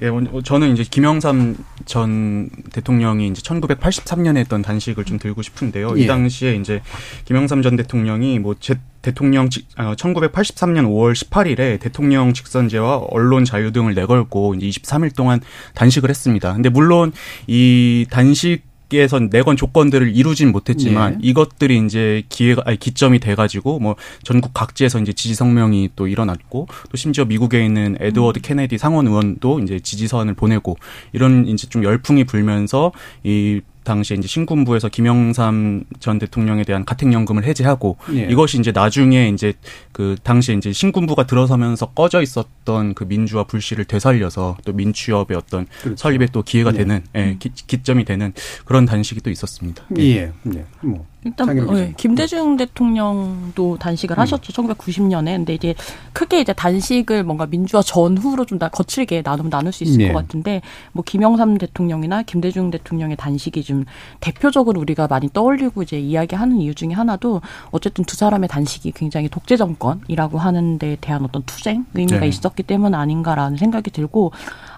예, 0.01 0.11
저는 0.45 0.73
이제 0.73 0.85
김영삼 0.85 1.57
전 1.85 2.49
대통령이 2.73 3.29
이제 3.29 3.43
1983년에 3.43 4.39
했던 4.39 4.63
단식을 4.63 5.05
좀 5.05 5.19
들고 5.19 5.43
싶은데요. 5.43 5.99
예. 5.99 6.03
이 6.03 6.07
당시에 6.07 6.55
이제 6.55 6.81
김영삼 7.27 7.63
전 7.63 7.77
대통령이 7.77 8.39
뭐 8.39 8.55
제 8.59 8.77
대통령 9.03 9.51
직, 9.51 9.67
어, 9.77 9.95
1983년 9.97 10.87
5월 10.87 11.13
18일에 11.15 11.81
대통령 11.81 12.33
직선제와 12.33 13.07
언론 13.11 13.45
자유 13.45 13.73
등을 13.73 13.95
내걸고 13.95 14.55
이제 14.55 14.69
23일 14.69 15.15
동안 15.15 15.41
단식을 15.75 16.09
했습니다. 16.09 16.53
근데 16.55 16.69
물론 16.69 17.13
이 17.49 18.07
단식 18.11 18.63
에서 19.01 19.19
내건 19.19 19.57
조건들을 19.57 20.15
이루진 20.15 20.53
못했지만 20.53 21.15
예. 21.15 21.19
이것들이 21.23 21.85
이제 21.85 22.23
기회가 22.29 22.63
아니 22.65 22.79
기점이 22.79 23.21
돼가지고 23.21 23.79
뭐 23.79 23.97
전국 24.23 24.53
각지에서 24.55 25.01
이제 25.01 25.13
지지 25.13 25.35
성명이 25.35 25.91
또 25.97 26.07
일어났고 26.07 26.69
또 26.91 26.97
심지어 26.97 27.25
미국에 27.25 27.65
있는 27.65 27.97
에드워드 28.01 28.39
음. 28.39 28.43
케네디 28.43 28.79
상원 28.79 29.07
의원도 29.07 29.61
이제 29.61 29.81
지지선을 29.81 30.35
보내고 30.35 30.77
이런 31.13 31.47
이제 31.47 31.67
좀 31.69 31.85
열풍이 31.85 32.25
불면서 32.25 32.93
이 33.25 33.61
당시에 33.85 34.17
이제 34.17 34.29
신군부에서 34.29 34.89
김영삼 34.89 35.85
전 36.01 36.19
대통령에 36.19 36.65
대한 36.65 36.85
가택연금을 36.85 37.45
해제하고 37.45 37.97
예. 38.15 38.29
이것이 38.31 38.59
이제 38.59 38.73
나중에 38.73 39.29
이제 39.29 39.55
그 39.93 40.17
당시에 40.23 40.55
이제 40.55 40.73
신군부가 40.73 41.27
들어서면서 41.27 41.87
꺼져 41.87 42.23
있었던 42.23 42.95
그 42.95 43.05
민주화 43.05 43.45
불씨를 43.45 43.85
되살려서 43.85 44.59
또 44.65 44.73
민취업의 44.73 45.37
어떤 45.37 45.67
그렇죠. 45.83 45.97
설립에 45.97 46.27
또 46.33 46.43
기회가 46.43 46.71
예. 46.73 46.79
되는 46.79 47.05
예, 47.15 47.37
기, 47.39 47.51
기점이 47.55 48.05
되는 48.05 48.33
그런 48.65 48.87
단식이 48.87 49.21
또 49.21 49.31
있었습니다. 49.31 49.85
예. 49.99 50.33
예. 50.55 50.65
뭐 50.81 51.07
일단 51.25 51.55
네, 51.55 51.95
김대중 51.97 52.57
대통령도 52.57 53.79
단식을 53.79 54.17
음. 54.17 54.21
하셨죠. 54.21 54.53
1990년에. 54.53 55.37
근데 55.37 55.55
이제 55.55 55.75
크게 56.13 56.41
이제 56.41 56.53
단식을 56.53 57.23
뭔가 57.23 57.47
민주화 57.47 57.81
전후로 57.81 58.45
좀다 58.45 58.69
거칠게 58.69 59.23
나누면 59.25 59.51
나눌 59.51 59.73
수 59.73 59.85
있을 59.85 59.99
네. 59.99 60.13
것 60.13 60.19
같은데 60.19 60.63
뭐 60.93 61.05
김영삼 61.05 61.59
대통령이나 61.59 62.23
김대중 62.23 62.71
대통령의 62.71 63.17
단식이 63.17 63.63
좀 63.63 63.85
대표적으로 64.21 64.81
우리가 64.81 65.07
많이 65.07 65.29
떠올리고 65.33 65.83
이제 65.83 65.99
이야기하는 65.99 66.57
이유 66.59 66.75
중에 66.75 66.93
하나도 66.93 67.41
어쨌든 67.71 68.05
두 68.05 68.17
사람의 68.17 68.49
단식이 68.49 68.93
굉장히 68.93 69.29
독재 69.29 69.57
정권이라고 69.57 70.39
하는 70.39 70.79
데 70.79 70.97
대한 71.01 71.25
어떤 71.25 71.43
투쟁 71.45 71.87
의미가 71.95 72.21
네. 72.21 72.29
있었기 72.29 72.65
때문 72.65 72.95
아닌가라는 72.95 73.59
생각이 73.59 73.93
들고 73.93 74.33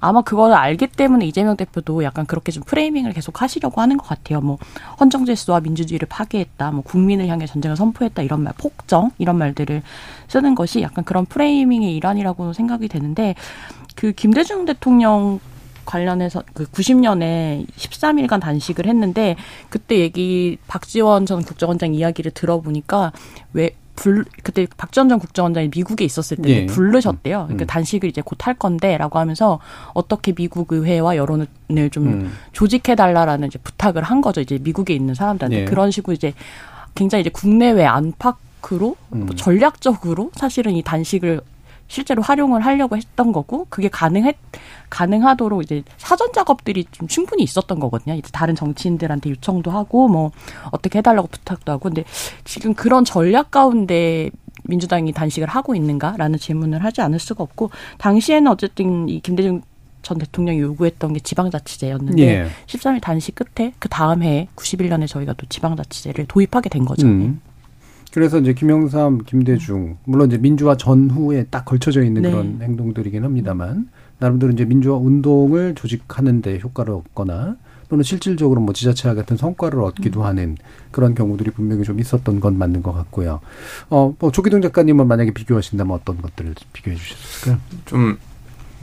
아마 0.04 0.20
그걸 0.20 0.52
알기 0.52 0.88
때문에 0.88 1.26
이재명 1.26 1.56
대표도 1.56 2.04
약간 2.04 2.26
그렇게 2.26 2.52
좀 2.52 2.62
프레이밍을 2.64 3.12
계속 3.12 3.40
하시려고 3.40 3.80
하는 3.80 3.96
것 3.96 4.06
같아요. 4.06 4.40
뭐 4.40 4.58
헌정 5.00 5.24
질서와 5.24 5.60
민주주의를 5.60 6.06
파괴 6.08 6.34
파괴했다, 6.34 6.72
뭐 6.72 6.82
국민을 6.82 7.28
향해 7.28 7.46
전쟁을 7.46 7.76
선포했다 7.76 8.22
이런 8.22 8.42
말, 8.42 8.52
폭정 8.56 9.10
이런 9.18 9.36
말들을 9.36 9.82
쓰는 10.28 10.54
것이 10.54 10.82
약간 10.82 11.04
그런 11.04 11.24
프레이밍의 11.26 11.94
일환이라고 11.96 12.52
생각이 12.52 12.88
되는데 12.88 13.34
그 13.94 14.12
김대중 14.12 14.64
대통령 14.64 15.40
관련해서 15.84 16.42
그 16.54 16.64
90년에 16.64 17.66
13일간 17.76 18.40
단식을 18.40 18.86
했는데 18.86 19.36
그때 19.68 19.98
얘기 19.98 20.56
박지원 20.66 21.26
전 21.26 21.42
국정원장 21.42 21.94
이야기를 21.94 22.32
들어보니까 22.32 23.12
왜 23.52 23.70
불, 23.96 24.24
그때 24.42 24.66
박지원 24.76 25.08
전 25.08 25.18
국정원장이 25.18 25.70
미국에 25.74 26.04
있었을 26.04 26.36
때 26.38 26.42
네. 26.42 26.66
부르셨대요. 26.66 27.44
그러니까 27.44 27.64
음. 27.64 27.66
단식을 27.66 28.08
이제 28.08 28.20
곧 28.20 28.44
할 28.44 28.54
건데라고 28.54 29.18
하면서 29.18 29.58
어떻게 29.94 30.32
미국 30.32 30.72
의회와 30.72 31.16
여론을 31.16 31.46
좀 31.90 32.06
음. 32.06 32.32
조직해 32.52 32.94
달라라는 32.94 33.48
이제 33.48 33.58
부탁을 33.58 34.02
한 34.02 34.20
거죠. 34.20 34.40
이제 34.40 34.58
미국에 34.60 34.92
있는 34.94 35.14
사람들한테 35.14 35.58
네. 35.60 35.64
그런 35.64 35.90
식으로 35.90 36.12
이제 36.12 36.34
굉장히 36.94 37.22
이제 37.22 37.30
국내외 37.30 37.84
안팎 37.84 38.36
으로 38.72 38.96
음. 39.12 39.26
뭐 39.26 39.36
전략적으로 39.36 40.30
사실은 40.34 40.72
이 40.72 40.82
단식을 40.82 41.42
실제로 41.94 42.22
활용을 42.22 42.60
하려고 42.62 42.96
했던 42.96 43.30
거고 43.30 43.68
그게 43.70 43.88
가능했 43.88 44.36
가능하도록 44.90 45.62
이제 45.62 45.84
사전 45.96 46.32
작업들이 46.32 46.86
좀 46.90 47.06
충분히 47.06 47.44
있었던 47.44 47.78
거거든요. 47.78 48.16
이제 48.16 48.28
다른 48.32 48.56
정치인들한테 48.56 49.30
요청도 49.30 49.70
하고 49.70 50.08
뭐 50.08 50.32
어떻게 50.72 50.98
해달라고 50.98 51.28
부탁도 51.28 51.70
하고 51.70 51.84
근데 51.84 52.02
지금 52.42 52.74
그런 52.74 53.04
전략 53.04 53.52
가운데 53.52 54.30
민주당이 54.64 55.12
단식을 55.12 55.46
하고 55.46 55.76
있는가라는 55.76 56.40
질문을 56.40 56.82
하지 56.82 57.00
않을 57.00 57.20
수가 57.20 57.44
없고 57.44 57.70
당시에는 57.98 58.50
어쨌든 58.50 59.08
이 59.08 59.20
김대중 59.20 59.62
전 60.02 60.18
대통령이 60.18 60.58
요구했던 60.60 61.12
게 61.12 61.20
지방자치제였는데 61.20 62.22
예. 62.22 62.48
13일 62.66 63.00
단식 63.02 63.36
끝에 63.36 63.72
그 63.78 63.88
다음 63.88 64.24
해에 64.24 64.48
91년에 64.56 65.06
저희가 65.06 65.34
또 65.34 65.46
지방자치제를 65.46 66.26
도입하게 66.26 66.70
된 66.70 66.84
거죠. 66.84 67.06
음. 67.06 67.40
그래서 68.14 68.38
이제 68.38 68.54
김영삼, 68.54 69.24
김대중 69.26 69.98
물론 70.04 70.28
이제 70.28 70.38
민주화 70.38 70.76
전후에 70.76 71.46
딱 71.50 71.64
걸쳐져 71.64 72.04
있는 72.04 72.22
네. 72.22 72.30
그런 72.30 72.60
행동들이긴 72.62 73.24
합니다만 73.24 73.88
나름대로 74.20 74.52
이제 74.52 74.64
민주화 74.64 74.96
운동을 74.96 75.74
조직하는데 75.74 76.60
효과를 76.60 76.94
얻거나 76.94 77.56
또는 77.88 78.04
실질적으로 78.04 78.60
뭐 78.60 78.72
지자체와 78.72 79.16
같은 79.16 79.36
성과를 79.36 79.80
얻기도 79.82 80.20
음. 80.20 80.26
하는 80.26 80.56
그런 80.92 81.16
경우들이 81.16 81.50
분명히 81.50 81.82
좀 81.82 81.98
있었던 81.98 82.38
건 82.38 82.56
맞는 82.56 82.84
것 82.84 82.92
같고요. 82.92 83.40
어, 83.90 84.14
뭐 84.16 84.30
조기동 84.30 84.62
작가님은 84.62 85.08
만약에 85.08 85.32
비교하신다면 85.32 85.96
어떤 85.96 86.22
것들을 86.22 86.54
비교해 86.72 86.94
주셨을까요? 86.96 87.58
좀 87.84 88.16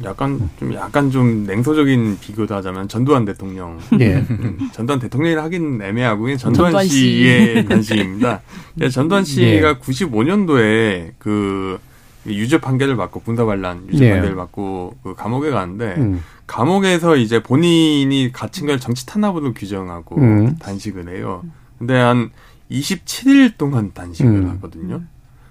약간 0.03 0.49
좀 0.59 0.73
약간 0.73 1.11
좀 1.11 1.45
냉소적인 1.45 2.19
비교도 2.19 2.53
하자면 2.55 2.87
전두환 2.87 3.25
대통령. 3.25 3.79
예. 3.99 4.15
음, 4.17 4.69
전두환 4.71 4.99
대통령이라 4.99 5.43
하긴 5.43 5.81
애매하고 5.81 6.27
전두환, 6.37 6.71
전두환 6.71 6.87
씨의 6.87 7.65
관심입니다. 7.69 8.41
예, 8.81 8.89
전두환 8.89 9.23
씨가 9.23 9.69
예. 9.69 9.73
95년도에 9.73 11.11
그 11.17 11.79
유죄 12.27 12.59
판결을 12.59 12.95
받고 12.95 13.21
군사 13.21 13.45
반란 13.45 13.87
유죄 13.91 14.05
예. 14.05 14.11
판결을 14.13 14.35
받고 14.35 14.97
그 15.03 15.15
감옥에 15.15 15.49
가는데 15.49 15.95
음. 15.97 16.21
감옥에서 16.47 17.15
이제 17.15 17.41
본인이 17.41 18.31
갇힌 18.31 18.67
걸 18.67 18.79
정치 18.79 19.05
탄압으로 19.05 19.53
규정하고 19.53 20.17
음. 20.17 20.57
단식을 20.57 21.15
해요. 21.15 21.43
근데 21.77 21.95
한 21.95 22.29
27일 22.69 23.57
동안 23.57 23.91
단식을 23.93 24.31
음. 24.31 24.49
하거든요. 24.51 25.01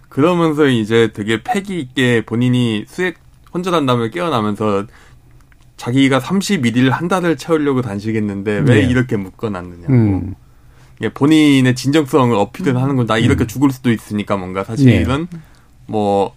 그러면서 0.09 0.67
이제 0.67 1.11
되게 1.13 1.43
패기 1.43 1.81
있게 1.81 2.25
본인이 2.27 2.85
수액 2.87 3.17
혼자한 3.53 3.87
다음에 3.87 4.11
깨어나면서 4.11 4.85
자기가 5.77 6.21
31일 6.21 6.91
한 6.91 7.09
달을 7.09 7.37
채우려고 7.37 7.81
단식했는데 7.83 8.53
왜 8.59 8.63
네. 8.65 8.81
이렇게 8.83 9.17
묶어놨느냐고. 9.17 9.93
음. 9.93 10.35
본인의 11.15 11.75
진정성을 11.75 12.37
어필을 12.37 12.77
하는 12.77 12.97
건 12.97 13.07
나 13.07 13.17
이렇게 13.17 13.45
음. 13.45 13.47
죽을 13.47 13.71
수도 13.71 13.91
있으니까 13.91 14.37
뭔가 14.37 14.65
사실은 14.65 15.27
네. 15.31 15.39
뭐 15.87 16.35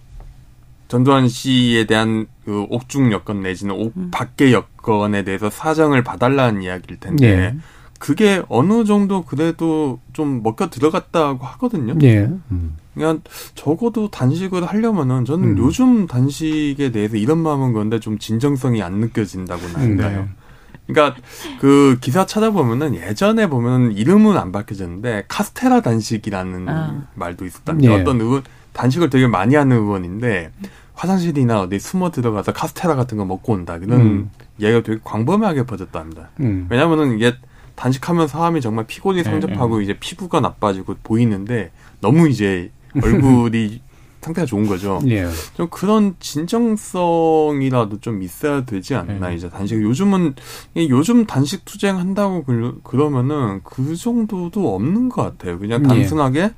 전두환 0.88 1.28
씨에 1.28 1.84
대한 1.84 2.26
그 2.46 2.66
옥중 2.70 3.12
여건 3.12 3.42
내지는 3.42 3.74
옥 3.74 3.92
음. 3.96 4.10
밖의 4.10 4.52
여건에 4.54 5.24
대해서 5.24 5.50
사정을 5.50 6.02
봐달라는 6.02 6.62
이야기일 6.62 6.98
텐데 7.00 7.36
네. 7.36 7.56
그게 7.98 8.42
어느 8.48 8.84
정도 8.84 9.22
그래도 9.24 10.00
좀 10.14 10.42
먹혀 10.42 10.70
들어갔다고 10.70 11.44
하거든요. 11.44 11.94
네. 11.98 12.28
음. 12.50 12.76
그냥 12.94 13.20
적어도 13.54 14.08
단식을 14.08 14.64
하려면은 14.64 15.24
저는 15.24 15.56
음. 15.56 15.58
요즘 15.58 16.06
단식에 16.06 16.90
대해서 16.92 17.16
이런 17.16 17.38
마음은 17.38 17.72
건데 17.72 18.00
좀 18.00 18.18
진정성이 18.18 18.82
안 18.82 18.94
느껴진다고나 18.94 19.78
할까요? 19.78 20.28
네. 20.28 20.44
그러니까 20.86 21.20
그 21.60 21.98
기사 22.00 22.26
찾아보면은 22.26 22.94
예전에 22.94 23.48
보면 23.48 23.92
이름은 23.92 24.36
안 24.36 24.52
밝혀졌는데 24.52 25.24
카스테라 25.28 25.80
단식이라는 25.80 26.68
아. 26.68 27.06
말도 27.14 27.46
있었답니다. 27.46 27.94
네. 27.94 28.00
어떤 28.00 28.20
의원 28.20 28.42
단식을 28.72 29.10
되게 29.10 29.26
많이 29.26 29.54
하는 29.54 29.76
의원인데 29.76 30.52
화장실이나 30.94 31.62
어디 31.62 31.78
숨어 31.78 32.10
들어가서 32.10 32.52
카스테라 32.52 32.96
같은 32.96 33.18
거 33.18 33.24
먹고 33.24 33.52
온다. 33.54 33.76
이런 33.76 34.00
음. 34.00 34.30
얘기가 34.60 34.82
되게 34.82 35.00
광범위하게 35.02 35.64
퍼졌답니다. 35.64 36.30
음. 36.40 36.66
왜냐면은 36.68 37.16
이게 37.16 37.34
단식하면 37.74 38.28
사람이 38.28 38.60
정말 38.60 38.86
피곤이 38.86 39.22
네, 39.22 39.24
성접하고 39.24 39.78
네, 39.78 39.78
네. 39.78 39.84
이제 39.84 39.98
피부가 39.98 40.40
나빠지고 40.40 40.96
보이는데 41.02 41.72
너무 42.00 42.28
이제 42.28 42.70
얼굴이 43.02 43.80
상태가 44.20 44.46
좋은 44.46 44.66
거죠. 44.66 45.00
예. 45.08 45.28
좀 45.54 45.68
그런 45.68 46.16
진정성이라도 46.18 48.00
좀 48.00 48.22
있어야 48.22 48.64
되지 48.64 48.94
않나 48.94 49.32
예. 49.32 49.36
이제 49.36 49.50
단식 49.50 49.82
요즘은 49.82 50.34
요즘 50.76 51.26
단식 51.26 51.64
투쟁 51.64 51.98
한다고 51.98 52.44
그러면은 52.82 53.60
그 53.64 53.94
정도도 53.96 54.74
없는 54.74 55.10
것 55.10 55.22
같아요. 55.22 55.58
그냥 55.58 55.82
예. 55.84 55.88
단순하게 55.88 56.40
예. 56.40 56.54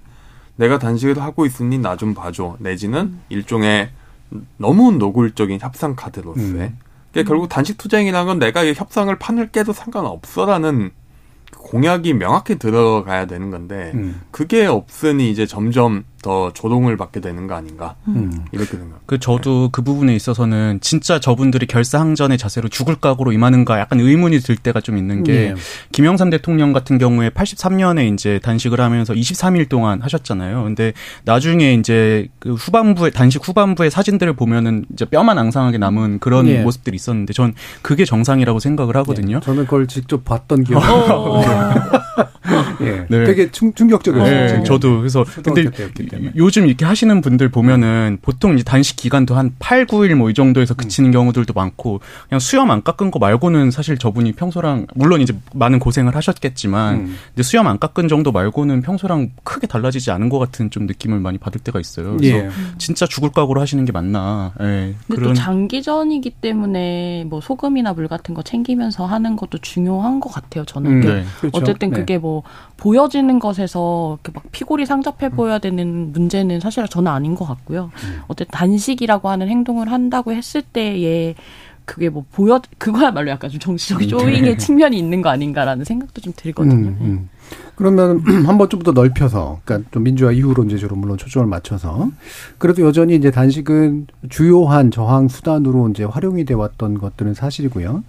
내가 0.57 0.79
단식을 0.79 1.21
하고 1.21 1.45
있으니 1.45 1.79
나 1.79 1.97
좀 1.97 2.15
봐줘 2.15 2.57
내지는 2.61 3.01
음. 3.01 3.23
일종의 3.29 3.91
너무 4.59 4.93
노골적인 4.93 5.59
협상 5.61 5.95
카드로서의 5.97 6.53
음. 6.53 6.79
그러니까 7.13 7.29
결국 7.29 7.49
단식 7.49 7.79
투쟁이라는 7.79 8.27
건 8.27 8.39
내가 8.39 8.63
이 8.63 8.75
협상을 8.75 9.15
판을 9.19 9.51
깨도 9.51 9.73
상관없어라는 9.73 10.91
공약이 11.57 12.15
명확히 12.15 12.57
들어가야 12.59 13.27
되는 13.27 13.51
건데 13.51 13.93
음. 13.95 14.21
그게 14.31 14.67
없으니 14.67 15.31
이제 15.31 15.47
점점 15.47 16.05
더 16.27 16.53
조롱을 16.53 16.97
받게 16.97 17.21
되는 17.21 17.47
거 17.47 17.55
아닌가 17.55 17.95
음. 18.09 18.45
이렇게 18.51 18.77
생각. 18.77 19.07
그 19.07 19.21
저도 19.21 19.67
네. 19.67 19.69
그 19.71 19.83
부분에 19.83 20.13
있어서는 20.17 20.81
진짜 20.81 21.21
저분들이 21.21 21.67
결사항전의 21.67 22.37
자세로 22.37 22.69
죽을 22.69 22.97
각오로 22.97 23.31
임하는가 23.31 23.79
약간 23.79 24.01
의문이 24.01 24.41
들 24.41 24.57
때가 24.57 24.81
좀 24.81 24.99
있는 24.99 25.23
게 25.23 25.33
네. 25.33 25.55
김영삼 25.93 26.31
대통령 26.31 26.73
같은 26.73 26.99
경우에 26.99 27.31
83년에 27.31 28.13
이제 28.13 28.41
단식을 28.41 28.81
하면서 28.81 29.15
23일 29.15 29.69
동안 29.69 30.03
하셨잖아요. 30.03 30.65
근데 30.65 30.95
나중에 31.25 31.75
이제 31.75 32.27
그 32.41 32.55
후반부에 32.55 33.11
단식 33.11 33.47
후반부의 33.47 33.93
사진들을 33.93 34.33
보면은 34.33 34.85
이제 34.93 35.05
뼈만 35.05 35.39
앙상하게 35.39 35.79
남은 35.79 36.19
그런 36.19 36.47
네. 36.47 36.61
모습들이 36.61 36.97
있었는데 36.97 37.35
전 37.35 37.55
그게 37.83 38.05
정상이라고 38.05 38.59
생각을 38.59 38.97
하거든요. 38.97 39.39
네. 39.39 39.47
저는 39.47 39.63
그걸 39.67 39.87
직접 39.87 40.25
봤던 40.25 40.65
기억이 40.65 40.85
어. 40.85 41.41
예. 42.83 43.07
네. 43.09 43.25
되게 43.25 43.51
충, 43.51 43.73
격적이었어요 43.73 44.59
네. 44.59 44.63
저도 44.65 44.99
그래서 44.99 45.25
근데 45.43 45.65
요즘 46.37 46.67
이렇게 46.67 46.85
하시는 46.85 47.21
분들 47.21 47.49
보면은 47.49 48.19
보통 48.23 48.55
이제 48.55 48.63
단식 48.63 48.97
기간도 48.97 49.35
한 49.35 49.55
8, 49.59 49.87
9일 49.87 50.15
뭐 50.15 50.27
이 50.31 50.35
정도에서 50.35 50.75
음. 50.75 50.77
그치는 50.77 51.11
음. 51.11 51.13
경우들도 51.13 51.53
많고 51.53 52.01
그냥 52.29 52.39
수염 52.41 52.71
안 52.71 52.83
깎은 52.83 53.11
거 53.11 53.19
말고는 53.19 53.71
사실 53.71 53.99
저분이 53.99 54.33
평소랑 54.33 54.87
물론 54.95 55.21
이제 55.21 55.35
많은 55.55 55.79
고생을 55.79 56.15
하셨겠지만 56.15 56.95
음. 56.95 57.17
근데 57.29 57.43
수염 57.43 57.67
안 57.67 57.79
깎은 57.79 58.09
정도 58.09 58.33
말고는 58.33 58.83
평소랑 58.83 59.31
크게 59.45 59.67
달라지지 59.67 60.11
않은 60.11 60.29
것 60.29 60.39
같은 60.39 60.71
좀 60.71 60.87
느낌을 60.87 61.21
많이 61.21 61.39
받을 61.39 61.61
때가 61.61 61.81
있어요. 61.81 62.17
그래서 62.17 62.37
예. 62.37 62.51
진짜 62.79 63.07
죽을 63.07 63.31
각오로 63.31 63.61
하시는 63.61 63.85
게 63.85 63.93
맞나. 63.93 64.53
예. 64.61 64.95
근데 65.07 65.21
그런 65.21 65.23
또 65.29 65.35
장기전이기 65.35 66.31
때문에 66.31 67.25
뭐 67.29 67.41
소금이나 67.41 67.93
물 67.93 68.09
같은 68.09 68.35
거 68.35 68.43
챙기면서 68.43 69.07
하는 69.07 69.37
것도 69.37 69.59
중요한 69.59 70.21
것 70.21 70.31
같아요. 70.31 70.65
저는 70.65 70.91
음, 70.91 71.01
네. 71.01 71.25
그렇죠. 71.41 71.59
어쨌든 71.59 71.91
네. 71.91 71.97
그게 72.07 72.19
뭐 72.19 72.45
보여지는 72.77 73.41
것에서 73.41 74.19
막 74.33 74.45
피골이 74.53 74.87
상접해 74.87 75.29
보여야 75.31 75.59
되는 75.59 76.13
문제는 76.13 76.61
사실 76.61 76.87
저는 76.87 77.11
아닌 77.11 77.35
것 77.35 77.45
같고요. 77.45 77.91
음. 78.05 78.21
어쨌든 78.29 78.53
단식이라고 78.53 79.29
하는 79.29 79.49
행동을 79.49 79.91
한다고 79.91 80.33
했을 80.33 80.63
때에 80.63 81.35
그게 81.85 82.09
뭐 82.09 82.25
보여 82.33 82.61
그거야말로 82.79 83.31
약간 83.31 83.51
좀 83.51 83.59
정치적 83.59 84.03
음. 84.03 84.09
쇼잉의 84.09 84.43
네. 84.43 84.57
측면이 84.57 84.97
있는 84.97 85.21
거 85.21 85.29
아닌가라는 85.31 85.85
생각도 85.85 86.21
좀 86.21 86.33
들거든요. 86.37 86.75
음, 86.75 86.99
음. 87.01 87.29
그러면 87.77 88.21
한 88.47 88.57
번 88.59 88.69
좀 88.69 88.83
더 88.83 88.91
넓혀서, 88.93 89.61
그러니까 89.65 89.89
좀 89.93 90.03
민주화 90.05 90.33
이후론제적으로 90.33 90.97
물론 90.97 91.17
초점을 91.19 91.47
맞춰서 91.49 92.09
그래도 92.59 92.83
여전히 92.83 93.15
이제 93.17 93.31
단식은 93.31 94.07
주요한 94.29 94.91
저항 94.91 95.29
수단으로 95.29 95.89
이제 95.91 96.05
활용이 96.05 96.45
돼 96.45 96.55
왔던 96.55 96.99
것들은 96.99 97.35
사실이고요. 97.35 98.03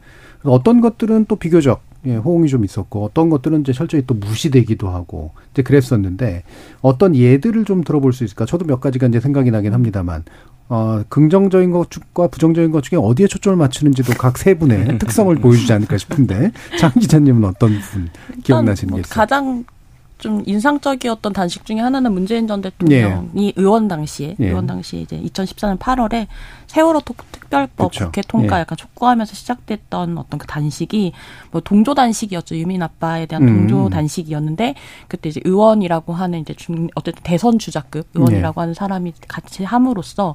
어떤 0.44 0.82
것들은 0.82 1.26
또 1.28 1.36
비교적 1.36 1.82
예, 2.08 2.16
호응이 2.16 2.48
좀 2.48 2.64
있었고 2.66 3.06
어떤 3.06 3.30
것들은 3.30 3.62
이제 3.62 3.74
철저히 3.74 4.04
또 4.08 4.14
무시되기도 4.16 4.90
하고 4.90 5.32
이제 5.54 5.62
그랬었는데 5.62 6.44
어떤 6.82 7.16
예들을 7.16 7.66
좀 7.66 7.84
들어볼 7.84 8.14
수 8.14 8.24
있을까? 8.24 8.46
저도 8.46 8.66
몇 8.66 8.80
가지가 8.80 9.08
이제 9.08 9.20
생각이 9.20 9.52
나긴 9.52 9.74
합니다만 9.74 10.24
어, 10.70 11.02
긍정적인 11.10 11.72
것과 11.72 12.28
부정적인 12.28 12.72
것 12.72 12.84
중에 12.84 13.00
어디에 13.02 13.28
초점을 13.28 13.56
맞추는지도 13.58 14.14
각 14.14 14.38
세 14.38 14.54
분의 14.54 15.00
특성을 15.00 15.34
보여주지 15.36 15.72
않을까 15.74 15.98
싶은데 15.98 16.52
장 16.80 16.92
기자님은 16.92 17.44
어떤 17.46 17.80
부분 17.80 18.10
기억나시는 18.44 18.92
뭐게 18.92 19.02
있어요? 19.02 19.14
가장 19.16 19.64
좀 20.18 20.42
인상적이었던 20.46 21.32
단식 21.34 21.66
중에 21.66 21.80
하나는 21.80 22.12
문재인 22.12 22.48
전 22.48 22.62
대통령이 22.62 23.48
예. 23.48 23.54
의원 23.56 23.88
당시에 23.88 24.36
예. 24.40 24.48
의원 24.48 24.66
당시에 24.66 25.02
이제 25.02 25.20
2014년 25.20 25.78
8월에 25.78 26.28
세월호 26.66 27.02
특별법 27.02 27.92
그쵸. 27.92 28.06
국회 28.06 28.22
통과 28.28 28.58
예. 28.58 28.62
약간 28.62 28.78
촉구하면서 28.78 29.36
시작됐던 29.36 30.18
어떤 30.18 30.40
그 30.40 30.48
단식이 30.48 31.14
뭐 31.52 31.62
동조 31.62 31.94
단식이었죠 31.94 32.56
유민 32.56 32.82
아빠에 32.82 33.28
대한 33.28 33.44
음. 33.44 33.68
동조 33.68 33.90
단식이었는데 33.90 34.74
그때 35.08 35.30
이제 35.30 35.40
의원이라고 35.44 36.14
하는 36.14 36.40
이제 36.40 36.54
중 36.56 36.88
어쨌든 36.96 37.22
대선 37.24 37.60
주자급 37.60 38.08
의원이라고 38.16 38.60
예. 38.60 38.62
하는 38.62 38.74
사람이 38.74 39.14
같이 39.28 39.64
함으로써 39.64 40.34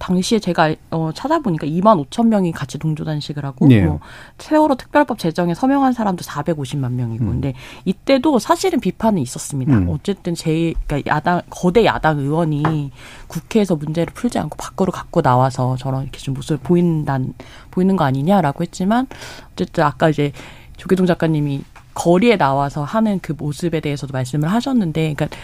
당시에 0.00 0.38
제가 0.40 0.74
어, 0.90 1.10
찾아보니까 1.14 1.66
2만 1.66 2.04
5천 2.08 2.26
명이 2.28 2.52
같이 2.52 2.78
동조 2.78 3.04
단식을 3.04 3.44
하고 3.44 3.68
네. 3.68 3.82
뭐 3.82 4.00
세월호 4.38 4.74
특별법 4.76 5.18
제정에 5.18 5.54
서명한 5.54 5.92
사람도 5.92 6.24
450만 6.24 6.92
명이고 6.92 7.24
음. 7.24 7.30
근데 7.30 7.54
이때도 7.84 8.38
사실은 8.38 8.80
비판은 8.80 9.20
있었습니다. 9.22 9.76
음. 9.76 9.88
어쨌든 9.90 10.34
제 10.34 10.72
그러니까 10.86 11.14
야당 11.14 11.42
거대 11.50 11.84
야당 11.84 12.18
의원이 12.18 12.90
국회에서 13.28 13.76
문제를 13.76 14.12
풀지 14.14 14.38
않고 14.38 14.56
밖으로 14.56 14.90
갖고 14.90 15.20
나와서 15.22 15.76
저런 15.76 16.02
이렇게 16.02 16.18
좀 16.18 16.34
모습을 16.34 16.58
보인단 16.62 17.34
보이는 17.70 17.94
거 17.94 18.04
아니냐라고 18.04 18.62
했지만 18.64 19.06
어쨌든 19.52 19.84
아까 19.84 20.08
이제 20.08 20.32
조계동 20.78 21.06
작가님이 21.06 21.62
거리에 21.92 22.36
나와서 22.36 22.84
하는 22.84 23.20
그 23.20 23.34
모습에 23.36 23.80
대해서도 23.80 24.12
말씀을 24.12 24.50
하셨는데 24.50 25.14
그러니까 25.14 25.36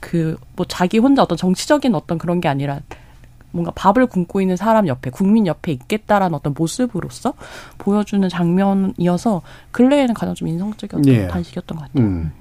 그 0.00 0.36
뭐 0.54 0.66
자기 0.68 0.98
혼자 0.98 1.22
어떤 1.22 1.36
정치적인 1.38 1.94
어떤 1.94 2.18
그런 2.18 2.40
게 2.40 2.48
아니라 2.48 2.80
뭔가 3.52 3.70
밥을 3.74 4.06
굶고 4.06 4.40
있는 4.40 4.56
사람 4.56 4.88
옆에 4.88 5.10
국민 5.10 5.46
옆에 5.46 5.72
있겠다라는 5.72 6.34
어떤 6.34 6.54
모습으로서 6.56 7.34
보여주는 7.78 8.28
장면이어서 8.28 9.42
근래에는 9.70 10.14
가장 10.14 10.34
좀 10.34 10.48
인상적이었던 10.48 11.06
예. 11.06 11.28
단식이었던 11.28 11.78
것 11.78 11.84
같아요. 11.84 12.04
음. 12.04 12.32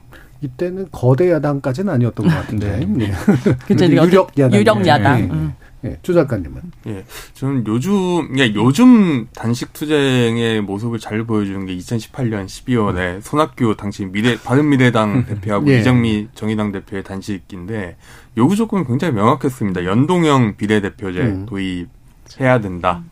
이때는 0.41 0.87
거대 0.91 1.31
야당까지는 1.31 1.93
아니었던 1.93 2.27
것 2.27 2.33
같은데. 2.33 2.85
네. 2.87 3.11
네. 3.77 3.89
유력 3.91 4.31
야당. 4.39 4.59
유력 4.59 4.87
야당. 4.87 5.21
네. 5.21 5.27
음. 5.29 5.53
예, 5.83 5.97
주 6.01 6.13
작가님은. 6.13 6.61
예, 6.87 7.05
저는 7.33 7.65
요즘, 7.67 8.31
그러니까 8.31 8.59
요즘 8.61 9.27
단식 9.33 9.73
투쟁의 9.73 10.61
모습을 10.61 10.99
잘 10.99 11.23
보여주는 11.25 11.65
게 11.65 11.75
2018년 11.77 12.45
12월에 12.45 13.15
음. 13.15 13.21
손학규 13.21 13.75
당시 13.77 14.05
미래, 14.05 14.37
바른미래당 14.37 15.11
음. 15.13 15.25
대표하고 15.25 15.71
예. 15.71 15.79
이정미 15.79 16.27
정의당 16.35 16.71
대표의 16.71 17.03
단식인데, 17.03 17.97
요구 18.37 18.55
조건이 18.55 18.85
굉장히 18.85 19.13
명확했습니다. 19.15 19.85
연동형 19.85 20.55
비례대표제 20.57 21.19
음. 21.19 21.45
도입해야 21.47 22.61
된다. 22.61 23.03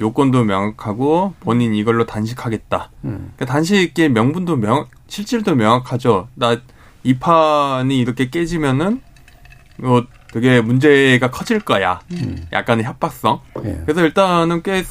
요건도 0.00 0.44
명확하고 0.44 1.34
본인 1.40 1.74
이걸로 1.74 2.04
단식하겠다. 2.06 2.90
음. 3.04 3.32
그러니까 3.36 3.44
단식의 3.46 4.10
명분도 4.10 4.56
명, 4.56 4.86
실질도 5.08 5.54
명확하죠. 5.54 6.28
나 6.34 6.56
이 7.06 7.14
판이 7.14 7.96
이렇게 7.96 8.30
깨지면은 8.30 9.00
뭐 9.76 10.04
되게 10.36 10.60
문제가 10.60 11.30
커질 11.30 11.60
거야. 11.60 12.00
음. 12.12 12.46
약간의 12.52 12.84
협박성. 12.84 13.40
예. 13.64 13.80
그래서 13.86 14.02
일단은 14.04 14.62
꽤 14.62 14.84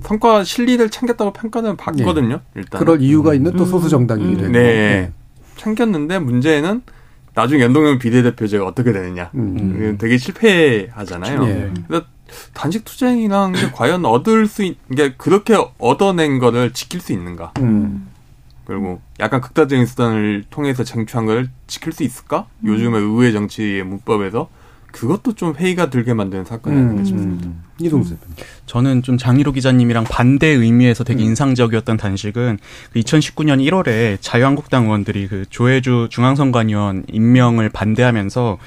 성과 0.00 0.44
실리를 0.44 0.88
챙겼다고 0.88 1.34
평가는 1.34 1.76
받거든요. 1.76 2.36
예. 2.36 2.60
일단 2.60 2.78
그럴 2.78 3.02
이유가 3.02 3.32
음. 3.32 3.34
있는 3.34 3.52
또 3.54 3.66
소수 3.66 3.90
정당이 3.90 4.24
음. 4.24 4.36
네. 4.40 4.48
네. 4.48 5.12
챙겼는데 5.56 6.20
문제는 6.20 6.80
나중에 7.34 7.62
연동형 7.64 7.98
비례대표제가 7.98 8.64
어떻게 8.64 8.94
되느냐. 8.94 9.30
음. 9.34 9.98
되게 10.00 10.16
실패하잖아요. 10.16 11.44
예. 11.44 11.70
그래서 11.86 12.06
단식 12.54 12.86
투쟁이랑 12.86 13.52
과연 13.76 14.06
얻을 14.06 14.46
수 14.46 14.64
있, 14.64 14.78
게 14.96 15.12
그렇게 15.18 15.54
얻어낸 15.76 16.38
거를 16.38 16.72
지킬 16.72 17.02
수 17.02 17.12
있는가. 17.12 17.52
음. 17.58 18.08
그리고 18.64 19.02
약간 19.20 19.42
극단적인 19.42 19.84
수단을 19.84 20.44
통해서 20.48 20.82
쟁취한 20.82 21.26
걸 21.26 21.50
지킬 21.66 21.92
수 21.92 22.04
있을까? 22.04 22.46
음. 22.60 22.68
요즘의 22.68 23.02
의회 23.02 23.32
정치의 23.32 23.84
문법에서 23.84 24.48
그것도 24.92 25.34
좀 25.34 25.54
회의가 25.56 25.90
들게 25.90 26.14
만드는 26.14 26.44
사건이 26.44 26.76
아닌가 26.76 27.00
음. 27.00 27.04
싶습니다. 27.04 27.46
음. 27.46 27.62
이동수 27.80 28.16
저는 28.66 29.02
좀 29.02 29.18
장희로 29.18 29.52
기자님이랑 29.52 30.04
반대 30.04 30.46
의미에서 30.46 31.02
되게 31.02 31.22
음. 31.24 31.28
인상적이었던 31.28 31.96
단식은 31.96 32.58
그 32.92 33.00
2019년 33.00 33.66
1월에 33.66 34.18
자유한국당 34.20 34.84
의원들이 34.84 35.26
그 35.26 35.44
조혜주 35.50 36.08
중앙선관위원 36.10 37.06
임명을 37.10 37.70
반대하면서 37.70 38.58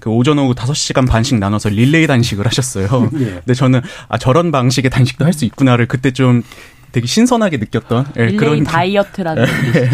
그 0.00 0.10
오전 0.10 0.38
오후 0.38 0.54
5시간 0.54 1.08
반씩 1.08 1.38
나눠서 1.38 1.70
릴레이 1.70 2.06
단식을 2.06 2.46
하셨어요. 2.46 3.10
예. 3.20 3.24
근데 3.24 3.54
저는 3.54 3.80
아 4.08 4.18
저런 4.18 4.50
방식의 4.50 4.90
단식도 4.90 5.24
할 5.24 5.32
수 5.32 5.44
있구나를 5.44 5.86
그때 5.86 6.10
좀 6.10 6.42
되게 6.92 7.06
신선하게 7.06 7.58
느꼈던 7.58 8.06
예, 8.16 8.22
릴레이 8.26 8.36
그런 8.36 8.64
다이어트라는 8.64 9.44
예. 9.74 9.90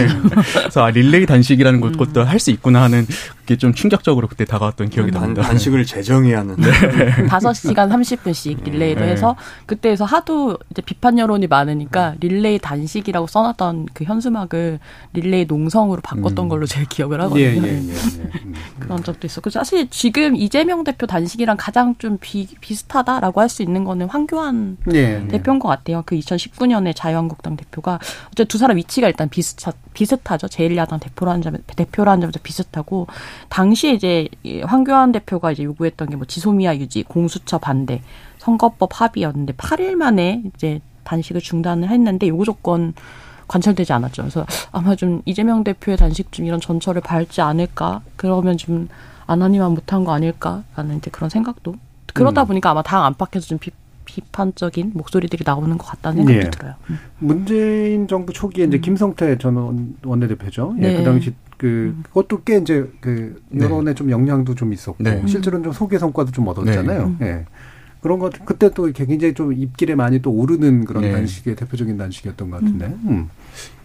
그래서 0.60 0.84
아, 0.84 0.90
릴레이 0.90 1.26
단식이라는 1.26 1.82
음. 1.82 1.96
것도 1.96 2.24
할 2.24 2.38
수 2.38 2.50
있구나 2.50 2.82
하는 2.82 3.06
그게 3.40 3.56
좀 3.56 3.72
충격적으로 3.74 4.26
그때 4.26 4.44
다가왔던 4.44 4.88
기억이 4.90 5.10
단, 5.10 5.22
납니다. 5.22 5.42
단식을 5.42 5.84
재정해야 5.84 6.38
하는데. 6.40 6.62
네. 6.62 7.26
5시간 7.28 7.90
30분씩 7.90 8.64
릴레이도 8.64 9.00
네. 9.02 9.08
해서 9.12 9.36
그때에서 9.66 10.04
하도 10.04 10.58
이제 10.70 10.82
비판 10.82 11.18
여론이 11.18 11.46
많으니까 11.46 12.14
릴레이 12.20 12.58
단식이라고 12.58 13.26
써놨던 13.26 13.88
그 13.94 14.04
현수막을 14.04 14.78
릴레이 15.12 15.44
농성으로 15.46 16.00
바꿨던 16.02 16.46
음. 16.46 16.48
걸로 16.48 16.66
제가 16.66 16.86
기억을 16.88 17.20
하거든요. 17.22 17.44
예, 17.44 17.54
예, 17.56 17.62
예, 17.62 17.88
예. 17.88 17.94
음. 18.44 18.54
그런 18.78 19.02
적도 19.02 19.26
있었고 19.26 19.50
사실 19.50 19.88
지금 19.90 20.36
이재명 20.36 20.84
대표 20.84 21.06
단식이랑 21.06 21.56
가장 21.58 21.94
좀 21.98 22.18
비, 22.20 22.46
비슷하다라고 22.60 23.40
할 23.40 23.48
수 23.48 23.62
있는 23.62 23.84
거는 23.84 24.08
황교안 24.08 24.78
예, 24.94 25.26
대표인 25.28 25.58
것 25.58 25.68
같아요. 25.68 26.02
그 26.06 26.16
2019년에 26.16 26.93
자유한국당 26.94 27.56
대표가 27.56 27.98
어째 28.32 28.44
두 28.44 28.58
사람 28.58 28.76
위치가 28.76 29.06
일단 29.08 29.28
비슷하, 29.28 29.72
비슷하죠. 29.92 30.46
제1야당 30.46 31.00
대표라는 31.00 31.42
점 31.42 31.56
대표라는 31.76 32.20
점에서 32.22 32.38
비슷하고 32.42 33.06
당시에 33.48 33.92
이제 33.92 34.28
황교안 34.64 35.12
대표가 35.12 35.52
이제 35.52 35.64
요구했던 35.64 36.08
게 36.10 36.16
뭐 36.16 36.26
지소미아 36.26 36.76
유지, 36.76 37.02
공수처 37.02 37.58
반대, 37.58 38.02
선거법 38.38 38.90
합의였는데 39.00 39.54
8일 39.54 39.94
만에 39.96 40.42
이제 40.54 40.80
단식을 41.04 41.40
중단을 41.40 41.88
했는데 41.90 42.28
요구 42.28 42.44
조건 42.44 42.94
관철되지 43.48 43.92
않았죠. 43.92 44.22
그래서 44.22 44.46
아마 44.72 44.94
좀 44.96 45.20
이재명 45.26 45.64
대표의 45.64 45.96
단식 45.98 46.32
좀 46.32 46.46
이런 46.46 46.60
전철을 46.60 47.02
밟지 47.02 47.40
않을까? 47.42 48.00
그러면 48.16 48.56
좀 48.56 48.88
안하니만 49.26 49.72
못한 49.72 50.04
거 50.04 50.12
아닐까라는 50.12 50.98
이제 50.98 51.10
그런 51.10 51.28
생각도 51.30 51.74
그러다 52.14 52.42
음. 52.42 52.46
보니까 52.46 52.70
아마 52.70 52.82
당 52.82 53.04
안팎에서 53.04 53.46
좀 53.46 53.58
비, 53.58 53.70
비판적인 54.04 54.92
목소리들이 54.94 55.42
나오는 55.46 55.76
것 55.78 55.86
같다는 55.86 56.24
생각도 56.24 56.46
예. 56.46 56.50
들어요. 56.50 56.74
음. 56.90 56.98
문재인 57.18 58.08
정부 58.08 58.32
초기에 58.32 58.66
이제 58.66 58.78
음. 58.78 58.80
김성태 58.80 59.38
전 59.38 59.96
원내대표죠. 60.04 60.76
예, 60.78 60.82
네. 60.82 60.96
그 60.98 61.04
당시 61.04 61.34
그 61.56 61.94
음. 61.96 62.02
그것도 62.04 62.42
꽤 62.42 62.58
이제 62.58 62.90
그 63.00 63.40
네. 63.48 63.64
여론에 63.64 63.90
네. 63.90 63.94
좀 63.94 64.10
영향도 64.10 64.54
좀 64.54 64.72
있었고 64.72 65.02
네. 65.02 65.22
실제로는 65.26 65.64
좀 65.64 65.72
소개 65.72 65.98
성과도 65.98 66.30
좀 66.30 66.46
얻었잖아요. 66.48 67.16
네. 67.18 67.26
예. 67.26 67.44
그런 68.00 68.18
것 68.18 68.32
그때 68.44 68.70
또 68.70 68.90
굉장히 68.92 69.32
좀 69.32 69.52
입길에 69.52 69.94
많이 69.94 70.20
또 70.20 70.30
오르는 70.30 70.84
그런 70.84 71.02
네. 71.04 71.12
단식의 71.12 71.56
대표적인 71.56 71.96
단식이었던 71.96 72.50
것 72.50 72.60
같은데. 72.60 72.86
음. 73.06 73.30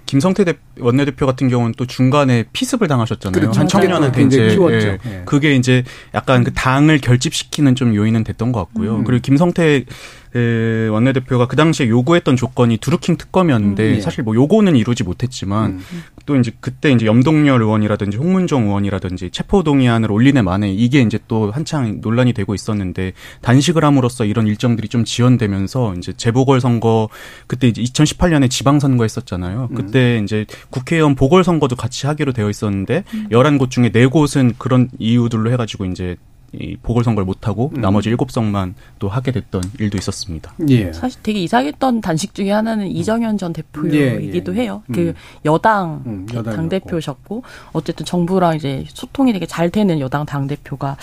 김성태 0.10 0.44
대, 0.44 0.56
원내대표 0.80 1.28
같은 1.28 1.50
경우는 1.50 1.76
또 1.78 1.86
중간에 1.86 2.46
피습을 2.52 2.88
당하셨잖아요. 2.88 3.40
그렇죠. 3.40 3.60
한 3.60 3.68
청년한테 3.68 4.24
이제 4.24 4.58
예, 4.58 4.74
예. 5.06 5.22
그게 5.26 5.56
이제 5.56 5.84
약간 6.16 6.44
그 6.44 6.52
당을 6.52 6.98
결집시키는 6.98 7.76
좀 7.76 7.94
요인은 7.94 8.24
됐던 8.24 8.52
것 8.52 8.60
같고요. 8.60 8.96
음. 8.96 9.04
그리고 9.04 9.22
김성태 9.22 9.86
그 10.32 10.90
원내대표가 10.92 11.48
그 11.48 11.56
당시에 11.56 11.88
요구했던 11.90 12.36
조건이 12.36 12.78
두루킹 12.78 13.18
특검이었는데 13.18 13.84
음, 13.84 13.94
네. 13.96 14.02
사실 14.02 14.24
뭐 14.24 14.36
요거는 14.36 14.76
이루지 14.76 15.04
못했지만 15.04 15.72
음. 15.72 16.04
또 16.26 16.36
이제 16.36 16.52
그때 16.60 16.92
이제 16.92 17.06
염동열 17.06 17.62
의원이라든지 17.62 18.18
홍문정 18.18 18.68
의원이라든지 18.68 19.32
체포 19.32 19.64
동의안을 19.64 20.12
올리네 20.12 20.44
만에 20.44 20.72
이게 20.72 21.02
이제 21.02 21.18
또 21.28 21.52
한창 21.52 22.00
논란이 22.02 22.34
되고 22.34 22.54
있었는데 22.54 23.14
단식을 23.42 23.84
함으로써 23.84 24.26
이런 24.26 24.46
일정들이 24.46 24.88
좀 24.88 25.04
지연되면서 25.04 25.96
이제 25.98 26.14
재보궐 26.14 26.62
선거 26.62 27.10
그때 27.48 27.68
이제 27.68 27.82
2018년에 27.82 28.50
지방 28.50 28.80
선거 28.80 29.04
했었잖아요. 29.04 29.70
음. 29.72 29.76
그때 29.76 30.20
음. 30.20 30.24
이제 30.24 30.46
국회의원 30.70 31.16
보궐 31.16 31.44
선거도 31.44 31.76
같이 31.76 32.06
하기로 32.06 32.34
되어 32.34 32.50
있었는데 32.50 33.04
음. 33.14 33.28
11곳 33.32 33.72
중에 33.72 33.90
4곳은 33.90 34.56
그런 34.60 34.90
이유들로 35.00 35.52
해 35.52 35.58
가지고 35.58 35.86
이제 35.86 36.18
이 36.54 36.78
보궐선거를 36.78 37.26
못하고 37.26 37.72
음. 37.76 37.82
나머지 37.82 38.10
일곱 38.10 38.32
석만 38.32 38.76
또 38.98 39.08
하게 39.08 39.32
됐던 39.32 39.62
일도 39.80 39.98
있었습니다. 39.98 40.54
예. 40.70 40.92
사실 40.94 41.22
되게 41.22 41.40
이상했던 41.40 42.02
단식 42.02 42.34
중에 42.34 42.52
하나는 42.52 42.86
음. 42.86 42.92
이정현 42.92 43.38
전 43.38 43.54
대표이기도 43.54 44.56
예, 44.56 44.58
예. 44.58 44.62
해요. 44.62 44.84
음. 44.90 44.94
그 44.94 45.14
여당 45.46 46.04
음, 46.06 46.26
당 46.26 46.70
대표셨고 46.70 47.44
어쨌든 47.74 48.06
정부랑 48.06 48.56
이제 48.56 48.86
소통이 48.88 49.34
되게 49.34 49.46
잘 49.46 49.70
되는 49.70 50.00
여당 50.00 50.26
당 50.26 50.48
대표가 50.48 50.98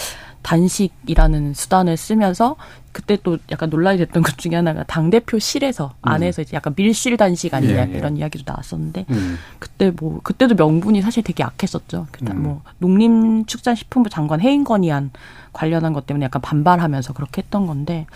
단식이라는 0.46 1.54
수단을 1.54 1.96
쓰면서 1.96 2.54
그때 2.92 3.18
또 3.22 3.36
약간 3.50 3.68
논란이 3.68 3.98
됐던 3.98 4.22
것 4.22 4.38
중에 4.38 4.54
하나가 4.54 4.84
당 4.84 5.10
대표실에서 5.10 5.86
음. 5.86 6.08
안에서 6.08 6.42
이제 6.42 6.56
약간 6.56 6.72
밀실 6.76 7.16
단식 7.16 7.52
아니냐 7.52 7.88
예, 7.88 7.92
예. 7.92 7.98
이런 7.98 8.16
이야기도 8.16 8.44
나왔었는데 8.46 9.06
음. 9.10 9.38
그때 9.58 9.90
뭐 9.90 10.20
그때도 10.22 10.54
명분이 10.54 11.02
사실 11.02 11.24
되게 11.24 11.42
약했었죠. 11.42 12.06
그다음 12.12 12.38
음. 12.38 12.42
뭐 12.44 12.62
농림축산식품부 12.78 14.08
장관 14.08 14.40
해임 14.40 14.62
건의안 14.62 15.10
관련한 15.52 15.92
것 15.92 16.06
때문에 16.06 16.26
약간 16.26 16.40
반발하면서 16.40 17.12
그렇게 17.12 17.42
했던 17.42 17.66
건데 17.66 18.06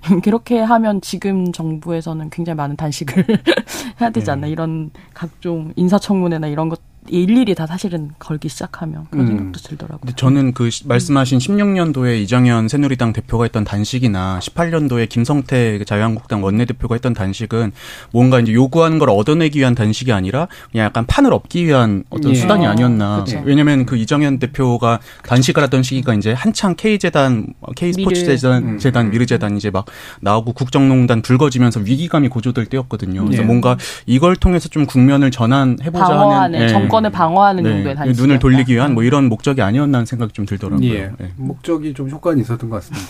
그렇게 0.22 0.60
하면 0.60 1.00
지금 1.00 1.52
정부에서는 1.52 2.30
굉장히 2.30 2.56
많은 2.56 2.76
단식을 2.76 3.26
해야 4.00 4.10
되지 4.10 4.30
않나 4.30 4.46
예. 4.46 4.52
이런 4.52 4.90
각종 5.12 5.72
인사청문회나 5.74 6.46
이런 6.46 6.68
것 6.68 6.80
일일이 7.10 7.54
다 7.54 7.66
사실은 7.66 8.10
걸기 8.18 8.48
시작하면 8.48 9.06
그런 9.10 9.26
음. 9.26 9.36
생각도 9.36 9.60
들더라고요. 9.60 10.00
근데 10.00 10.14
저는 10.16 10.52
그 10.52 10.70
말씀하신 10.84 11.38
16년도에 11.38 12.20
이정현 12.22 12.68
새누리당 12.68 13.12
대표가 13.12 13.44
했던 13.44 13.64
단식이나 13.64 14.38
18년도에 14.40 15.08
김성태 15.08 15.78
그 15.78 15.84
자유한국당 15.84 16.42
원내대표가 16.42 16.94
했던 16.94 17.12
단식은 17.12 17.72
뭔가 18.12 18.40
이제 18.40 18.52
요구하는 18.52 18.98
걸 18.98 19.10
얻어내기 19.10 19.58
위한 19.58 19.74
단식이 19.74 20.12
아니라 20.12 20.48
그냥 20.70 20.86
약간 20.86 21.04
판을 21.06 21.32
얻기 21.34 21.66
위한 21.66 22.04
어떤 22.10 22.30
예. 22.30 22.34
수단이 22.34 22.66
아니었나. 22.66 23.24
그 23.26 23.40
왜냐하면 23.44 23.86
그 23.86 23.96
이정현 23.96 24.38
대표가 24.38 25.00
단식을 25.24 25.62
하던 25.64 25.82
시기가 25.82 26.14
이제 26.14 26.32
한창 26.32 26.74
K재단, 26.76 27.54
K스포츠 27.76 28.24
재단, 28.24 28.62
음. 28.62 28.78
재단, 28.78 29.10
미르재단 29.10 29.56
이제 29.56 29.70
막 29.70 29.86
나오고 30.20 30.52
국정농단 30.52 31.22
불거지면서 31.22 31.80
위기감이 31.80 32.28
고조될 32.28 32.66
때였거든요. 32.66 33.24
그래서 33.24 33.42
예. 33.42 33.46
뭔가 33.46 33.76
이걸 34.06 34.36
통해서 34.36 34.68
좀 34.68 34.86
국면을 34.86 35.30
전환해보자 35.30 36.20
하는 36.20 36.62
예. 36.62 36.68
정권 36.68 36.99
을 37.04 37.10
방어하는 37.10 37.62
네. 37.62 37.70
정도의 37.70 37.94
단식 37.94 38.22
눈을 38.22 38.38
돌리기 38.38 38.74
위한 38.74 38.94
뭐 38.94 39.02
이런 39.02 39.28
목적이 39.28 39.62
아니었나 39.62 39.98
하는 39.98 40.06
생각이 40.06 40.32
좀 40.32 40.46
들더라고요. 40.46 40.88
예. 40.88 41.10
네. 41.18 41.32
목적이 41.36 41.94
좀 41.94 42.10
효과는 42.10 42.40
있었던 42.40 42.70
것 42.70 42.76
같습니다. 42.76 43.06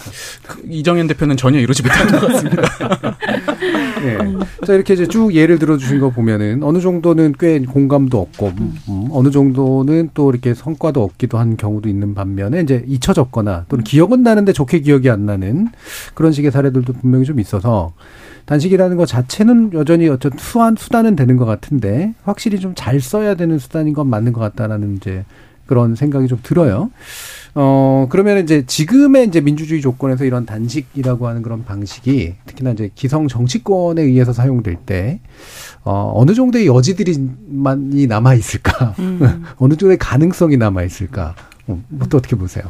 그 0.46 0.62
이정현 0.68 1.06
대표는 1.08 1.36
전혀 1.36 1.58
이루지 1.58 1.82
못한 1.82 2.06
것 2.08 2.26
같습니다. 2.28 2.62
예. 4.02 4.18
자 4.66 4.74
이렇게 4.74 4.94
이제 4.94 5.06
쭉 5.06 5.34
예를 5.34 5.58
들어주신 5.58 6.00
거 6.00 6.10
보면은 6.10 6.62
어느 6.62 6.80
정도는 6.80 7.34
꽤 7.38 7.58
공감도 7.60 8.20
없고 8.20 8.46
음. 8.58 8.74
음, 8.88 9.08
어느 9.10 9.30
정도는 9.30 10.10
또 10.14 10.30
이렇게 10.30 10.54
성과도 10.54 11.02
없기도 11.02 11.38
한 11.38 11.56
경우도 11.56 11.88
있는 11.88 12.14
반면에 12.14 12.60
이제 12.60 12.84
잊혀졌거나 12.86 13.66
또는 13.68 13.84
기억은 13.84 14.22
나는데 14.22 14.52
좋게 14.52 14.80
기억이 14.80 15.10
안 15.10 15.26
나는 15.26 15.68
그런 16.14 16.32
식의 16.32 16.50
사례들도 16.50 16.94
분명히 16.94 17.24
좀 17.24 17.40
있어서 17.40 17.92
단식이라는 18.46 18.96
것 18.96 19.06
자체는 19.06 19.72
여전히 19.74 20.08
어떤 20.08 20.32
수한 20.38 20.76
수단은 20.76 21.16
되는 21.16 21.36
것 21.36 21.44
같은데 21.44 22.14
확실히 22.24 22.58
좀 22.58 22.74
잘 22.76 23.00
써야 23.00 23.34
되는 23.34 23.58
수단인 23.58 23.92
건 23.94 24.08
맞는 24.08 24.32
것 24.32 24.40
같다라는 24.40 24.96
이제 24.96 25.24
그런 25.66 25.94
생각이 25.94 26.26
좀 26.28 26.38
들어요. 26.42 26.90
어, 27.54 28.06
그러면 28.10 28.38
이제 28.42 28.64
지금의 28.66 29.26
이제 29.26 29.40
민주주의 29.40 29.80
조건에서 29.80 30.24
이런 30.24 30.46
단식이라고 30.46 31.28
하는 31.28 31.42
그런 31.42 31.64
방식이 31.64 32.34
특히나 32.46 32.70
이제 32.70 32.90
기성 32.94 33.28
정치권에 33.28 34.02
의해서 34.02 34.32
사용될 34.32 34.76
때, 34.86 35.20
어, 35.84 36.12
어느 36.14 36.34
정도의 36.34 36.66
여지들이 36.66 37.28
많이 37.48 38.06
남아있을까? 38.06 38.94
음. 39.00 39.44
어느 39.58 39.74
정도의 39.74 39.98
가능성이 39.98 40.56
남아있을까? 40.56 41.34
어, 41.66 41.82
또 42.08 42.18
어떻게 42.18 42.36
보세요? 42.36 42.64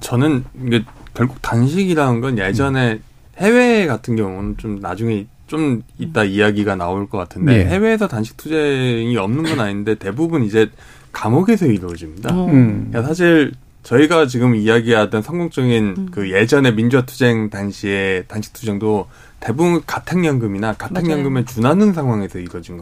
저는 0.00 0.44
이게 0.66 0.84
결국 1.14 1.42
단식이라는 1.42 2.20
건 2.20 2.38
예전에 2.38 2.94
음. 2.94 3.00
해외 3.42 3.86
같은 3.86 4.16
경우는 4.16 4.56
좀 4.56 4.80
나중에 4.80 5.26
좀 5.46 5.82
이따 5.98 6.24
이야기가 6.24 6.76
나올 6.76 7.08
것 7.08 7.18
같은데 7.18 7.64
네. 7.64 7.70
해외에서 7.70 8.08
단식 8.08 8.36
투쟁이 8.38 9.16
없는 9.18 9.42
건 9.42 9.60
아닌데 9.60 9.96
대부분 9.96 10.44
이제 10.44 10.70
감옥에서 11.12 11.66
이루어집니다. 11.66 12.34
어. 12.34 12.46
음. 12.46 12.88
그러니까 12.88 13.02
사실 13.02 13.52
저희가 13.82 14.26
지금 14.28 14.54
이야기하던 14.54 15.22
성공적인 15.22 15.94
음. 15.98 16.08
그 16.10 16.30
예전의 16.30 16.74
민주화 16.74 17.04
투쟁 17.04 17.50
당시에 17.50 18.24
단식 18.28 18.52
투쟁도 18.52 19.08
대부분 19.40 19.82
가택연금이나 19.84 20.74
가택연금에 20.74 21.44
준하는 21.44 21.92
상황에서 21.92 22.38
이루어진 22.38 22.80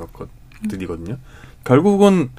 것들이거든요. 0.63 1.17
결국은 1.65 2.31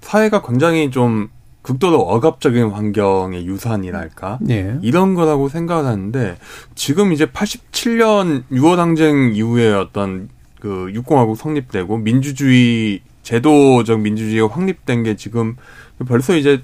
사회가 0.00 0.42
굉장히 0.42 0.90
좀 0.90 1.30
극도로 1.68 2.00
억압적인 2.00 2.70
환경의 2.70 3.46
유산이랄까 3.46 4.38
네. 4.40 4.78
이런 4.80 5.12
거라고 5.12 5.50
생각을 5.50 5.84
하는데 5.84 6.38
지금 6.74 7.12
이제 7.12 7.26
87년 7.26 8.44
6월 8.50 8.76
항쟁 8.76 9.34
이후에 9.34 9.74
어떤 9.74 10.30
그 10.60 10.90
육공화국 10.94 11.36
성립되고 11.36 11.98
민주주의 11.98 13.02
제도적 13.22 14.00
민주주의가 14.00 14.48
확립된 14.48 15.02
게 15.02 15.14
지금 15.16 15.56
벌써 16.06 16.36
이제 16.36 16.62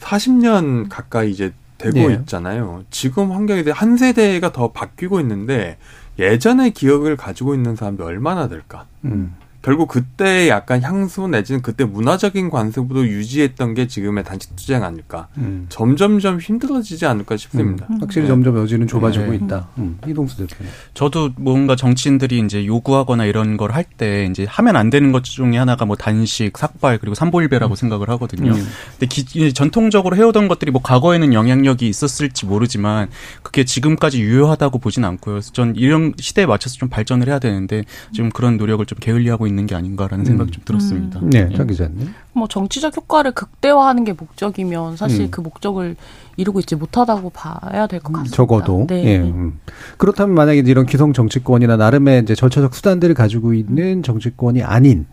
40년 0.00 0.88
가까이 0.88 1.30
이제 1.30 1.52
되고 1.76 2.08
네. 2.08 2.14
있잖아요. 2.14 2.84
지금 2.90 3.32
환경에 3.32 3.62
대해 3.64 3.74
한 3.76 3.98
세대가 3.98 4.50
더 4.50 4.72
바뀌고 4.72 5.20
있는데 5.20 5.76
예전의 6.18 6.70
기억을 6.70 7.18
가지고 7.18 7.54
있는 7.54 7.76
사람이 7.76 7.98
얼마나 8.00 8.48
될까? 8.48 8.86
음. 9.04 9.34
결국 9.62 9.88
그때 9.88 10.48
약간 10.48 10.82
향수 10.82 11.28
내지는 11.28 11.62
그때 11.62 11.84
문화적인 11.84 12.50
관습으로 12.50 13.06
유지했던 13.06 13.74
게 13.74 13.86
지금의 13.86 14.24
단식 14.24 14.56
투쟁 14.56 14.82
아닐까. 14.82 15.28
음. 15.38 15.66
점점점 15.68 16.40
힘들어지지 16.40 17.06
않을까 17.06 17.36
싶습니다. 17.36 17.86
음. 17.90 17.98
확실히 18.00 18.24
네. 18.24 18.28
점점 18.28 18.56
여지는 18.58 18.88
좁아지고 18.88 19.30
네. 19.30 19.36
있다. 19.36 19.68
음. 19.78 19.98
이동수 20.06 20.36
대표님. 20.38 20.72
저도 20.94 21.30
뭔가 21.36 21.76
정치인들이 21.76 22.40
이제 22.40 22.66
요구하거나 22.66 23.24
이런 23.26 23.56
걸 23.56 23.70
할 23.72 23.84
때 23.96 24.26
이제 24.30 24.44
하면 24.48 24.74
안 24.76 24.90
되는 24.90 25.12
것 25.12 25.22
중에 25.22 25.56
하나가 25.56 25.84
뭐 25.84 25.94
단식, 25.96 26.56
삭발 26.58 26.98
그리고 26.98 27.14
삼보일배라고 27.14 27.74
음. 27.74 27.76
생각을 27.76 28.08
하거든요. 28.10 28.52
음. 28.52 28.66
근데 28.98 29.06
기, 29.06 29.52
전통적으로 29.52 30.16
해오던 30.16 30.48
것들이 30.48 30.70
뭐 30.72 30.80
과거에는 30.82 31.32
영향력이 31.34 31.88
있었을지 31.88 32.46
모르지만 32.46 33.08
그게 33.42 33.64
지금까지 33.64 34.20
유효하다고 34.22 34.78
보진 34.78 35.04
않고요. 35.04 35.40
전 35.40 35.74
이런 35.76 36.14
시대에 36.18 36.46
맞춰서 36.46 36.76
좀 36.76 36.88
발전을 36.88 37.28
해야 37.28 37.38
되는데 37.38 37.84
지금 38.12 38.30
그런 38.30 38.56
노력을 38.56 38.84
좀 38.86 38.98
게을리하고 38.98 39.46
있는 39.46 39.51
게 39.66 39.74
아닌가라는 39.74 40.24
생각이 40.24 40.50
좀 40.50 40.62
들었습니다. 40.64 41.20
음. 41.20 41.30
네, 41.30 41.48
장 41.54 41.66
기자님. 41.66 42.08
뭐 42.32 42.48
정치적 42.48 42.96
효과를 42.96 43.32
극대화하는 43.32 44.04
게 44.04 44.12
목적이면 44.12 44.96
사실 44.96 45.22
음. 45.22 45.30
그 45.30 45.40
목적을 45.40 45.96
이루고 46.36 46.60
있지 46.60 46.74
못하다고 46.76 47.30
봐야 47.30 47.86
될 47.86 48.00
것 48.00 48.12
같습니다. 48.12 48.34
적어도. 48.36 48.86
네. 48.88 49.04
예. 49.04 49.18
음. 49.18 49.60
그렇다면 49.98 50.34
만약에 50.34 50.60
이런 50.60 50.86
기성 50.86 51.12
정치권이나 51.12 51.76
나름의 51.76 52.22
이제 52.22 52.34
절차적 52.34 52.74
수단들을 52.74 53.14
가지고 53.14 53.54
있는 53.54 54.02
정치권이 54.02 54.62
아닌 54.62 55.06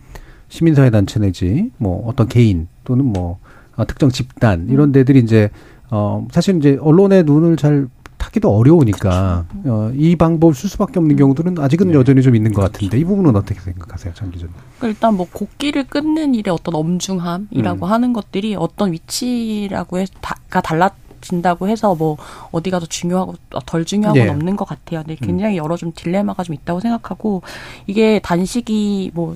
시민사회 0.47 0.89
단체 0.89 1.19
내지 1.19 1.71
뭐 1.77 2.07
어떤 2.07 2.27
개인 2.27 2.67
또는 2.83 3.05
뭐 3.05 3.37
어, 3.75 3.85
특정 3.85 4.09
집단 4.09 4.67
이런 4.69 4.91
데들이 4.91 5.19
이제 5.19 5.49
어 5.91 6.27
사실 6.31 6.57
이제 6.57 6.77
언론의 6.81 7.23
눈을 7.23 7.55
잘 7.57 7.87
타기도 8.19 8.55
어려우니까 8.55 9.45
어, 9.65 9.91
이 9.95 10.15
방법을 10.15 10.53
쓸 10.53 10.69
수밖에 10.69 10.99
없는 10.99 11.15
경우들은 11.15 11.57
아직은 11.57 11.87
네. 11.87 11.93
여전히 11.95 12.21
좀 12.21 12.35
있는 12.35 12.53
것 12.53 12.61
같은데 12.61 12.99
이 12.99 13.03
부분은 13.03 13.35
어떻게 13.35 13.59
생각하세요, 13.59 14.13
장 14.13 14.29
기자님? 14.29 14.53
그러니까 14.77 14.87
일단 14.87 15.15
뭐 15.15 15.25
곡기를 15.31 15.87
끊는 15.87 16.35
일의 16.35 16.53
어떤 16.53 16.75
엄중함이라고 16.75 17.85
음. 17.85 17.91
하는 17.91 18.13
것들이 18.13 18.55
어떤 18.55 18.91
위치라고 18.91 19.97
해가 19.99 20.61
달라. 20.61 20.91
진다고 21.21 21.67
해서 21.67 21.95
뭐 21.95 22.15
어디가 22.51 22.79
더 22.79 22.85
중요하고 22.85 23.35
덜 23.65 23.83
중요하고 23.83 24.17
네. 24.17 24.29
없는 24.29 24.55
것 24.55 24.63
같아요. 24.63 25.03
근데 25.03 25.17
음. 25.21 25.27
굉장히 25.27 25.57
여러 25.57 25.75
좀 25.75 25.91
딜레마가 25.93 26.43
좀 26.43 26.55
있다고 26.55 26.79
생각하고 26.79 27.41
이게 27.87 28.19
단식이 28.23 29.11
뭐 29.13 29.35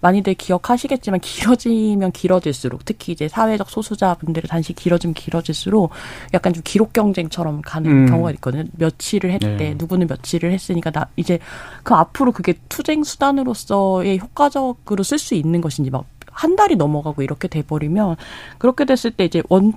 많이들 0.00 0.34
기억하시겠지만 0.34 1.20
길어지면 1.20 2.12
길어질수록 2.12 2.84
특히 2.84 3.12
이제 3.12 3.28
사회적 3.28 3.70
소수자분들의 3.70 4.48
단식 4.48 4.76
길어지면 4.76 5.14
길어질수록 5.14 5.90
약간 6.34 6.52
좀 6.52 6.62
기록 6.64 6.92
경쟁처럼 6.92 7.62
가는 7.62 7.90
음. 7.90 8.06
경우가 8.06 8.30
있거든요. 8.32 8.64
며칠을 8.72 9.30
했대 9.32 9.56
네. 9.56 9.74
누구는 9.76 10.06
며칠을 10.06 10.52
했으니까 10.52 10.90
나 10.90 11.08
이제 11.16 11.38
그 11.82 11.94
앞으로 11.94 12.32
그게 12.32 12.54
투쟁 12.68 13.04
수단으로서의 13.04 14.18
효과적으로 14.18 15.02
쓸 15.02 15.18
수 15.18 15.34
있는 15.34 15.60
것인지 15.60 15.90
막 15.90 16.04
한 16.32 16.56
달이 16.56 16.76
넘어가고 16.76 17.22
이렇게 17.22 17.48
돼버리면 17.48 18.16
그렇게 18.58 18.84
됐을 18.84 19.10
때 19.10 19.24
이제 19.24 19.42
원 19.48 19.72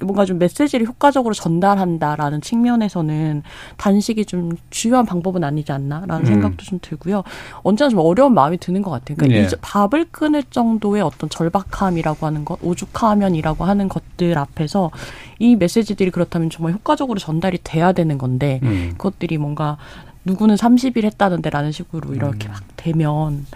뭔가 0.00 0.24
좀 0.24 0.38
메시지를 0.38 0.86
효과적으로 0.86 1.34
전달한다라는 1.34 2.40
측면에서는 2.40 3.42
단식이 3.76 4.24
좀 4.24 4.52
주요한 4.70 5.06
방법은 5.06 5.44
아니지 5.44 5.72
않나라는 5.72 6.20
음. 6.20 6.26
생각도 6.26 6.64
좀 6.64 6.78
들고요. 6.80 7.22
언제나 7.62 7.88
좀 7.90 8.00
어려운 8.00 8.34
마음이 8.34 8.58
드는 8.58 8.82
것 8.82 8.90
같아요. 8.90 9.16
그러니까 9.16 9.40
네. 9.40 9.46
이 9.46 9.60
밥을 9.60 10.06
끊을 10.10 10.42
정도의 10.50 11.02
어떤 11.02 11.28
절박함이라고 11.30 12.26
하는 12.26 12.44
것, 12.44 12.58
오죽하면이라고 12.62 13.64
하는 13.64 13.88
것들 13.88 14.38
앞에서 14.38 14.90
이 15.38 15.56
메시지들이 15.56 16.10
그렇다면 16.10 16.50
정말 16.50 16.72
효과적으로 16.72 17.18
전달이 17.18 17.58
돼야 17.64 17.92
되는 17.92 18.18
건데 18.18 18.60
음. 18.62 18.94
그것들이 18.96 19.38
뭔가 19.38 19.76
누구는 20.24 20.56
30일 20.56 21.04
했다는데라는 21.04 21.72
식으로 21.72 22.14
이렇게 22.14 22.48
음. 22.48 22.52
막 22.52 22.62
되면 22.76 23.46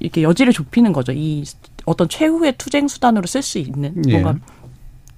이렇게 0.00 0.22
여지를 0.22 0.52
좁히는 0.52 0.92
거죠. 0.92 1.12
이 1.12 1.44
어떤 1.84 2.08
최후의 2.08 2.54
투쟁 2.58 2.86
수단으로 2.86 3.26
쓸 3.26 3.42
수 3.42 3.58
있는 3.58 4.02
뭔가 4.08 4.30
예. 4.30 4.57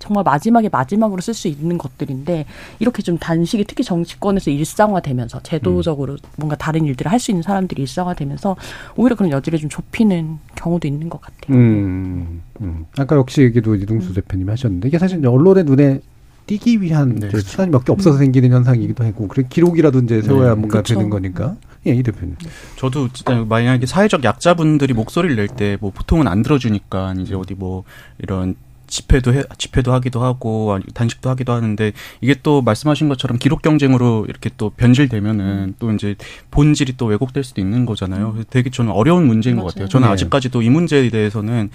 정말 0.00 0.24
마지막에 0.24 0.68
마지막으로 0.68 1.20
쓸 1.20 1.34
수 1.34 1.46
있는 1.46 1.78
것들인데 1.78 2.46
이렇게 2.80 3.02
좀 3.02 3.18
단식이 3.18 3.64
특히 3.64 3.84
정치권에서 3.84 4.50
일상화되면서 4.50 5.40
제도적으로 5.44 6.14
음. 6.14 6.18
뭔가 6.36 6.56
다른 6.56 6.84
일들을 6.86 7.12
할 7.12 7.20
수 7.20 7.30
있는 7.30 7.42
사람들이 7.42 7.82
일상화되면서 7.82 8.56
오히려 8.96 9.14
그런 9.14 9.30
여지를 9.30 9.58
좀 9.58 9.68
좁히는 9.68 10.38
경우도 10.56 10.88
있는 10.88 11.10
것 11.10 11.20
같아요. 11.20 11.54
음, 11.56 12.40
음. 12.62 12.86
아까 12.98 13.14
역시 13.14 13.42
얘기도 13.42 13.74
이동수 13.76 14.08
음. 14.08 14.14
대표님이 14.14 14.48
하셨는데 14.50 14.88
이게 14.88 14.98
사실 14.98 15.24
언론의 15.24 15.64
눈에 15.64 16.00
띄기 16.46 16.80
위한 16.80 17.14
네, 17.16 17.28
그렇죠. 17.28 17.46
수단이 17.46 17.70
몇 17.70 17.84
개 17.84 17.92
없어서 17.92 18.16
음. 18.16 18.18
생기는 18.20 18.50
현상이기도 18.50 19.04
하고 19.04 19.28
그래 19.28 19.44
기록이라도 19.48 19.98
이제 20.00 20.22
세워야 20.22 20.48
네, 20.48 20.54
뭔가 20.54 20.68
그렇죠. 20.82 20.94
되는 20.94 21.10
거니까. 21.10 21.56
예, 21.86 21.92
이 21.92 22.02
대표님. 22.02 22.36
저도 22.76 23.08
진짜 23.12 23.44
만약에 23.48 23.84
사회적 23.86 24.24
약자분들이 24.24 24.94
목소리를 24.94 25.36
낼 25.36 25.48
때 25.48 25.76
뭐 25.80 25.90
보통은 25.90 26.26
안 26.26 26.42
들어주니까 26.42 27.14
이제 27.20 27.34
어디 27.34 27.54
뭐 27.54 27.84
이런 28.18 28.54
집회도 28.90 29.32
해, 29.32 29.42
집회도 29.56 29.92
하기도 29.94 30.22
하고 30.22 30.78
단식도 30.92 31.30
하기도 31.30 31.52
하는데 31.52 31.92
이게 32.20 32.34
또 32.42 32.60
말씀하신 32.60 33.08
것처럼 33.08 33.38
기록 33.38 33.62
경쟁으로 33.62 34.26
이렇게 34.28 34.50
또 34.56 34.70
변질되면은 34.70 35.44
음. 35.44 35.74
또 35.78 35.92
이제 35.92 36.16
본질이 36.50 36.96
또 36.96 37.06
왜곡될 37.06 37.44
수도 37.44 37.60
있는 37.60 37.86
거잖아요. 37.86 38.34
음. 38.36 38.44
되게 38.50 38.68
저는 38.68 38.92
어려운 38.92 39.26
문제인 39.26 39.56
맞아요. 39.56 39.66
것 39.66 39.74
같아요. 39.74 39.88
저는 39.88 40.08
네. 40.08 40.12
아직까지도 40.12 40.60
이 40.62 40.68
문제에 40.68 41.08
대해서는 41.08 41.70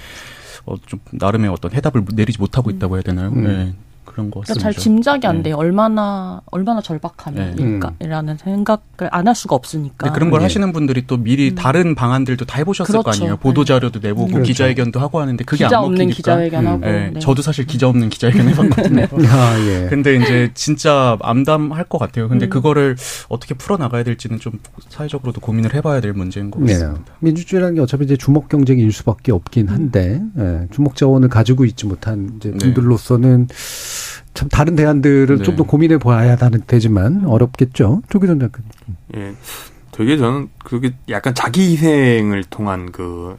어, 0.65 0.75
좀 0.85 0.99
나름의 1.11 1.49
어떤 1.49 1.71
해답을 1.71 2.03
내리지 2.13 2.39
못하고 2.39 2.69
있다고 2.69 2.95
해야 2.95 3.01
되나요? 3.01 3.29
음. 3.29 3.43
네. 3.43 3.73
그런 4.15 4.31
거 4.31 4.39
그러니까 4.39 4.61
잘 4.63 4.73
짐작이 4.73 5.27
안 5.27 5.37
네. 5.37 5.43
돼요. 5.43 5.57
얼마나 5.57 6.41
얼마나 6.49 6.79
절박함일까라는 6.81 8.37
네. 8.37 8.43
생각을 8.43 9.09
안 9.11 9.27
할 9.27 9.35
수가 9.35 9.55
없으니까. 9.55 10.13
그런 10.13 10.29
걸 10.29 10.39
네. 10.39 10.45
하시는 10.45 10.71
분들이 10.71 11.05
또 11.05 11.17
미리 11.17 11.49
음. 11.49 11.55
다른 11.55 11.95
방안들도 11.95 12.45
다 12.45 12.57
해보셨을 12.59 12.91
그렇죠. 12.93 13.03
거 13.03 13.11
아니에요. 13.11 13.37
보도 13.37 13.65
자료도 13.65 13.99
내보고 14.01 14.27
그렇죠. 14.27 14.43
기자회견도 14.43 14.99
하고 15.01 15.19
하는데 15.19 15.43
그게 15.43 15.65
기자 15.65 15.77
안 15.79 15.81
먹히니까. 15.81 15.87
없는 16.03 16.09
기자회견하고. 16.15 16.79
네. 16.85 17.09
네. 17.15 17.19
저도 17.19 17.41
사실 17.41 17.65
기자 17.65 17.89
없는 17.89 18.09
기자회견 18.09 18.47
해봤거든요. 18.49 19.07
아, 19.27 19.57
예. 19.67 19.87
근데 19.89 20.15
이제 20.15 20.51
진짜 20.53 21.17
암담할 21.21 21.85
것 21.85 21.97
같아요. 21.97 22.29
근데 22.29 22.45
음. 22.45 22.49
그거를 22.49 22.95
어떻게 23.27 23.53
풀어 23.55 23.75
나가야 23.75 24.03
될지는 24.03 24.39
좀 24.39 24.53
사회적으로도 24.89 25.41
고민을 25.41 25.73
해봐야 25.73 25.99
될 25.99 26.13
문제인 26.13 26.51
것 26.51 26.61
네. 26.61 26.73
같습니다. 26.73 27.11
민주주의라는 27.19 27.75
게 27.75 27.81
어차피 27.81 28.05
이제 28.05 28.15
주목 28.15 28.47
경쟁일 28.47 28.91
수밖에 28.93 29.31
없긴 29.33 29.67
한데 29.67 30.21
음. 30.37 30.67
주목 30.71 30.95
자원을 30.95 31.27
가지고 31.27 31.65
있지 31.65 31.85
못한 31.85 32.33
이제 32.37 32.51
분들로서는. 32.51 33.47
참 34.35 34.49
다른 34.49 34.75
대안들을 34.75 35.37
네. 35.37 35.43
좀더 35.43 35.63
고민해 35.63 35.97
봐야 35.97 36.35
되지만 36.67 37.25
어렵겠죠. 37.25 38.03
조기동 38.09 38.39
작가님. 38.39 38.69
예. 39.15 39.33
되게 39.91 40.17
저는 40.17 40.49
그게 40.63 40.93
약간 41.09 41.33
자기 41.33 41.71
희생을 41.71 42.43
통한 42.49 42.91
그 42.91 43.37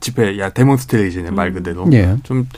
집회, 0.00 0.38
야 0.38 0.48
demonstration의 0.50 1.32
말 1.32 1.48
음. 1.48 1.54
그대로 1.54 1.92
예. 1.92 2.16
좀 2.24 2.48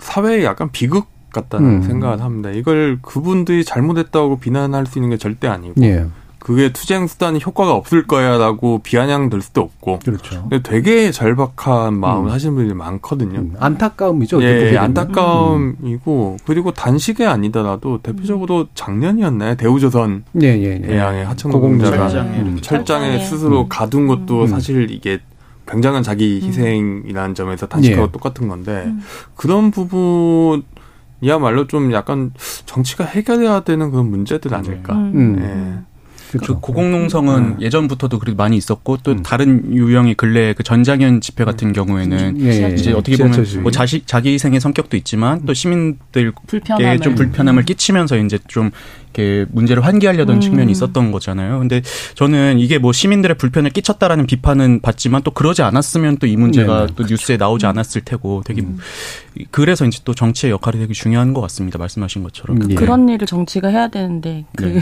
사회에 0.00 0.44
약간 0.44 0.70
비극 0.72 1.06
같다는 1.32 1.68
음. 1.68 1.82
생각을 1.82 2.22
합니다. 2.22 2.50
이걸 2.50 2.98
그분들이 3.02 3.64
잘못했다고 3.64 4.38
비난할 4.38 4.86
수 4.86 4.98
있는 4.98 5.10
게 5.10 5.18
절대 5.18 5.46
아니고 5.46 5.74
예. 5.82 6.06
그게 6.44 6.74
투쟁 6.74 7.06
수단이 7.06 7.40
효과가 7.44 7.72
없을 7.72 8.06
거야라고 8.06 8.80
비아냥될 8.80 9.40
수도 9.40 9.62
없고. 9.62 10.00
그렇죠. 10.04 10.42
근데 10.42 10.62
되게 10.62 11.10
절박한 11.10 11.98
마음을 11.98 12.28
음. 12.28 12.32
하시는 12.34 12.54
분들이 12.54 12.76
많거든요. 12.76 13.38
음. 13.38 13.54
안타까움이죠. 13.58 14.42
예, 14.42 14.76
안타까움이고 14.76 16.36
그리고 16.44 16.70
단식이 16.72 17.24
아니더라도 17.24 18.02
대표적으로 18.02 18.66
작년이었나요? 18.74 19.54
대우조선 19.54 20.24
예, 20.42 20.48
예, 20.48 20.82
예. 20.84 20.92
해양의 20.92 21.24
하청노 21.24 21.58
공자가 21.58 22.10
철장에, 22.10 22.38
음. 22.40 22.58
철장에 22.60 23.18
스스로 23.20 23.62
음. 23.62 23.68
가둔 23.70 24.06
것도 24.06 24.42
음. 24.42 24.46
사실 24.46 24.90
이게 24.90 25.20
굉장한 25.66 26.02
자기 26.02 26.40
음. 26.42 26.46
희생이라는 26.46 27.34
점에서 27.34 27.66
단식하고 27.68 28.08
예. 28.08 28.12
똑같은 28.12 28.48
건데 28.48 28.92
그런 29.34 29.70
부분. 29.70 30.62
이야말로 31.20 31.66
좀 31.66 31.90
약간 31.94 32.32
정치가 32.66 33.04
해결해야 33.04 33.60
되는 33.60 33.90
그런 33.90 34.10
문제들 34.10 34.52
아닐까. 34.52 34.92
음. 34.94 35.38
예. 35.40 35.93
그렇죠. 36.38 36.54
그 36.56 36.60
고공농성은 36.60 37.56
네. 37.58 37.66
예전부터도 37.66 38.18
그래도 38.18 38.36
많이 38.36 38.56
있었고 38.56 38.98
또 39.02 39.12
음. 39.12 39.22
다른 39.22 39.74
유형의 39.74 40.14
근래 40.14 40.52
그 40.52 40.62
전장현 40.62 41.20
집회 41.20 41.44
같은 41.44 41.68
음. 41.68 41.72
경우에는 41.72 42.40
예, 42.40 42.64
예, 42.64 42.74
이제 42.74 42.92
어떻게 42.92 43.16
보면 43.16 43.46
뭐 43.62 43.70
자식 43.70 44.06
자기 44.06 44.32
희생의 44.34 44.60
성격도 44.60 44.96
있지만 44.98 45.46
또 45.46 45.54
시민들께 45.54 46.30
불편함을. 46.46 47.00
좀 47.00 47.14
불편함을 47.14 47.62
음. 47.62 47.64
끼치면서 47.64 48.18
이제 48.18 48.38
좀 48.48 48.70
이렇게 49.16 49.46
문제를 49.52 49.84
환기하려던 49.84 50.36
음. 50.36 50.40
측면이 50.40 50.72
있었던 50.72 51.12
거잖아요. 51.12 51.60
근데 51.60 51.82
저는 52.16 52.58
이게 52.58 52.78
뭐 52.78 52.92
시민들의 52.92 53.38
불편을 53.38 53.70
끼쳤다라는 53.70 54.26
비판은 54.26 54.80
받지만 54.80 55.22
또 55.22 55.30
그러지 55.30 55.62
않았으면 55.62 56.18
또 56.18 56.24
이 56.26 56.36
문제가 56.36 56.80
네, 56.80 56.86
또 56.88 56.94
그렇죠. 56.94 57.12
뉴스에 57.14 57.36
나오지 57.36 57.66
않았을 57.66 58.00
테고 58.00 58.42
되게 58.44 58.62
음. 58.62 58.78
그래서 59.50 59.84
이제 59.84 60.00
또 60.04 60.14
정치의 60.14 60.50
역할이 60.52 60.78
되게 60.78 60.92
중요한 60.94 61.32
것 61.34 61.40
같습니다. 61.42 61.78
말씀하신 61.78 62.22
것처럼. 62.22 62.58
그, 62.58 62.70
예. 62.70 62.74
그런 62.74 63.08
일을 63.08 63.26
정치가 63.26 63.68
해야 63.68 63.88
되는데 63.88 64.44
그 64.56 64.64
네. 64.64 64.80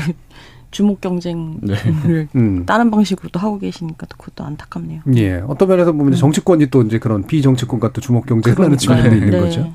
주목 0.73 1.01
경쟁을 1.01 1.59
네. 1.61 1.75
음. 2.35 2.67
다른 2.67 2.91
방식으로 2.91 3.29
또 3.31 3.39
하고 3.39 3.59
계시니까 3.59 4.07
또 4.07 4.17
그것도 4.17 4.43
안타깝네요. 4.43 5.03
예. 5.15 5.43
어떤 5.47 5.69
면에서 5.69 5.93
보면 5.93 6.15
음. 6.15 6.17
정치권이 6.17 6.67
또 6.67 6.83
이제 6.83 6.99
그런 6.99 7.25
비정치권과 7.25 7.93
또 7.93 8.01
주목 8.01 8.27
경쟁을 8.27 8.59
하는 8.59 8.77
측면이 8.77 9.17
있는 9.19 9.31
네. 9.31 9.39
거죠. 9.39 9.61
음. 9.61 9.75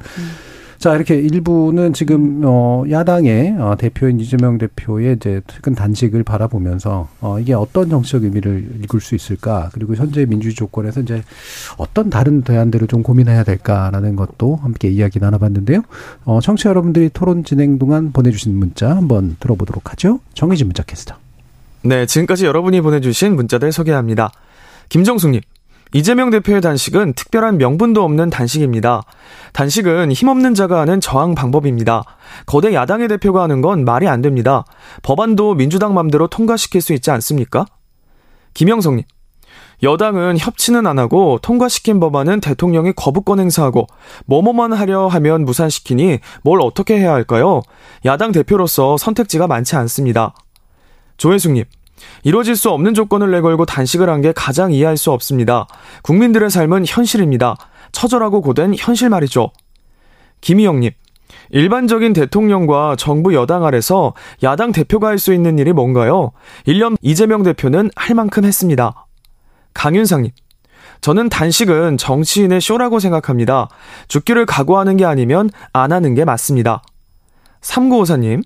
자, 0.78 0.96
이렇게 0.96 1.16
일부는 1.16 1.94
지금, 1.94 2.42
어, 2.46 2.84
야당의 2.90 3.56
어, 3.60 3.76
대표인 3.78 4.20
이재명 4.20 4.60
대표의 4.60 5.16
이제 5.16 5.42
최근 5.48 5.74
단식을 5.74 6.24
바라보면서, 6.24 7.08
어, 7.20 7.40
이게 7.40 7.54
어떤 7.54 7.90
정치적 7.90 8.24
의미를 8.24 8.70
읽을 8.84 9.02
수 9.02 9.16
있을까, 9.16 9.70
그리고 9.74 9.96
현재 9.96 10.26
민주주의 10.26 10.54
조건에서 10.54 11.02
이제 11.02 11.24
어떤 11.78 12.12
다른 12.12 12.44
대안들을 12.44 12.88
좀 12.88 13.02
고민해야 13.02 13.44
될까라는 13.44 14.16
것도 14.16 14.58
함께 14.58 14.90
이야기 14.90 15.20
나눠봤는데요. 15.20 15.82
어, 16.26 16.42
청취자 16.42 16.70
여러분들이 16.70 17.10
토론 17.12 17.44
진행 17.44 17.80
동안 17.80 18.12
보내주신 18.12 18.56
문자 18.56 18.96
한번 18.96 19.36
들어보도록 19.40 19.92
하죠. 19.92 20.20
정의진 20.36 20.68
문자 20.68 20.84
캐스터. 20.84 21.16
네, 21.82 22.06
지금까지 22.06 22.46
여러분이 22.46 22.82
보내주신 22.82 23.36
문자들 23.36 23.72
소개합니다. 23.72 24.32
김정숙님. 24.90 25.42
이재명 25.98 26.30
대표의 26.30 26.62
단식은 26.62 27.14
특별한 27.14 27.58
명분도 27.58 28.04
없는 28.04 28.30
단식입니다. 28.30 29.02
단식은 29.54 30.12
힘없는 30.12 30.54
자가 30.54 30.82
하는 30.82 31.02
저항 31.02 31.34
방법입니다. 31.34 32.04
거대 32.46 32.72
야당의 32.72 33.08
대표가 33.08 33.42
하는 33.42 33.62
건 33.62 33.84
말이 33.84 34.08
안 34.08 34.22
됩니다. 34.22 34.64
법안도 35.02 35.56
민주당 35.56 35.96
맘대로 35.96 36.28
통과시킬 36.28 36.82
수 36.82 36.94
있지 36.94 37.10
않습니까? 37.10 37.66
김영성님. 38.54 39.06
여당은 39.82 40.38
협치는 40.38 40.86
안 40.86 41.00
하고 41.00 41.40
통과시킨 41.42 42.00
법안은 42.00 42.42
대통령이 42.42 42.94
거부권 42.96 43.40
행사하고 43.40 43.88
뭐뭐만 44.28 44.74
하려 44.74 45.08
하면 45.08 45.46
무산시키니 45.46 46.20
뭘 46.44 46.62
어떻게 46.62 47.00
해야 47.00 47.12
할까요? 47.12 47.64
야당 48.06 48.32
대표로서 48.32 48.98
선택지가 48.98 49.48
많지 49.48 49.76
않습니다. 49.76 50.36
조혜숙님. 51.18 51.64
이뤄질 52.24 52.56
수 52.56 52.70
없는 52.70 52.94
조건을 52.94 53.32
내걸고 53.32 53.66
단식을 53.66 54.10
한 54.10 54.22
게 54.22 54.32
가장 54.36 54.72
이해할 54.72 54.98
수 54.98 55.12
없습니다. 55.12 55.68
국민들의 56.02 56.50
삶은 56.50 56.86
현실입니다. 56.88 57.56
처절하고 57.92 58.42
고된 58.42 58.76
현실 58.78 59.10
말이죠. 59.10 59.52
김희영님. 60.42 60.92
일반적인 61.52 62.14
대통령과 62.14 62.96
정부 62.98 63.34
여당 63.34 63.64
아래서 63.66 64.14
야당 64.44 64.72
대표가 64.72 65.08
할 65.08 65.18
수 65.20 65.34
있는 65.34 65.58
일이 65.60 65.72
뭔가요? 65.74 66.32
1년 66.68 66.96
이재명 67.02 67.44
대표는 67.44 67.92
할 67.96 68.16
만큼 68.16 68.44
했습니다. 68.46 69.06
강윤상님. 69.74 70.32
저는 71.02 71.30
단식은 71.30 71.98
정치인의 71.98 72.60
쇼라고 72.60 73.00
생각합니다. 73.00 73.70
죽기를 74.08 74.46
각오하는 74.48 74.98
게 74.98 75.06
아니면 75.06 75.50
안 75.74 75.92
하는 75.92 76.16
게 76.16 76.26
맞습니다. 76.26 76.82
3954님. 77.62 78.42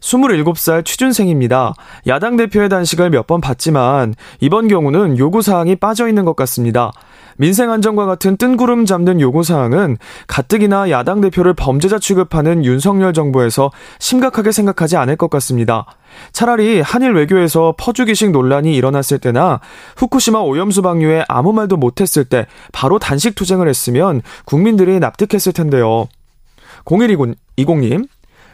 27살 0.00 0.84
취준생입니다. 0.84 1.74
야당 2.06 2.36
대표의 2.36 2.68
단식을 2.68 3.10
몇 3.10 3.26
번 3.30 3.40
봤지만 3.40 4.14
이번 4.40 4.66
경우는 4.66 5.16
요구사항이 5.18 5.76
빠져 5.76 6.08
있는 6.08 6.24
것 6.24 6.34
같습니다. 6.34 6.90
민생 7.36 7.70
안정과 7.70 8.04
같은 8.06 8.36
뜬구름 8.36 8.86
잡는 8.86 9.20
요구사항은 9.20 9.98
가뜩이나 10.26 10.90
야당 10.90 11.20
대표를 11.20 11.54
범죄자 11.54 11.98
취급하는 11.98 12.64
윤석열 12.64 13.12
정부에서 13.12 13.70
심각하게 13.98 14.50
생각하지 14.52 14.96
않을 14.96 15.16
것 15.16 15.30
같습니다. 15.30 15.86
차라리 16.32 16.80
한일 16.80 17.12
외교에서 17.12 17.74
퍼주기식 17.78 18.32
논란이 18.32 18.74
일어났을 18.74 19.18
때나 19.20 19.60
후쿠시마 19.96 20.40
오염수 20.40 20.82
방류에 20.82 21.24
아무 21.28 21.52
말도 21.52 21.76
못했을 21.76 22.24
때 22.24 22.46
바로 22.72 22.98
단식 22.98 23.34
투쟁을 23.36 23.68
했으면 23.68 24.22
국민들이 24.44 24.98
납득했을 24.98 25.52
텐데요. 25.52 26.08
0120님, 26.84 28.06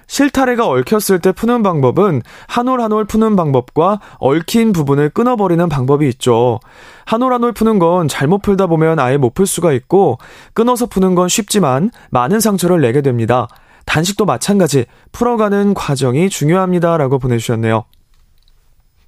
실타래가 0.07 0.66
얽혔을 0.68 1.18
때 1.20 1.32
푸는 1.32 1.62
방법은 1.62 2.22
한 2.46 2.68
올 2.68 2.80
한 2.80 2.92
올 2.92 3.04
푸는 3.04 3.34
방법과 3.36 4.00
얽힌 4.18 4.72
부분을 4.72 5.11
끊어버리는 5.11 5.68
방법이 5.68 6.09
있죠. 6.11 6.61
한 7.04 7.22
올 7.22 7.32
한 7.32 7.42
올 7.44 7.52
푸는 7.52 7.78
건 7.78 8.09
잘못 8.09 8.42
풀다 8.42 8.66
보면 8.68 8.98
아예 8.98 9.16
못 9.16 9.34
풀 9.34 9.46
수가 9.46 9.72
있고 9.72 10.18
끊어서 10.54 10.86
푸는 10.86 11.14
건 11.14 11.28
쉽지만 11.28 11.90
많은 12.11 12.40
상처를 12.40 12.80
내게 12.80 13.02
됩니다. 13.02 13.48
단식도 13.84 14.24
마찬가지 14.24 14.86
풀어가는 15.12 15.74
과정이 15.74 16.28
중요합니다 16.30 16.96
라고 16.96 17.18
보내주셨네요. 17.18 17.84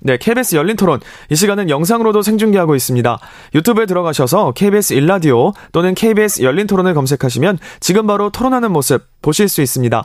네, 0.00 0.16
KBS 0.16 0.54
열린 0.54 0.76
토론. 0.76 1.00
이 1.28 1.34
시간은 1.34 1.70
영상으로도 1.70 2.22
생중계하고 2.22 2.76
있습니다. 2.76 3.18
유튜브에 3.56 3.86
들어가셔서 3.86 4.52
KBS 4.52 4.92
일라디오 4.92 5.52
또는 5.72 5.94
KBS 5.96 6.42
열린 6.42 6.68
토론을 6.68 6.94
검색하시면 6.94 7.58
지금 7.80 8.06
바로 8.06 8.30
토론하는 8.30 8.70
모습 8.70 9.02
보실 9.22 9.48
수 9.48 9.60
있습니다. 9.60 10.04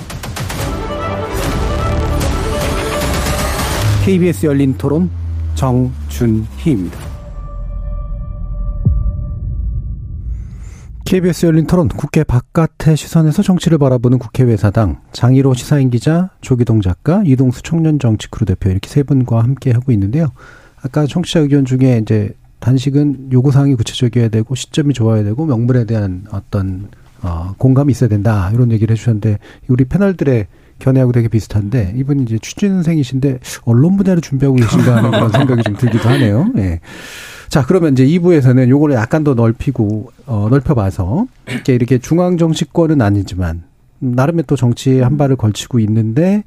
KBS 4.03 4.47
열린 4.47 4.73
토론 4.79 5.11
정준희입니다. 5.53 6.97
KBS 11.05 11.45
열린 11.45 11.67
토론 11.67 11.87
국회 11.87 12.23
바깥의 12.23 12.97
시선에서 12.97 13.43
정치를 13.43 13.77
바라보는 13.77 14.17
국회 14.17 14.43
외사당 14.43 15.01
장희로 15.11 15.53
시사인 15.53 15.91
기자 15.91 16.31
조기동 16.41 16.81
작가 16.81 17.21
이동수 17.23 17.61
청년 17.61 17.99
정치 17.99 18.27
크루 18.31 18.47
대표 18.47 18.71
이렇게 18.71 18.89
세 18.89 19.03
분과 19.03 19.43
함께 19.43 19.69
하고 19.71 19.91
있는데요. 19.91 20.29
아까 20.81 21.05
청취자 21.05 21.41
의견 21.41 21.65
중에 21.65 21.99
이제 22.01 22.35
단식은 22.57 23.29
요구사항이 23.31 23.75
구체적이어야 23.75 24.29
되고 24.29 24.55
시점이 24.55 24.95
좋아야 24.95 25.23
되고 25.23 25.45
명분에 25.45 25.85
대한 25.85 26.25
어떤 26.31 26.89
어, 27.21 27.53
공감이 27.59 27.91
있어야 27.91 28.09
된다 28.09 28.49
이런 28.51 28.71
얘기를 28.71 28.93
해주셨는데 28.93 29.37
우리 29.67 29.85
패널들의 29.85 30.47
견해하고 30.81 31.11
되게 31.11 31.27
비슷한데 31.27 31.93
이분이 31.95 32.23
이제 32.23 32.37
취준생이신데 32.41 33.39
언론 33.63 33.97
분야를 33.97 34.21
준비하고 34.21 34.57
계신가 34.57 34.97
하는 34.97 35.11
그런 35.11 35.29
생각이 35.29 35.63
좀 35.63 35.77
들기도 35.77 36.09
하네요. 36.09 36.51
예. 36.57 36.79
자, 37.49 37.65
그러면 37.65 37.93
이제 37.93 38.05
2부에서는 38.05 38.69
요거를 38.69 38.95
약간 38.95 39.23
더 39.23 39.33
넓히고 39.33 40.11
어 40.25 40.47
넓혀 40.49 40.73
봐서 40.73 41.25
이렇게 41.49 41.75
이렇게 41.75 41.97
중앙 41.97 42.37
정치권은 42.37 43.01
아니지만 43.01 43.63
나름의 43.99 44.45
또 44.47 44.55
정치에 44.55 45.01
한 45.01 45.17
발을 45.17 45.35
걸치고 45.35 45.79
있는데 45.79 46.43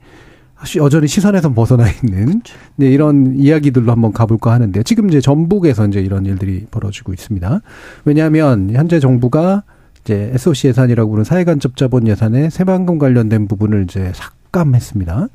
여전히 0.76 1.06
시선에서 1.06 1.52
벗어나 1.52 1.84
있는 1.90 2.40
네, 2.76 2.86
이런 2.86 3.34
이야기들로 3.36 3.92
한번 3.92 4.12
가볼까 4.12 4.52
하는데 4.52 4.82
지금 4.82 5.08
이제 5.08 5.20
전북에서 5.20 5.86
이제 5.86 6.00
이런 6.00 6.24
일들이 6.24 6.66
벌어지고 6.70 7.12
있습니다. 7.12 7.60
왜냐하면 8.04 8.70
현재 8.72 8.98
정부가 8.98 9.62
이제 10.04 10.30
SOC 10.34 10.68
예산이라고 10.68 11.10
부르는 11.10 11.24
사회간접 11.24 11.76
자본 11.76 12.06
예산의 12.06 12.50
새만금 12.50 12.98
관련된 12.98 13.48
부분을 13.48 13.84
이제 13.84 14.12
삭감했습니다. 14.14 15.28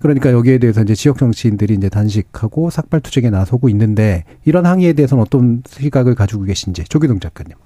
그러니까 0.00 0.32
여기에 0.32 0.58
대해서 0.58 0.82
이제 0.82 0.94
지역 0.94 1.18
정치인들이 1.18 1.74
이제 1.74 1.88
단식하고 1.88 2.70
삭발 2.70 3.00
투쟁에 3.00 3.30
나서고 3.30 3.68
있는데 3.68 4.24
이런 4.44 4.66
항의에 4.66 4.94
대해서는 4.94 5.22
어떤 5.22 5.62
시각을 5.66 6.16
가지고 6.16 6.42
계신지 6.42 6.84
조기동 6.84 7.20
작가님. 7.20 7.56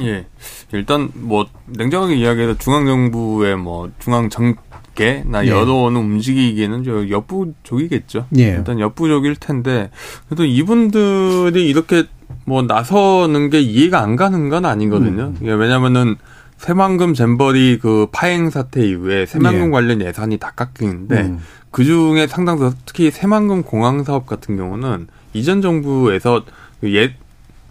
예. 0.00 0.26
일단 0.72 1.10
뭐 1.14 1.46
냉정하게 1.66 2.16
이야기해서 2.16 2.58
중앙 2.58 2.86
정부의 2.86 3.56
뭐 3.56 3.90
중앙 3.98 4.28
정 4.30 4.54
밖에나 4.96 5.46
예. 5.46 5.50
여론을 5.50 6.00
움직이기에는 6.00 6.84
저 6.84 7.08
역부족이겠죠. 7.08 8.26
예. 8.38 8.56
일단 8.56 8.80
역부족일 8.80 9.36
텐데 9.36 9.90
그래도 10.26 10.44
이분들이 10.44 11.68
이렇게 11.68 12.04
뭐 12.44 12.62
나서는 12.62 13.50
게 13.50 13.60
이해가 13.60 14.00
안 14.00 14.16
가는 14.16 14.48
건 14.48 14.64
아니거든요. 14.64 15.34
음. 15.40 15.46
예, 15.46 15.52
왜냐면은 15.52 16.16
새만금 16.56 17.14
잼버리 17.14 17.78
그 17.80 18.06
파행 18.10 18.50
사태 18.50 18.84
이후에 18.84 19.26
새만금 19.26 19.66
예. 19.66 19.70
관련 19.70 20.00
예산이 20.00 20.38
다 20.38 20.52
깎이는데 20.56 21.20
음. 21.20 21.38
그 21.70 21.84
중에 21.84 22.26
상당수 22.26 22.74
특히 22.86 23.10
새만금 23.10 23.62
공항 23.62 24.02
사업 24.02 24.26
같은 24.26 24.56
경우는 24.56 25.08
이전 25.34 25.60
정부에서 25.60 26.44
그예 26.80 27.14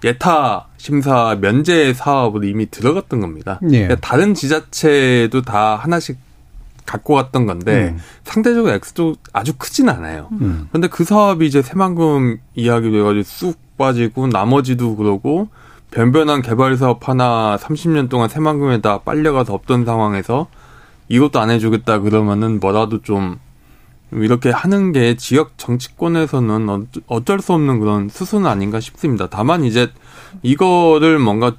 예타 0.04 0.68
심사 0.78 1.36
면제 1.42 1.94
사업으로 1.94 2.46
이미 2.46 2.70
들어갔던 2.70 3.22
겁니다. 3.22 3.60
예. 3.72 3.88
그러니까 3.88 3.96
다른 4.02 4.36
지자체도 4.36 5.42
다 5.42 5.76
하나씩 5.78 6.25
갖고 6.86 7.14
왔던 7.14 7.46
건데 7.46 7.96
음. 7.96 8.00
상대적으로 8.24 8.74
액수도 8.74 9.16
아주 9.34 9.54
크진 9.58 9.90
않아요. 9.90 10.30
음. 10.34 10.68
그런데 10.70 10.88
그 10.88 11.04
사업이 11.04 11.46
이제 11.46 11.62
새만금 11.62 12.40
이야기 12.56 12.92
돼가지고 12.92 13.24
쑥 13.24 13.58
빠지고 13.78 14.28
나머지도 14.28 14.96
그러고 14.96 15.50
변변한 15.92 16.42
개발 16.42 16.78
사업 16.78 17.08
하나 17.08 17.58
30년 17.60 18.10
동안 18.10 18.30
새만금에다 18.30 19.00
빨려가서 19.00 19.54
없던 19.54 19.86
상황에서 19.86 20.48
이것도 21.08 21.40
안 21.40 21.50
해주겠다 21.50 22.00
그러면은 22.00 22.60
뭐라도 22.60 23.02
좀 23.02 23.40
이렇게 24.12 24.50
하는 24.50 24.92
게 24.92 25.16
지역 25.16 25.58
정치권에서는 25.58 26.70
어, 26.70 26.84
어쩔 27.08 27.40
수 27.40 27.54
없는 27.54 27.80
그런 27.80 28.10
수순 28.10 28.46
아닌가 28.46 28.80
싶습니다. 28.80 29.28
다만 29.30 29.64
이제 29.64 29.92
이거를 30.42 31.20
뭔가 31.20 31.56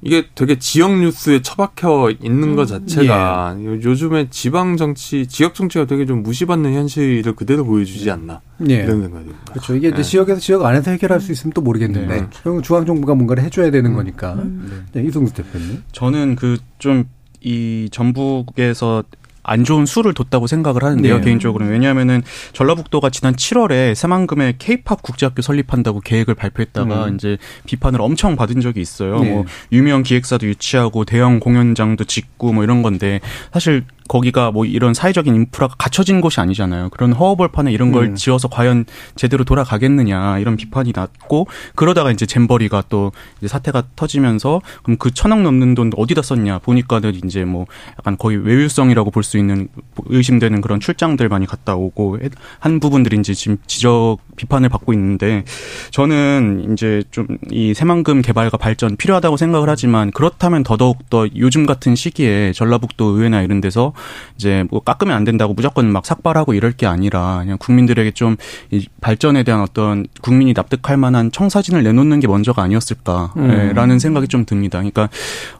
이게 0.00 0.26
되게 0.34 0.58
지역 0.58 0.96
뉴스에 0.98 1.42
처박혀 1.42 2.12
있는 2.22 2.50
음. 2.50 2.56
것 2.56 2.66
자체가 2.66 3.56
예. 3.58 3.64
요즘에 3.64 4.28
지방 4.30 4.76
정치, 4.76 5.26
지역 5.26 5.54
정치가 5.54 5.86
되게 5.86 6.06
좀 6.06 6.22
무시받는 6.22 6.72
현실을 6.72 7.34
그대로 7.34 7.64
보여주지 7.64 8.08
않나 8.10 8.40
예. 8.68 8.74
이런 8.74 9.02
생각입니다. 9.02 9.38
그렇죠. 9.50 9.74
이게 9.74 9.92
예. 9.96 10.02
지역에서 10.02 10.38
지역 10.40 10.64
안에서 10.64 10.92
해결할 10.92 11.20
수 11.20 11.32
있으면 11.32 11.52
또 11.52 11.62
모르겠는데 11.62 12.20
네. 12.20 12.26
중앙 12.62 12.86
정부가 12.86 13.14
뭔가를 13.14 13.42
해줘야 13.42 13.70
되는 13.72 13.90
음. 13.90 13.96
거니까. 13.96 14.34
음. 14.34 14.86
네. 14.92 15.02
이동수 15.02 15.34
대표님. 15.34 15.82
저는 15.92 16.36
그 16.36 16.58
좀 16.78 17.04
이 17.40 17.88
전북에서 17.92 19.04
안 19.48 19.64
좋은 19.64 19.86
수를 19.86 20.14
뒀다고 20.14 20.46
생각을 20.46 20.84
하는데요, 20.84 21.18
네. 21.18 21.24
개인적으로는. 21.24 21.72
왜냐하면은 21.72 22.22
전라북도가 22.52 23.10
지난 23.10 23.34
7월에 23.34 23.94
새만금에 23.94 24.54
케이팝 24.58 25.02
국제학교 25.02 25.42
설립한다고 25.42 26.00
계획을 26.00 26.34
발표했다가 26.34 27.06
음. 27.06 27.14
이제 27.14 27.38
비판을 27.66 28.00
엄청 28.02 28.36
받은 28.36 28.60
적이 28.60 28.80
있어요. 28.80 29.20
네. 29.20 29.30
뭐 29.30 29.44
유명 29.72 30.02
기획사도 30.02 30.46
유치하고 30.46 31.04
대형 31.04 31.40
공연장도 31.40 32.04
짓고 32.04 32.52
뭐 32.52 32.64
이런 32.64 32.82
건데 32.82 33.20
사실 33.52 33.84
거기가 34.08 34.50
뭐 34.50 34.64
이런 34.64 34.94
사회적인 34.94 35.34
인프라가 35.34 35.74
갖춰진 35.78 36.20
곳이 36.20 36.40
아니잖아요. 36.40 36.88
그런 36.90 37.12
허허벌판에 37.12 37.70
이런 37.72 37.92
걸 37.92 38.04
음. 38.06 38.14
지어서 38.14 38.48
과연 38.48 38.86
제대로 39.14 39.44
돌아가겠느냐 39.44 40.38
이런 40.38 40.56
비판이 40.56 40.92
났고 40.94 41.46
그러다가 41.74 42.10
이제 42.10 42.26
잼버리가 42.26 42.84
또 42.88 43.12
이제 43.38 43.48
사태가 43.48 43.84
터지면서 43.96 44.60
그럼 44.82 44.96
그 44.98 45.12
천억 45.12 45.42
넘는 45.42 45.74
돈 45.74 45.90
어디다 45.96 46.22
썼냐 46.22 46.58
보니까는 46.60 47.20
이제 47.24 47.44
뭐 47.44 47.66
약간 47.98 48.16
거의 48.16 48.36
외유성이라고 48.38 49.10
볼 49.10 49.22
수 49.22 49.36
있는 49.36 49.68
의심되는 50.06 50.62
그런 50.62 50.80
출장들 50.80 51.28
많이 51.28 51.44
갔다 51.44 51.74
오고 51.76 52.18
한 52.60 52.80
부분들이 52.80 53.18
이제 53.18 53.34
지금 53.34 53.58
지적 53.66 54.18
비판을 54.36 54.70
받고 54.70 54.94
있는데 54.94 55.44
저는 55.90 56.72
이제 56.72 57.02
좀 57.10 57.26
이 57.50 57.74
새만금 57.74 58.22
개발과 58.22 58.56
발전 58.56 58.96
필요하다고 58.96 59.36
생각을 59.36 59.68
하지만 59.68 60.10
그렇다면 60.10 60.62
더더욱 60.62 61.08
더 61.10 61.26
요즘 61.36 61.66
같은 61.66 61.94
시기에 61.94 62.52
전라북도 62.52 63.04
의회나 63.16 63.42
이런 63.42 63.60
데서 63.60 63.92
이제 64.36 64.64
뭐 64.70 64.80
깎으면 64.80 65.14
안 65.14 65.24
된다고 65.24 65.54
무조건 65.54 65.90
막 65.90 66.06
삭발하고 66.06 66.54
이럴 66.54 66.72
게 66.72 66.86
아니라 66.86 67.38
그냥 67.42 67.58
국민들에게 67.58 68.12
좀 68.12 68.36
이 68.70 68.86
발전에 69.00 69.44
대한 69.44 69.62
어떤 69.62 70.06
국민이 70.20 70.52
납득할 70.52 70.98
만한 70.98 71.32
청사진을 71.32 71.82
내놓는 71.82 72.20
게 72.20 72.26
먼저가 72.26 72.62
아니었을까라는 72.62 73.90
음. 73.90 73.98
생각이 73.98 74.28
좀 74.28 74.44
듭니다. 74.44 74.78
그러니까 74.78 75.08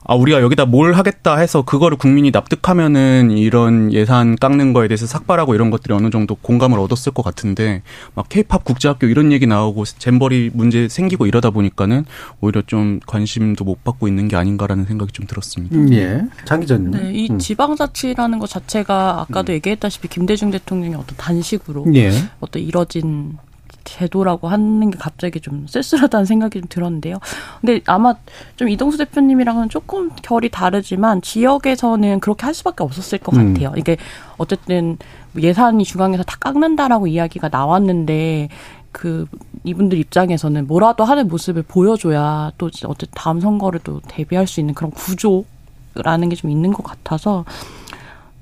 아 0.05 0.13
우리가 0.13 0.41
여기다 0.41 0.65
뭘 0.65 0.93
하겠다 0.93 1.37
해서 1.37 1.63
그거를 1.63 1.97
국민이 1.97 2.29
납득하면은 2.31 3.31
이런 3.31 3.91
예산 3.93 4.35
깎는 4.35 4.73
거에 4.73 4.87
대해서 4.87 5.07
삭발하고 5.07 5.55
이런 5.55 5.71
것들이 5.71 5.93
어느 5.93 6.11
정도 6.11 6.35
공감을 6.35 6.77
얻었을 6.79 7.13
것 7.13 7.23
같은데 7.23 7.81
막 8.13 8.29
케이팝 8.29 8.63
국제학교 8.63 9.07
이런 9.07 9.31
얘기 9.31 9.47
나오고 9.47 9.85
잼버리 9.85 10.51
문제 10.53 10.87
생기고 10.87 11.25
이러다 11.25 11.49
보니까는 11.49 12.05
오히려 12.41 12.61
좀 12.67 12.99
관심도 13.07 13.63
못 13.63 13.83
받고 13.83 14.07
있는 14.07 14.27
게 14.27 14.35
아닌가라는 14.35 14.85
생각이 14.85 15.11
좀 15.13 15.25
들었습니다. 15.25 15.75
음, 15.75 15.91
예. 15.93 16.21
장 16.45 16.59
기자님. 16.59 16.91
네, 16.91 17.11
이 17.11 17.27
음. 17.31 17.39
지방자치라는 17.39 18.28
것 18.37 18.47
자체가 18.47 19.21
아까도 19.21 19.51
음. 19.51 19.55
얘기했다시피 19.55 20.07
김대중 20.09 20.51
대통령이 20.51 20.93
어떤 20.93 21.17
단식으로 21.17 21.85
예. 21.95 22.11
어떤 22.39 22.61
이뤄진 22.61 23.37
제도라고 23.85 24.47
하는 24.49 24.91
게 24.91 24.97
갑자기 24.99 25.39
좀 25.39 25.65
쓸쓸하다는 25.67 26.25
생각이 26.25 26.59
좀 26.59 26.67
들었는데요. 26.69 27.17
근데 27.61 27.81
아마 27.87 28.13
좀 28.55 28.69
이동수 28.69 28.97
대표님이랑은 28.99 29.69
조금 29.69 30.11
결이 30.21 30.49
다르지만 30.49 31.21
지역에서는 31.23 32.19
그렇게 32.19 32.45
할 32.45 32.53
수밖에 32.53 32.83
없었을 32.83 33.17
것 33.17 33.35
음. 33.35 33.53
같아요. 33.53 33.73
이게 33.77 33.97
어쨌든 34.37 34.97
예산이 35.37 35.83
중앙에서 35.85 36.21
다 36.23 36.37
깎는다라고 36.39 37.07
이야기가 37.07 37.49
나왔는데 37.49 38.49
그 38.91 39.25
이분들 39.63 39.97
입장에서는 39.99 40.67
뭐라도 40.67 41.03
하는 41.03 41.27
모습을 41.27 41.63
보여줘야 41.63 42.51
또 42.57 42.67
어쨌든 42.67 43.07
다음 43.15 43.39
선거를 43.39 43.79
또 43.83 44.01
대비할 44.07 44.47
수 44.47 44.59
있는 44.59 44.73
그런 44.73 44.91
구조라는 44.91 46.29
게 46.29 46.35
좀 46.35 46.49
있는 46.49 46.73
것 46.73 46.83
같아서 46.83 47.45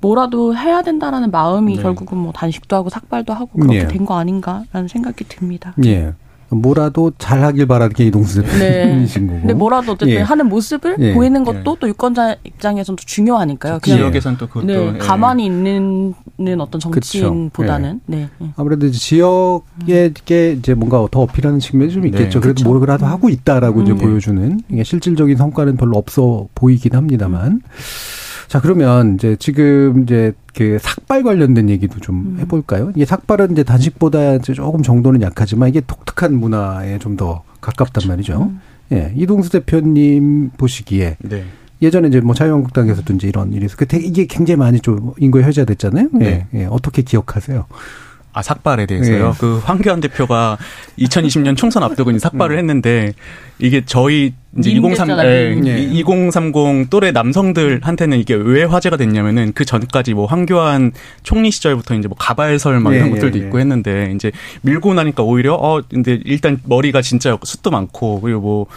뭐라도 0.00 0.56
해야 0.56 0.82
된다라는 0.82 1.30
마음이 1.30 1.76
네. 1.76 1.82
결국은 1.82 2.18
뭐 2.18 2.32
단식도 2.32 2.76
하고 2.76 2.88
삭발도 2.88 3.32
하고 3.32 3.48
그렇게 3.48 3.80
네. 3.80 3.88
된거 3.88 4.18
아닌가라는 4.18 4.88
생각이 4.88 5.24
듭니다. 5.24 5.74
예. 5.84 6.12
뭐라도 6.50 7.12
잘하길 7.18 7.66
바라는 7.66 7.94
게 7.94 8.06
이동수 8.06 8.42
대표님이신 8.42 9.26
네. 9.26 9.28
거고. 9.34 9.40
근데 9.40 9.54
뭐라도 9.54 9.92
어쨌든 9.92 10.14
예. 10.14 10.20
하는 10.20 10.48
모습을 10.48 10.96
예. 10.98 11.14
보이는 11.14 11.44
것도 11.44 11.76
또 11.78 11.88
유권자 11.88 12.36
입장에서는 12.44 12.96
중요하니까요. 12.96 13.80
그냥 13.82 13.98
지역에선 13.98 14.38
또 14.38 14.46
그것도 14.46 14.66
네. 14.66 14.92
예. 14.94 14.98
가만히 14.98 15.44
있는 15.44 16.14
어떤 16.58 16.80
정치인보다는 16.80 18.00
예. 18.12 18.16
네. 18.16 18.28
아무래도 18.56 18.86
이제 18.86 18.98
지역에 18.98 20.12
이제 20.56 20.74
뭔가 20.74 21.06
더 21.10 21.20
어필하는 21.20 21.58
측면이 21.58 21.92
좀 21.92 22.06
있겠죠. 22.06 22.40
네. 22.40 22.40
그래도 22.40 22.62
그렇죠. 22.62 22.68
뭐라도 22.68 23.04
하고 23.04 23.28
있다라고 23.28 23.80
음. 23.80 23.82
이제 23.82 23.94
보여주는 23.94 24.60
이게 24.70 24.84
실질적인 24.84 25.36
성과는 25.36 25.76
별로 25.76 25.98
없어 25.98 26.46
보이긴 26.54 26.94
합니다만. 26.94 27.46
음. 27.46 27.60
자, 28.48 28.60
그러면 28.60 29.14
이제 29.14 29.36
지금 29.38 30.02
이제 30.02 30.32
그 30.54 30.78
삭발 30.80 31.22
관련된 31.22 31.68
얘기도 31.68 32.00
좀 32.00 32.16
음. 32.16 32.36
해볼까요? 32.40 32.90
이게 32.96 33.04
삭발은 33.04 33.52
이제 33.52 33.62
단식보다 33.62 34.36
이제 34.36 34.54
조금 34.54 34.82
정도는 34.82 35.20
약하지만 35.22 35.68
이게 35.68 35.80
독특한 35.86 36.34
문화에 36.34 36.98
좀 36.98 37.16
더 37.18 37.42
가깝단. 37.60 38.08
말이죠. 38.08 38.42
음. 38.42 38.60
예, 38.92 39.12
이동수 39.16 39.50
대표님 39.50 40.50
보시기에 40.56 41.16
네. 41.20 41.44
예전에 41.82 42.08
이제 42.08 42.20
뭐 42.20 42.34
자유한국당에서도 42.34 43.12
이제 43.14 43.28
이런 43.28 43.52
일이 43.52 43.66
있어. 43.66 43.76
그 43.76 43.86
이게 43.96 44.26
굉장히 44.26 44.56
많이 44.56 44.80
좀 44.80 45.12
인구에 45.18 45.42
회자됐잖아요. 45.42 46.08
네. 46.12 46.46
예, 46.54 46.60
예. 46.60 46.64
어떻게 46.66 47.02
기억하세요? 47.02 47.66
아 48.32 48.42
삭발에 48.42 48.86
대해서요. 48.86 49.32
네. 49.32 49.38
그 49.38 49.58
황교안 49.58 50.00
대표가 50.00 50.58
2020년 50.98 51.56
총선 51.56 51.82
앞두고 51.82 52.16
삭발을 52.18 52.56
음. 52.56 52.58
했는데 52.58 53.12
이게 53.58 53.82
저희 53.84 54.34
이제 54.56 54.70
2030, 54.70 55.18
예, 55.24 55.54
네. 55.60 55.82
2030 55.82 56.90
또래 56.90 57.12
남성들한테는 57.12 58.18
이게 58.18 58.34
왜 58.34 58.64
화제가 58.64 58.96
됐냐면은 58.96 59.52
그 59.54 59.64
전까지 59.64 60.14
뭐 60.14 60.26
황교안 60.26 60.92
총리 61.22 61.50
시절부터 61.50 61.94
이제 61.94 62.08
뭐 62.08 62.16
가발설 62.18 62.80
막 62.80 62.94
이런 62.94 63.10
네, 63.10 63.14
것들도 63.14 63.38
네, 63.38 63.44
있고 63.44 63.60
했는데 63.60 64.12
이제 64.14 64.32
밀고 64.62 64.94
나니까 64.94 65.22
오히려 65.22 65.54
어 65.54 65.82
근데 65.88 66.18
일단 66.24 66.60
머리가 66.64 67.02
진짜 67.02 67.38
숱도 67.42 67.70
많고 67.70 68.20
그리고 68.22 68.68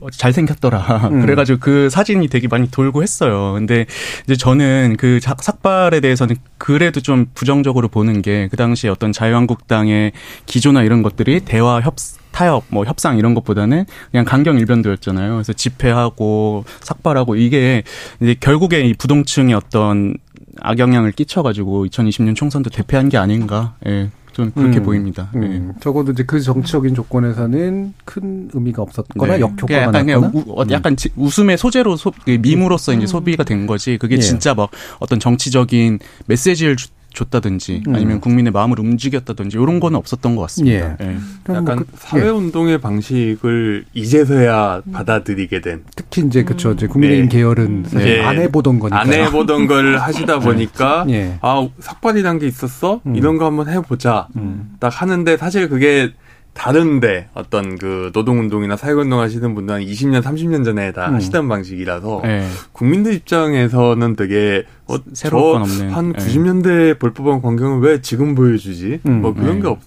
뭐 0.00 0.10
잘생겼더라. 0.10 1.10
음. 1.12 1.20
그래가지고 1.26 1.58
그 1.60 1.90
사진이 1.90 2.28
되게 2.28 2.48
많이 2.48 2.70
돌고 2.70 3.02
했어요. 3.02 3.52
근데 3.54 3.86
이제 4.24 4.36
저는 4.36 4.96
그 4.98 5.20
삭발에 5.20 6.00
대해서는 6.00 6.36
그래도 6.58 7.00
좀 7.00 7.26
부정적으로 7.34 7.88
보는 7.88 8.22
게 8.22 8.46
그 8.48 8.56
당시에 8.56 8.90
어떤 8.90 9.12
자유한국당의 9.12 10.12
기조나 10.46 10.82
이런 10.82 11.02
것들이 11.02 11.40
대화 11.40 11.80
협 11.80 11.96
타협, 12.36 12.64
뭐 12.68 12.84
협상 12.84 13.16
이런 13.16 13.32
것보다는 13.32 13.86
그냥 14.10 14.26
강경 14.26 14.58
일변도였잖아요. 14.58 15.32
그래서 15.32 15.54
집회하고 15.54 16.66
삭발하고 16.80 17.34
이게 17.34 17.82
이제 18.20 18.36
결국에 18.38 18.82
이 18.82 18.92
부동층의 18.92 19.54
어떤 19.54 20.18
악영향을 20.60 21.12
끼쳐가지고 21.12 21.86
2020년 21.86 22.36
총선도 22.36 22.68
대패한 22.68 23.08
게 23.08 23.16
아닌가. 23.16 23.76
예. 23.86 24.10
좀 24.34 24.50
그렇게 24.50 24.80
음, 24.80 24.82
보입니다. 24.82 25.30
음. 25.34 25.74
예. 25.74 25.80
적어도 25.80 26.12
이제 26.12 26.24
그 26.24 26.38
정치적인 26.38 26.94
조건에서는 26.94 27.94
큰 28.04 28.50
의미가 28.52 28.82
없었거나 28.82 29.36
네. 29.36 29.40
역효과가 29.40 29.82
약간 29.84 30.06
났거나 30.06 30.30
우, 30.34 30.60
어, 30.60 30.66
약간 30.72 30.92
음. 30.92 31.10
웃음의 31.16 31.56
소재로 31.56 31.96
소, 31.96 32.12
그 32.22 32.36
밈으로서 32.42 32.92
이제 32.92 33.04
음. 33.04 33.06
소비가 33.06 33.44
된 33.44 33.66
거지. 33.66 33.96
그게 33.96 34.16
예. 34.16 34.20
진짜 34.20 34.52
막 34.52 34.68
어떤 34.98 35.18
정치적인 35.18 36.00
메시지를 36.26 36.76
줬다든지 37.16 37.82
음. 37.88 37.94
아니면 37.94 38.20
국민의 38.20 38.52
마음을 38.52 38.78
움직였다든지 38.78 39.56
이런 39.56 39.80
거는 39.80 39.98
없었던 39.98 40.36
것 40.36 40.42
같습니다. 40.42 40.96
예. 41.00 41.06
예. 41.06 41.16
약간 41.48 41.64
뭐 41.64 41.74
그, 41.76 41.86
사회 41.96 42.28
운동의 42.28 42.74
예. 42.74 42.78
방식을 42.78 43.86
이제서야 43.94 44.82
음. 44.86 44.92
받아들이게 44.92 45.60
된. 45.62 45.84
특히 45.96 46.22
이제 46.26 46.44
그렇죠. 46.44 46.72
이제 46.72 46.86
국민의힘 46.86 47.28
네. 47.28 47.36
계열은 47.36 47.82
네. 47.84 48.20
안 48.22 48.38
해보던 48.38 48.78
거니까. 48.78 49.00
안 49.00 49.12
해보던 49.12 49.66
걸 49.66 49.96
하시다 49.98 50.38
보니까 50.40 51.06
예. 51.08 51.38
아 51.40 51.66
삭발이란 51.80 52.38
게 52.38 52.46
있었어? 52.46 53.00
음. 53.06 53.16
이런 53.16 53.38
거 53.38 53.46
한번 53.46 53.68
해보자. 53.68 54.28
음. 54.36 54.76
딱 54.78 54.88
하는데 55.00 55.36
사실 55.38 55.68
그게 55.68 56.12
다른데 56.56 57.28
어떤 57.34 57.76
그 57.76 58.10
노동운동이나 58.14 58.76
사회운동 58.76 59.20
하시는 59.20 59.54
분들은 59.54 59.80
20년, 59.80 60.22
30년 60.22 60.64
전에 60.64 60.90
다 60.92 61.08
음. 61.08 61.14
하시던 61.14 61.48
방식이라서 61.48 62.20
네. 62.24 62.48
국민들 62.72 63.14
입장에서는 63.14 64.16
되게 64.16 64.64
어, 64.86 64.96
새로운 65.12 65.62
한 65.90 66.12
90년대 66.14 66.98
볼 66.98 67.12
법한 67.12 67.42
광경을 67.42 67.80
왜 67.86 68.00
지금 68.00 68.34
보여주지? 68.34 69.00
음. 69.06 69.20
뭐 69.20 69.34
그런 69.34 69.56
네. 69.56 69.62
게 69.62 69.68
없, 69.68 69.80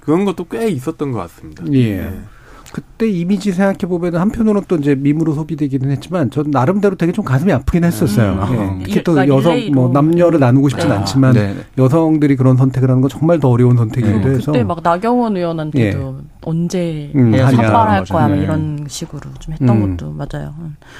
그런 0.00 0.24
것도 0.24 0.46
꽤 0.48 0.68
있었던 0.68 1.12
것 1.12 1.18
같습니다. 1.18 1.64
예. 1.72 2.10
네. 2.74 2.84
그때 2.94 3.08
이미지 3.08 3.52
생각해 3.52 3.78
보면 3.78 4.16
한편으로는 4.16 4.62
또 4.66 4.74
이제 4.76 4.96
밈으로 4.96 5.34
소비되기는 5.34 5.90
했지만 5.92 6.30
전 6.30 6.50
나름대로 6.50 6.96
되게 6.96 7.12
좀 7.12 7.24
가슴이 7.24 7.52
아프긴 7.52 7.84
했었어요. 7.84 8.32
음. 8.32 8.78
네. 8.78 8.84
특히 8.84 9.04
또 9.04 9.16
여성 9.28 9.70
뭐 9.72 9.88
남녀를 9.90 10.40
나누고 10.40 10.68
싶진 10.70 10.88
네. 10.88 10.96
않지만 10.96 11.34
네. 11.34 11.54
여성들이 11.78 12.34
그런 12.34 12.56
선택을 12.56 12.90
하는 12.90 13.00
건 13.00 13.08
정말 13.08 13.38
더 13.38 13.48
어려운 13.48 13.76
선택이기도 13.76 14.28
네. 14.28 14.34
해서 14.34 14.50
그때 14.50 14.64
막 14.64 14.80
나경원 14.82 15.36
의원한테도 15.36 16.16
예. 16.18 16.24
언제 16.42 17.12
음, 17.14 17.32
사발할 17.32 18.04
거야 18.04 18.28
뭐 18.28 18.36
이런 18.36 18.86
식으로 18.88 19.20
좀 19.38 19.54
했던 19.54 19.68
음. 19.68 19.96
것도 19.96 20.10
맞아요. 20.10 20.54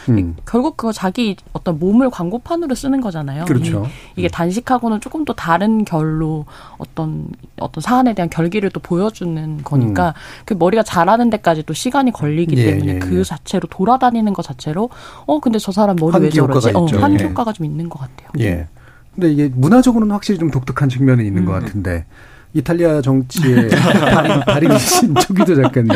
음. 0.08 0.36
결국 0.46 0.76
그거 0.76 0.92
자기 0.92 1.36
어떤 1.52 1.78
몸을 1.78 2.10
광고판으로 2.10 2.74
쓰는 2.74 3.00
거잖아요. 3.00 3.46
그렇죠. 3.46 3.86
이, 4.16 4.22
게 4.22 4.28
단식하고는 4.28 5.00
조금 5.00 5.24
또 5.24 5.34
다른 5.34 5.84
결로 5.84 6.46
어떤 6.78 7.28
어떤 7.58 7.82
사안에 7.82 8.14
대한 8.14 8.30
결기를 8.30 8.70
또 8.70 8.80
보여주는 8.80 9.62
거니까 9.64 10.08
음. 10.08 10.12
그 10.44 10.54
머리가 10.54 10.82
자라는 10.82 11.30
데까지 11.30 11.63
또 11.66 11.74
시간이 11.74 12.12
걸리기 12.12 12.56
예, 12.56 12.64
때문에 12.64 12.94
예, 12.94 12.98
그 12.98 13.18
예. 13.18 13.24
자체로 13.24 13.66
돌아다니는 13.68 14.32
것 14.32 14.42
자체로 14.42 14.90
어 15.26 15.40
근데 15.40 15.58
저 15.58 15.72
사람 15.72 15.96
머리 15.96 16.18
왜 16.22 16.30
저러지? 16.30 16.70
어, 16.74 16.86
환기 16.86 17.22
예. 17.22 17.28
효과가 17.28 17.52
좀 17.52 17.66
있는 17.66 17.88
것 17.88 18.00
같아요. 18.00 18.28
예. 18.40 18.66
근데 19.14 19.32
이게 19.32 19.48
문화적으로는 19.54 20.12
확실히 20.12 20.38
좀 20.38 20.50
독특한 20.50 20.88
측면이 20.88 21.24
있는 21.26 21.42
음. 21.42 21.46
것 21.46 21.52
같은데 21.52 22.04
이탈리아 22.52 23.00
정치의 23.00 23.68
달인이신 24.46 25.14
조기도 25.16 25.54
작가님. 25.62 25.90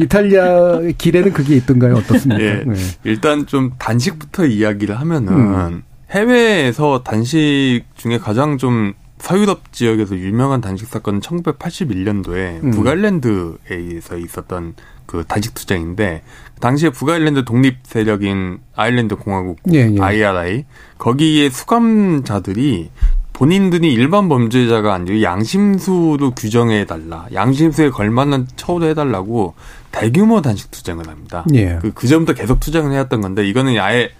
이탈리아 0.00 0.80
길에는 0.96 1.32
그게 1.32 1.56
있던가요? 1.56 1.96
어떻습니까? 1.96 2.42
예, 2.42 2.64
네. 2.66 2.74
일단 3.04 3.46
좀 3.46 3.72
단식부터 3.78 4.46
이야기를 4.46 4.98
하면은 5.00 5.32
음. 5.32 5.82
해외에서 6.10 7.02
단식 7.04 7.82
중에 7.96 8.18
가장 8.18 8.56
좀 8.56 8.94
서유럽 9.18 9.72
지역에서 9.72 10.16
유명한 10.16 10.60
단식 10.60 10.88
사건은 10.88 11.20
1981년도에 11.20 12.64
음. 12.64 12.70
북아일랜드에서 12.70 14.16
있었던 14.16 14.74
그 15.08 15.24
단식 15.26 15.54
투쟁인데 15.54 16.22
당시에 16.60 16.90
북아일랜드 16.90 17.44
독립 17.44 17.78
세력인 17.82 18.58
아일랜드 18.76 19.16
공화국 19.16 19.58
예, 19.72 19.90
예. 19.90 19.98
IRI 19.98 20.64
거기에 20.98 21.48
수감자들이 21.48 22.90
본인들이 23.32 23.90
일반 23.92 24.28
범죄자가 24.28 24.92
아니고 24.92 25.22
양심수로 25.22 26.32
규정해 26.32 26.84
달라. 26.84 27.26
양심수에 27.32 27.90
걸맞는 27.90 28.48
처우로 28.56 28.86
해달라고 28.86 29.54
대규모 29.92 30.42
단식 30.42 30.70
투쟁을 30.72 31.08
합니다. 31.08 31.46
예. 31.54 31.78
그, 31.80 31.92
그 31.94 32.06
전부터 32.06 32.34
계속 32.38 32.60
투쟁을 32.60 32.92
해왔던 32.92 33.20
건데 33.20 33.48
이거는 33.48 33.78
아예 33.78 34.10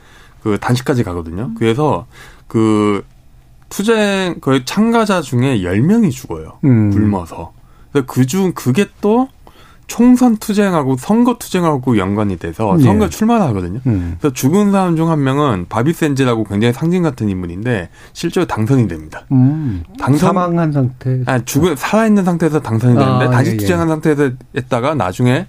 그 0.42 0.56
단식까지 0.58 1.02
가거든요. 1.02 1.50
그래서 1.58 2.06
그 2.46 3.04
투쟁 3.68 4.36
그 4.40 4.64
참가자 4.64 5.20
중에 5.20 5.58
10명이 5.58 6.12
죽어요. 6.12 6.60
음. 6.64 6.90
굶어서. 6.92 7.52
그중 8.06 8.52
그게 8.54 8.86
또 9.00 9.28
총선 9.88 10.36
투쟁하고 10.36 10.96
선거 10.98 11.38
투쟁하고 11.38 11.98
연관이 11.98 12.36
돼서 12.36 12.76
예. 12.78 12.82
선거 12.84 13.06
예. 13.06 13.08
출마를 13.10 13.44
하거든요. 13.46 13.80
음. 13.86 14.16
그래서 14.20 14.32
죽은 14.32 14.70
사람 14.70 14.94
중 14.96 15.08
한 15.08 15.24
명은 15.24 15.66
바비 15.68 15.94
센즈라고 15.94 16.44
굉장히 16.44 16.72
상징 16.74 17.02
같은 17.02 17.28
인물인데 17.30 17.88
실제로 18.12 18.46
당선이 18.46 18.86
됩니다. 18.86 19.24
음. 19.32 19.82
당선 19.98 20.28
사망한 20.28 20.70
상태. 20.72 21.22
아, 21.26 21.38
죽은 21.38 21.74
살아 21.76 22.06
있는 22.06 22.24
상태에서 22.24 22.60
당선이 22.60 22.94
되는데 22.96 23.24
아, 23.24 23.30
다시 23.30 23.50
예, 23.50 23.54
예. 23.54 23.56
투쟁한 23.56 23.88
상태에서 23.88 24.30
했다가 24.56 24.94
나중에 24.94 25.46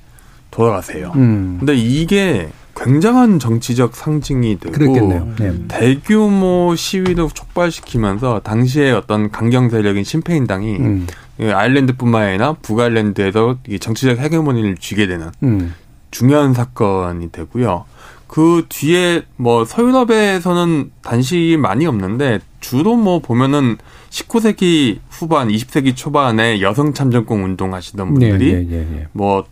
돌아가세요. 0.51 1.11
음. 1.15 1.57
근데 1.59 1.75
이게 1.75 2.49
굉장한 2.75 3.39
정치적 3.39 3.95
상징이 3.95 4.57
되고 4.59 4.71
그랬겠네요. 4.71 5.27
네. 5.37 5.53
대규모 5.67 6.73
시위를 6.77 7.27
촉발시키면서 7.33 8.39
당시에 8.43 8.91
어떤 8.91 9.29
강경 9.31 9.69
세력인 9.69 10.05
심페인당이 10.05 10.77
음. 10.77 11.07
아일랜드뿐만 11.39 12.23
아니라 12.23 12.53
북아일랜드에서 12.61 13.57
정치적 13.79 14.19
헤게모니를 14.19 14.77
쥐게 14.77 15.07
되는 15.07 15.31
음. 15.43 15.73
중요한 16.11 16.53
사건이 16.53 17.31
되고요. 17.31 17.85
그 18.27 18.65
뒤에 18.69 19.23
뭐 19.37 19.65
서유럽에서는 19.65 20.91
단식이 21.01 21.57
많이 21.57 21.87
없는데 21.87 22.39
주로 22.59 22.95
뭐 22.95 23.19
보면은 23.19 23.77
19세기 24.11 24.99
후반, 25.09 25.47
20세기 25.47 25.95
초반에 25.95 26.61
여성 26.61 26.93
참정권 26.93 27.41
운동 27.41 27.73
하시던 27.73 28.13
분들이 28.13 28.53
네, 28.53 28.59
네, 28.59 28.65
네, 28.69 28.87
네. 28.89 29.07
뭐 29.13 29.45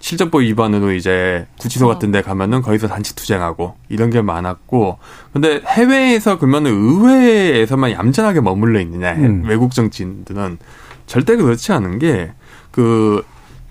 실정법 0.00 0.42
위반으로 0.42 0.92
이제 0.92 1.46
구치소 1.60 1.86
같은 1.86 2.10
데 2.10 2.20
가면은 2.20 2.60
거기서 2.60 2.88
단식 2.88 3.16
투쟁하고 3.16 3.76
이런 3.88 4.10
게 4.10 4.20
많았고 4.20 4.98
근데 5.32 5.62
해외에서 5.66 6.38
그러면 6.38 6.66
의회에서만 6.66 7.92
얌전하게 7.92 8.42
머물러 8.42 8.80
있느냐 8.80 9.12
음. 9.14 9.44
외국 9.46 9.72
정치인들은 9.72 10.58
절대 11.06 11.36
그렇지 11.36 11.72
않은 11.72 11.98
게 11.98 12.32
그 12.74 13.24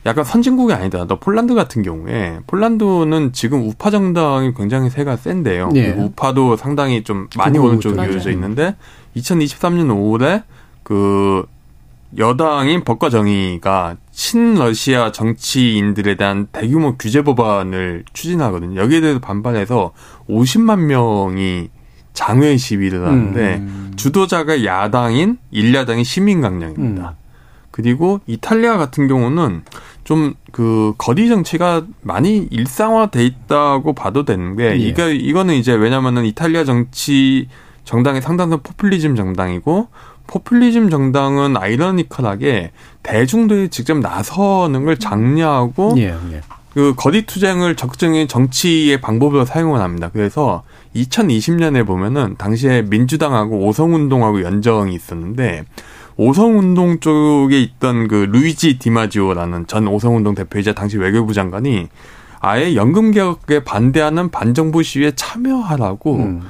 약간 0.05 0.23
선진국이 0.23 0.73
아니더라도 0.73 1.19
폴란드 1.19 1.55
같은 1.55 1.81
경우에 1.81 2.39
폴란드는 2.47 3.33
지금 3.33 3.67
우파 3.67 3.91
정당이 3.91 4.53
굉장히 4.53 4.89
세가 4.89 5.17
센데요. 5.17 5.71
예. 5.75 5.91
우파도 5.91 6.55
상당히 6.55 7.03
좀 7.03 7.27
많이 7.37 7.57
오른쪽에 7.57 8.01
이어져 8.01 8.31
있는데 8.31 8.75
2023년 9.17 9.89
5월에 9.89 10.43
그 10.83 11.45
여당인 12.17 12.85
법과 12.85 13.09
정의가 13.09 13.97
친러시아 14.11 15.11
정치인들에 15.11 16.15
대한 16.15 16.47
대규모 16.51 16.95
규제 16.97 17.23
법안을 17.23 18.05
추진하거든요. 18.13 18.79
여기에 18.79 19.01
대해서 19.01 19.19
반발해서 19.19 19.91
50만 20.29 20.79
명이 20.79 21.69
장외 22.13 22.55
시위를 22.55 23.05
하는데 23.05 23.55
음. 23.55 23.93
주도자가 23.97 24.63
야당인 24.63 25.39
일야당인 25.51 26.05
시민강령입니다. 26.05 27.15
음. 27.19 27.22
그리고 27.73 28.21
이탈리아 28.27 28.77
같은 28.77 29.09
경우는 29.09 29.63
좀 30.05 30.35
그 30.53 30.93
거리 30.99 31.29
정치가 31.29 31.83
많이 32.01 32.47
일상화돼 32.51 33.25
있다고 33.25 33.93
봐도 33.93 34.23
되는 34.23 34.55
게 34.55 34.65
예. 34.65 34.75
이거 34.75 35.09
이거는 35.09 35.55
이제 35.55 35.73
왜냐면은 35.73 36.25
이탈리아 36.25 36.63
정치 36.63 37.49
정당의 37.85 38.21
상당수 38.21 38.59
포퓰리즘 38.59 39.15
정당이고 39.15 39.87
포퓰리즘 40.27 40.91
정당은 40.91 41.57
아이러니컬하게 41.57 42.71
대중들이 43.01 43.69
직접 43.69 43.97
나서는 43.97 44.85
걸 44.85 44.97
장려하고 44.97 45.95
예, 45.97 46.15
예. 46.31 46.41
그 46.75 46.93
거리 46.95 47.25
투쟁을 47.25 47.75
적극적인 47.75 48.27
정치의 48.27 49.01
방법으로 49.01 49.45
사용을 49.45 49.81
합니다. 49.81 50.11
그래서 50.13 50.61
2020년에 50.95 51.83
보면은 51.85 52.35
당시에 52.37 52.83
민주당하고 52.83 53.65
오성운동하고 53.65 54.43
연정이 54.43 54.93
있었는데 54.93 55.65
오성운동 56.15 56.99
쪽에 56.99 57.59
있던 57.61 58.07
그 58.07 58.15
루이지 58.15 58.79
디마지오라는 58.79 59.67
전 59.67 59.87
오성운동 59.87 60.35
대표이자 60.35 60.73
당시 60.73 60.97
외교부 60.97 61.33
장관이 61.33 61.87
아예 62.39 62.75
연금 62.75 63.11
개혁에 63.11 63.63
반대하는 63.63 64.29
반정부 64.29 64.83
시위에 64.83 65.13
참여하라고 65.15 66.15
음. 66.17 66.41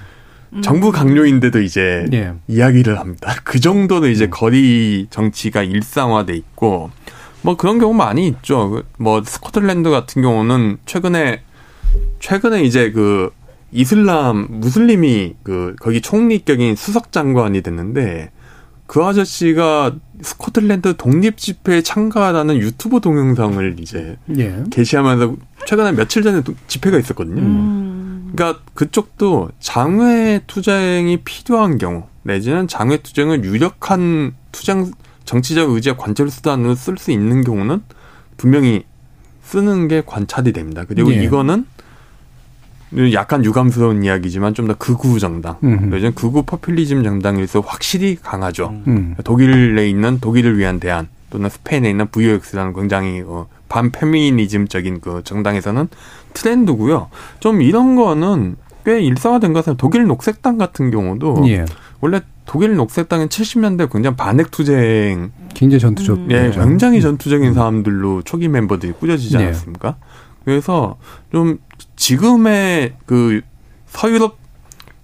정부 0.61 0.91
강요인데도 0.91 1.61
이제 1.61 2.05
네. 2.09 2.33
이야기를 2.47 2.99
합니다. 2.99 3.35
그 3.43 3.59
정도로 3.59 4.07
이제 4.07 4.25
음. 4.25 4.29
거리 4.31 5.07
정치가 5.09 5.63
일상화돼 5.63 6.35
있고 6.35 6.91
뭐 7.41 7.57
그런 7.57 7.79
경우 7.79 7.93
많이 7.93 8.27
있죠. 8.27 8.83
그뭐 8.97 9.23
스코틀랜드 9.23 9.89
같은 9.89 10.21
경우는 10.21 10.77
최근에 10.85 11.41
최근에 12.19 12.63
이제 12.63 12.91
그 12.91 13.31
이슬람 13.71 14.47
무슬림이 14.49 15.35
그 15.43 15.75
거기 15.79 16.01
총리격인 16.01 16.75
수석 16.75 17.11
장관이 17.11 17.61
됐는데 17.61 18.31
그 18.87 19.03
아저씨가 19.03 19.95
스코틀랜드 20.21 20.95
독립 20.97 21.37
집회에 21.37 21.81
참가하는 21.81 22.57
유튜브 22.57 22.99
동영상을 22.99 23.77
이제 23.79 24.17
예. 24.37 24.63
게시하면서 24.71 25.35
최근에 25.65 25.93
며칠 25.93 26.23
전에 26.23 26.41
집회가 26.67 26.97
있었거든요. 26.99 27.41
음. 27.41 28.31
그러니까 28.35 28.61
그쪽도 28.73 29.49
장외 29.59 30.41
투쟁이 30.47 31.17
필요한 31.23 31.77
경우 31.77 32.03
내지는 32.23 32.67
장외 32.67 32.97
투쟁을 32.97 33.43
유력한 33.43 34.33
투쟁 34.51 34.91
정치적 35.25 35.71
의지와 35.71 35.97
관철 35.97 36.29
수단으로 36.29 36.75
쓸 36.75 36.97
수 36.97 37.11
있는 37.11 37.43
경우는 37.43 37.81
분명히 38.37 38.83
쓰는 39.43 39.87
게 39.87 40.01
관찰이 40.05 40.51
됩니다. 40.51 40.83
그리고 40.87 41.13
예. 41.13 41.23
이거는 41.23 41.65
약간 43.13 43.43
유감스러운 43.43 44.03
이야기지만 44.03 44.53
좀 44.53 44.67
더 44.67 44.75
극우 44.75 45.19
정당, 45.19 45.57
요즘 45.91 46.13
극우 46.13 46.43
포퓰리즘 46.43 47.03
정당에서 47.03 47.59
확실히 47.59 48.15
강하죠. 48.15 48.73
음. 48.87 49.15
독일에 49.23 49.89
있는 49.89 50.19
독일을 50.19 50.57
위한 50.57 50.79
대안 50.79 51.07
또는 51.29 51.49
스페인에 51.49 51.89
있는 51.89 52.07
VOX라는 52.07 52.73
굉장히 52.73 53.23
어, 53.25 53.47
반페미니즘적인 53.67 55.01
그 55.01 55.21
정당에서는 55.23 55.87
트렌드고요. 56.33 57.09
좀 57.39 57.61
이런 57.61 57.95
거는 57.95 58.55
꽤 58.85 59.01
일상화된 59.01 59.53
것은 59.53 59.77
독일 59.77 60.05
녹색당 60.05 60.57
같은 60.57 60.91
경우도 60.91 61.43
예. 61.47 61.65
원래 62.01 62.21
독일 62.45 62.75
녹색당은 62.75 63.29
70년대 63.29 63.91
굉장히 63.91 64.15
반핵 64.15 64.51
투쟁 64.51 65.31
굉장히 65.55 65.79
전투적 65.79 66.17
음. 66.17 66.27
예, 66.31 66.51
굉장히 66.51 67.01
전투적인 67.01 67.53
사람들로 67.53 68.21
초기 68.23 68.47
멤버들이 68.47 68.91
꾸려지지 68.93 69.37
예. 69.37 69.45
않았습니까? 69.45 69.95
예. 69.97 70.23
그래서 70.45 70.97
좀 71.31 71.57
지금의 72.03 72.95
그 73.05 73.39
서유럽 73.85 74.37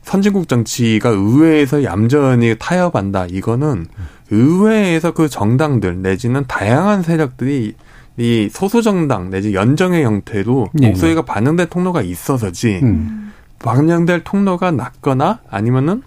선진국 0.01 0.49
정치가 0.49 1.07
의회에서 1.07 1.85
얌전히 1.85 2.57
타협한다. 2.59 3.25
이거는 3.27 3.85
의회에서 4.31 5.13
그 5.13 5.29
정당들 5.29 6.01
내지는 6.01 6.43
다양한 6.45 7.01
세력들이 7.01 7.75
이 8.17 8.49
소수 8.51 8.81
정당 8.81 9.29
내지 9.29 9.53
연정의 9.53 10.03
형태로 10.03 10.71
네. 10.73 10.87
목소리가 10.89 11.21
반영된 11.21 11.69
통로가 11.69 12.01
있어서지 12.01 12.81
음. 12.83 13.31
반영될 13.59 14.25
통로가 14.25 14.71
낮거나 14.71 15.39
아니면은 15.49 16.03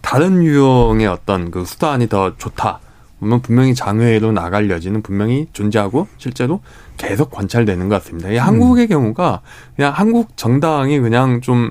다른 0.00 0.42
유형의 0.42 1.06
어떤 1.06 1.52
그 1.52 1.64
수단이 1.64 2.08
더 2.08 2.36
좋다. 2.36 2.80
그러면 3.22 3.40
분명히 3.40 3.72
장외로 3.72 4.32
나갈 4.32 4.68
여지는 4.68 5.00
분명히 5.02 5.46
존재하고 5.52 6.08
실제로 6.18 6.58
계속 6.96 7.30
관찰되는 7.30 7.88
것 7.88 8.02
같습니다. 8.02 8.30
이 8.30 8.36
한국의 8.36 8.86
음. 8.86 8.88
경우가 8.88 9.42
그냥 9.76 9.92
한국 9.94 10.36
정당이 10.36 10.98
그냥 10.98 11.40
좀 11.40 11.70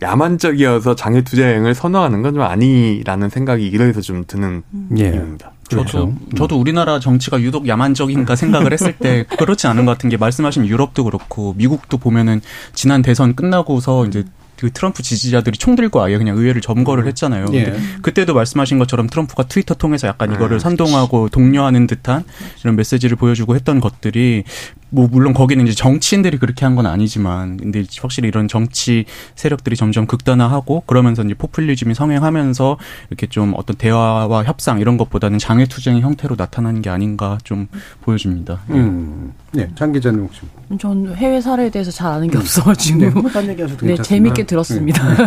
야만적이어서 0.00 0.94
장외 0.94 1.22
투쟁을 1.22 1.74
선호하는 1.74 2.22
건 2.22 2.34
좀 2.34 2.42
아니라는 2.42 3.30
생각이 3.30 3.66
이래서 3.66 4.00
좀 4.00 4.22
드는 4.28 4.62
음. 4.72 4.88
예. 4.96 5.08
이유입니다. 5.08 5.50
저도 5.68 5.82
그렇죠. 5.82 6.04
음. 6.04 6.18
저도 6.36 6.60
우리나라 6.60 7.00
정치가 7.00 7.40
유독 7.40 7.66
야만적인가 7.66 8.36
생각을 8.36 8.72
했을 8.72 8.96
때 8.96 9.24
그렇지 9.38 9.66
않은 9.66 9.84
것 9.84 9.92
같은 9.92 10.08
게 10.08 10.16
말씀하신 10.16 10.66
유럽도 10.66 11.02
그렇고 11.02 11.52
미국도 11.56 11.98
보면은 11.98 12.40
지난 12.74 13.02
대선 13.02 13.34
끝나고서 13.34 14.06
이제 14.06 14.24
그 14.62 14.70
트럼프 14.70 15.02
지지자들이 15.02 15.58
총 15.58 15.74
들고 15.74 16.00
아예 16.00 16.16
그냥 16.18 16.38
의회를 16.38 16.60
점거를 16.60 17.02
음. 17.02 17.08
했잖아요. 17.08 17.46
예. 17.54 17.74
그때도 18.00 18.32
말씀하신 18.32 18.78
것처럼 18.78 19.08
트럼프가 19.08 19.42
트위터 19.42 19.74
통해서 19.74 20.06
약간 20.06 20.32
이거를 20.32 20.58
아, 20.58 20.60
선동하고 20.60 21.28
독려하는 21.30 21.88
듯한 21.88 22.22
이런 22.62 22.76
메시지를 22.76 23.16
보여주고 23.16 23.56
했던 23.56 23.80
것들이 23.80 24.44
뭐 24.90 25.08
물론 25.10 25.32
거기는 25.34 25.66
이제 25.66 25.74
정치인들이 25.74 26.38
그렇게 26.38 26.64
한 26.64 26.72
건 26.72 26.86
아니지만 26.86 27.56
근데 27.58 27.84
확실히 28.00 28.28
이런 28.28 28.46
정치 28.48 29.04
세력들이 29.34 29.76
점점 29.76 30.06
극단화하고 30.06 30.84
그러면서 30.86 31.22
이제 31.22 31.34
포퓰리즘이 31.34 31.94
성행하면서 31.94 32.78
이렇게 33.10 33.26
좀 33.26 33.52
어떤 33.56 33.76
대화와 33.76 34.44
협상 34.44 34.80
이런 34.80 34.96
것보다는 34.96 35.38
장외 35.38 35.66
투쟁의 35.66 36.00
형태로 36.02 36.36
나타나는 36.38 36.80
게 36.82 36.88
아닌가 36.88 37.36
좀 37.44 37.66
보여집니다. 38.02 38.60
음. 38.70 39.32
네, 39.54 39.68
장 39.74 39.92
기자님 39.92 40.20
혹시. 40.22 40.40
전 40.80 41.14
해외 41.14 41.40
사례에 41.40 41.68
대해서 41.70 41.90
잘 41.90 42.10
아는 42.12 42.28
게 42.30 42.38
없어가지고. 42.38 42.98
네, 42.98 43.10
딴 43.32 43.46
얘기하셔도 43.48 43.84
네, 43.86 43.96
재밌게 43.96 44.46
들었습니다. 44.46 45.14
네. 45.14 45.26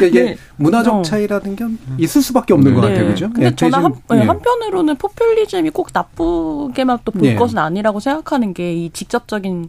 이게 0.08 0.22
네. 0.24 0.36
문화적 0.56 0.94
어. 0.94 1.02
차이라는 1.02 1.56
게 1.56 1.64
있을 1.98 2.22
수밖에 2.22 2.54
없는 2.54 2.70
네. 2.72 2.74
것 2.74 2.80
같아요, 2.80 3.06
그죠? 3.06 3.28
근데 3.30 3.50
네, 3.50 3.56
저는 3.56 3.78
한, 3.84 3.94
네. 4.10 4.22
한편으로는 4.22 4.96
포퓰리즘이 4.96 5.70
꼭 5.70 5.90
나쁘게만 5.92 6.98
또 7.04 7.12
볼 7.12 7.36
것은 7.36 7.58
아니라고 7.58 8.00
생각하는 8.00 8.54
게 8.54 8.70
이 8.72 8.88
직접적인 8.92 9.68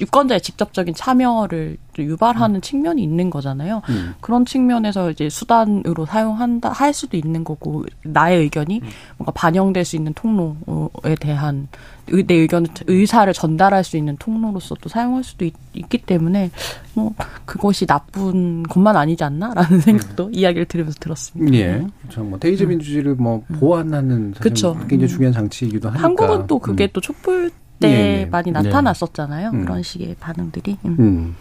유권자의 0.00 0.40
직접적인 0.40 0.94
참여를 0.94 1.76
유발하는 1.98 2.56
음. 2.56 2.60
측면이 2.60 3.02
있는 3.02 3.28
거잖아요. 3.30 3.82
음. 3.88 4.14
그런 4.20 4.44
측면에서 4.46 5.10
이제 5.10 5.28
수단으로 5.28 6.06
사용한다 6.06 6.70
할 6.70 6.92
수도 6.94 7.16
있는 7.16 7.44
거고 7.44 7.84
나의 8.04 8.38
의견이 8.40 8.80
음. 8.82 8.88
뭔가 9.18 9.32
반영될 9.32 9.84
수 9.84 9.96
있는 9.96 10.12
통로에 10.14 11.14
대한 11.20 11.68
내 12.06 12.34
의견 12.34 12.66
의사를 12.86 13.32
전달할 13.32 13.84
수 13.84 13.96
있는 13.96 14.16
통로로서 14.18 14.74
또 14.80 14.88
사용할 14.88 15.24
수도 15.24 15.44
있, 15.44 15.54
기 15.88 15.98
때문에 15.98 16.50
뭐 16.94 17.14
그것이 17.44 17.86
나쁜 17.86 18.62
것만 18.64 18.96
아니지 18.96 19.24
않나라는 19.24 19.80
생각도 19.80 20.26
음. 20.26 20.34
이야기를 20.34 20.66
들으면서 20.66 20.98
들었습니다. 21.00 21.56
예, 21.56 21.86
그렇죠. 22.02 22.24
뭐 22.24 22.38
음. 22.42 22.68
민주주의를 22.68 23.14
뭐 23.14 23.42
보완하는 23.58 24.32
그렇죠. 24.32 24.76
굉장히 24.88 25.08
중요한 25.08 25.32
장치이기도 25.32 25.88
하니까 25.88 26.04
한국은 26.04 26.46
또 26.46 26.58
그게 26.58 26.88
또 26.92 27.00
촛불 27.00 27.50
때 27.80 27.88
예, 27.88 28.20
예. 28.20 28.24
많이 28.26 28.52
네. 28.52 28.62
나타났었잖아요. 28.62 29.52
네. 29.52 29.60
그런 29.60 29.82
식의 29.82 30.16
반응들이. 30.20 30.78
음. 30.84 30.96
음. 30.98 31.36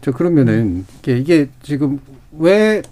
저 0.00 0.12
그러면은 0.12 0.86
이게, 1.00 1.18
이게 1.18 1.48
지금 1.62 2.00
왜 2.32 2.82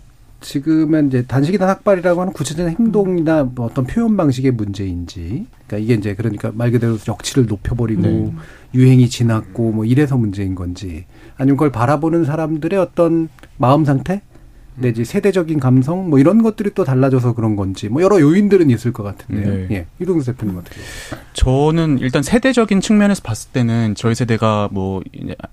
지금은 0.43 1.09
이제 1.09 1.24
단식이나 1.24 1.66
학발이라고 1.68 2.20
하는 2.20 2.32
구체적인 2.32 2.76
행동이나 2.78 3.45
뭐 3.45 3.66
어떤 3.66 3.86
표현 3.86 4.16
방식의 4.16 4.53
문제인지, 4.53 5.47
그러니까 5.66 5.78
이게 5.78 5.95
이제 5.95 6.14
그러니까 6.14 6.53
말 6.55 6.70
그대로 6.70 6.99
역치를 7.07 7.47
높여버리고 7.47 8.03
네. 8.03 8.32
유행이 8.74 9.09
지났고 9.09 9.72
뭐 9.72 9.84
이래서 9.84 10.16
문제인 10.16 10.55
건지, 10.55 11.07
아니면 11.36 11.57
그걸 11.57 11.72
바라보는 11.72 12.24
사람들의 12.24 12.78
어떤 12.78 13.28
마음 13.57 13.84
상태, 13.84 14.20
내지 14.74 15.04
세대적인 15.04 15.60
감성 15.60 16.08
뭐 16.08 16.18
이런 16.18 16.42
것들이 16.42 16.70
또 16.74 16.82
달라져서 16.84 17.34
그런 17.34 17.56
건지 17.56 17.88
뭐 17.90 18.00
여러 18.02 18.18
요인들은 18.18 18.70
있을 18.70 18.92
것 18.92 19.02
같은데요. 19.02 19.68
네. 19.68 19.68
예. 19.70 19.86
이동수 20.00 20.32
대표님 20.32 20.56
어떻게? 20.56 20.76
저는 21.34 21.98
일단 21.98 22.22
세대적인 22.22 22.80
측면에서 22.80 23.22
봤을 23.22 23.50
때는 23.52 23.94
저희 23.96 24.14
세대가 24.14 24.68
뭐 24.72 25.02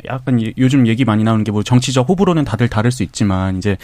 약간 0.06 0.42
요즘 0.58 0.88
얘기 0.88 1.04
많이 1.06 1.24
나오는 1.24 1.44
게 1.44 1.50
뭐 1.52 1.64
정치적 1.64 2.08
호불호는 2.08 2.46
다들 2.46 2.70
다를 2.70 2.92
수 2.92 3.04
있지만 3.04 3.58
이제 3.58 3.78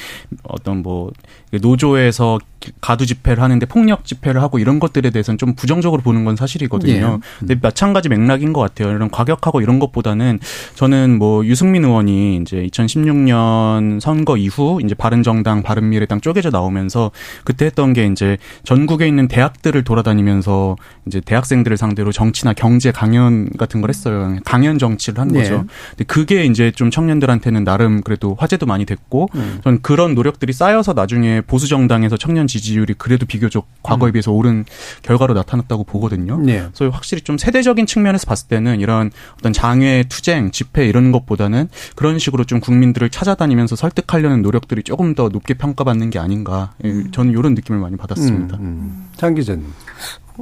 어떤 0.43 0.83
뭐 0.83 1.11
노조에서 1.51 2.39
가두 2.81 3.05
집회를 3.05 3.41
하는데 3.41 3.65
폭력 3.65 4.05
집회를 4.05 4.41
하고 4.41 4.59
이런 4.59 4.79
것들에 4.79 5.09
대해서는 5.09 5.37
좀 5.37 5.55
부정적으로 5.55 6.01
보는 6.01 6.25
건 6.25 6.35
사실이거든요. 6.35 7.19
예. 7.21 7.39
근데 7.39 7.55
마찬가지 7.61 8.09
맥락인 8.09 8.53
것 8.53 8.61
같아요. 8.61 8.93
이런 8.95 9.09
과격하고 9.09 9.61
이런 9.61 9.79
것보다는 9.79 10.39
저는 10.75 11.17
뭐 11.17 11.45
유승민 11.45 11.83
의원이 11.83 12.37
이제 12.37 12.67
2016년 12.71 13.99
선거 13.99 14.37
이후 14.37 14.79
이제 14.83 14.95
바른정당, 14.95 15.63
바른미래당 15.63 16.21
쪼개져 16.21 16.49
나오면서 16.49 17.11
그때 17.43 17.65
했던 17.65 17.93
게 17.93 18.05
이제 18.05 18.37
전국에 18.63 19.07
있는 19.07 19.27
대학들을 19.27 19.83
돌아다니면서 19.83 20.75
이제 21.07 21.19
대학생들을 21.19 21.77
상대로 21.77 22.11
정치나 22.11 22.53
경제 22.53 22.91
강연 22.91 23.49
같은 23.57 23.81
걸 23.81 23.89
했어요. 23.89 24.37
강연 24.45 24.79
정치를 24.79 25.19
한 25.19 25.31
거죠. 25.31 25.53
예. 25.53 25.63
근데 25.89 26.03
그게 26.05 26.45
이제 26.45 26.71
좀 26.71 26.89
청년들한테는 26.89 27.63
나름 27.63 28.01
그래도 28.01 28.35
화제도 28.39 28.65
많이 28.65 28.85
됐고 28.85 29.29
음. 29.35 29.59
저는 29.63 29.81
그런 29.81 30.15
노력들이 30.15 30.53
쌓여서 30.53 30.93
나중에 30.93 31.41
보수 31.41 31.67
정당에서 31.67 32.17
청년 32.17 32.47
지지율이 32.59 32.95
그래도 32.97 33.25
비교적 33.25 33.67
과거에 33.83 34.11
음. 34.11 34.13
비해서 34.13 34.31
오른 34.31 34.63
결과로 35.01 35.33
나타났다고 35.33 35.83
보거든요. 35.83 36.37
네. 36.37 36.67
그래서 36.73 36.89
확실히 36.89 37.21
좀 37.21 37.37
세대적인 37.37 37.85
측면에서 37.85 38.25
봤을 38.25 38.47
때는 38.47 38.79
이런 38.79 39.11
어떤 39.37 39.51
장외 39.51 40.05
투쟁, 40.07 40.51
집회 40.51 40.87
이런 40.87 41.11
것보다는 41.11 41.67
그런 41.95 42.17
식으로 42.19 42.45
좀 42.45 42.59
국민들을 42.59 43.09
찾아다니면서 43.09 43.75
설득하려는 43.75 44.41
노력들이 44.41 44.83
조금 44.83 45.15
더 45.15 45.29
높게 45.29 45.53
평가받는 45.53 46.09
게 46.09 46.19
아닌가. 46.19 46.73
예, 46.83 46.89
음. 46.89 47.11
저는 47.11 47.31
이런 47.31 47.53
느낌을 47.55 47.79
많이 47.79 47.97
받았습니다. 47.97 48.57
음, 48.57 48.61
음. 48.61 49.09
장 49.17 49.33
기자님. 49.35 49.65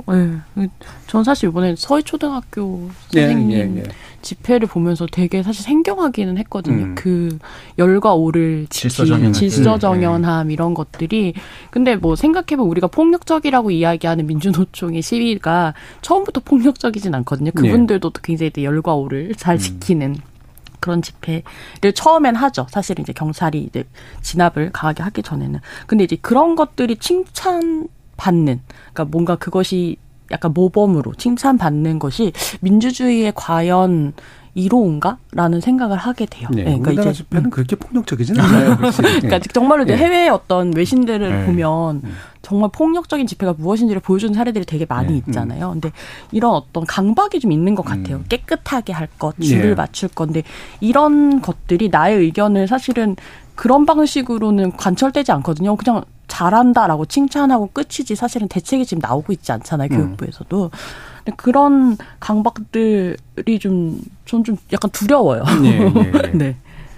네. 0.08 0.68
전 1.08 1.24
사실 1.24 1.50
이번에 1.50 1.76
서희초등학교 1.78 2.90
선생님 3.10 3.52
예, 3.52 3.58
예, 3.58 3.78
예. 3.78 3.84
집회를 4.22 4.68
보면서 4.68 5.06
되게 5.06 5.44
사실 5.44 5.64
생경하기는 5.64 6.38
했거든요. 6.40 6.86
음. 6.86 6.96
그 6.96 7.38
열과 7.78 8.14
오를 8.14 8.66
지키는 8.70 9.34
질서정연함 9.34 10.48
네. 10.48 10.54
이런 10.54 10.74
것들이 10.74 11.34
근데 11.70 11.96
뭐 11.96 12.16
생각해보면 12.16 12.70
우리가 12.70 12.88
폭력적이라고 12.88 13.72
이야기하는 13.72 14.26
민주노총의 14.26 15.02
시위가 15.02 15.74
처음부터 16.02 16.42
폭력적이진 16.44 17.14
않거든요. 17.16 17.52
네. 17.52 17.62
그분들도 17.62 18.10
네. 18.10 18.20
굉장히 18.24 18.52
열과 18.58 18.96
오를 18.96 19.36
잘 19.36 19.56
음. 19.56 19.60
지키는 19.60 20.16
그런 20.80 21.02
집회를 21.02 21.94
처음엔 21.96 22.36
하죠. 22.36 22.68
사실은 22.70 23.04
이제 23.04 23.14
경찰이 23.14 23.62
이제 23.62 23.86
진압을 24.22 24.72
강하게 24.74 25.04
하기 25.04 25.24
전에는. 25.24 25.62
근데 25.88 26.04
이제 26.04 26.18
그런 26.22 26.56
것들이 26.56 26.98
칭찬 26.98 27.88
받는 28.24 28.62
그러니까 28.94 29.06
뭔가 29.06 29.36
그것이 29.36 29.98
약간 30.32 30.54
모범으로 30.54 31.14
칭찬받는 31.16 32.00
것이 32.00 32.32
민주주의에 32.62 33.34
과연 33.36 34.14
이로운가라는 34.56 35.62
생각을 35.62 35.98
하게 35.98 36.28
돼요. 36.28 36.48
네, 36.52 36.64
네 36.64 36.78
그러니까 36.78 36.92
이제 36.92 37.12
집회는 37.12 37.46
음. 37.46 37.50
그렇게 37.50 37.76
폭력적이진 37.76 38.40
않아요. 38.40 38.78
그러니까 39.02 39.40
정말로 39.52 39.84
이제 39.84 39.96
네. 39.96 40.04
해외의 40.04 40.30
어떤 40.30 40.72
외신들을 40.76 41.28
네. 41.28 41.46
보면 41.48 42.02
음. 42.04 42.16
정말 42.44 42.70
폭력적인 42.72 43.26
집회가 43.26 43.54
무엇인지를 43.58 44.02
보여주는 44.02 44.34
사례들이 44.34 44.66
되게 44.66 44.86
많이 44.86 45.14
네. 45.14 45.24
있잖아요. 45.26 45.72
근데 45.72 45.92
이런 46.32 46.52
어떤 46.54 46.86
강박이 46.86 47.40
좀 47.40 47.52
있는 47.52 47.74
것 47.74 47.84
같아요. 47.84 48.18
음. 48.18 48.26
깨끗하게 48.30 48.94
할 48.94 49.08
것, 49.18 49.40
줄을 49.42 49.70
네. 49.70 49.76
맞출 49.76 50.08
건데 50.08 50.44
이런 50.80 51.42
것들이 51.42 51.90
나의 51.90 52.18
의견을 52.20 52.68
사실은 52.68 53.16
그런 53.56 53.88
방식으로는 53.88 54.74
관철되지 54.78 55.32
않거든요. 55.32 55.76
그냥 55.76 56.04
잘한다라고 56.34 57.06
칭찬하고 57.06 57.70
끝이지 57.74 58.16
사실은 58.16 58.48
대책이 58.48 58.88
지금 58.88 59.02
나오고 59.02 59.32
있지 59.34 59.52
않잖아요. 59.52 59.90
음. 59.92 59.96
교육부에서도. 59.96 60.72
근데 61.24 61.36
그런 61.38 61.96
강박들이 62.20 63.60
좀, 63.60 64.00
전좀 64.26 64.58
약간 64.74 64.90
두려워요. 64.92 65.44
네. 65.62 65.90
네, 65.90 66.12
네. 66.12 66.32
네. 66.34 66.56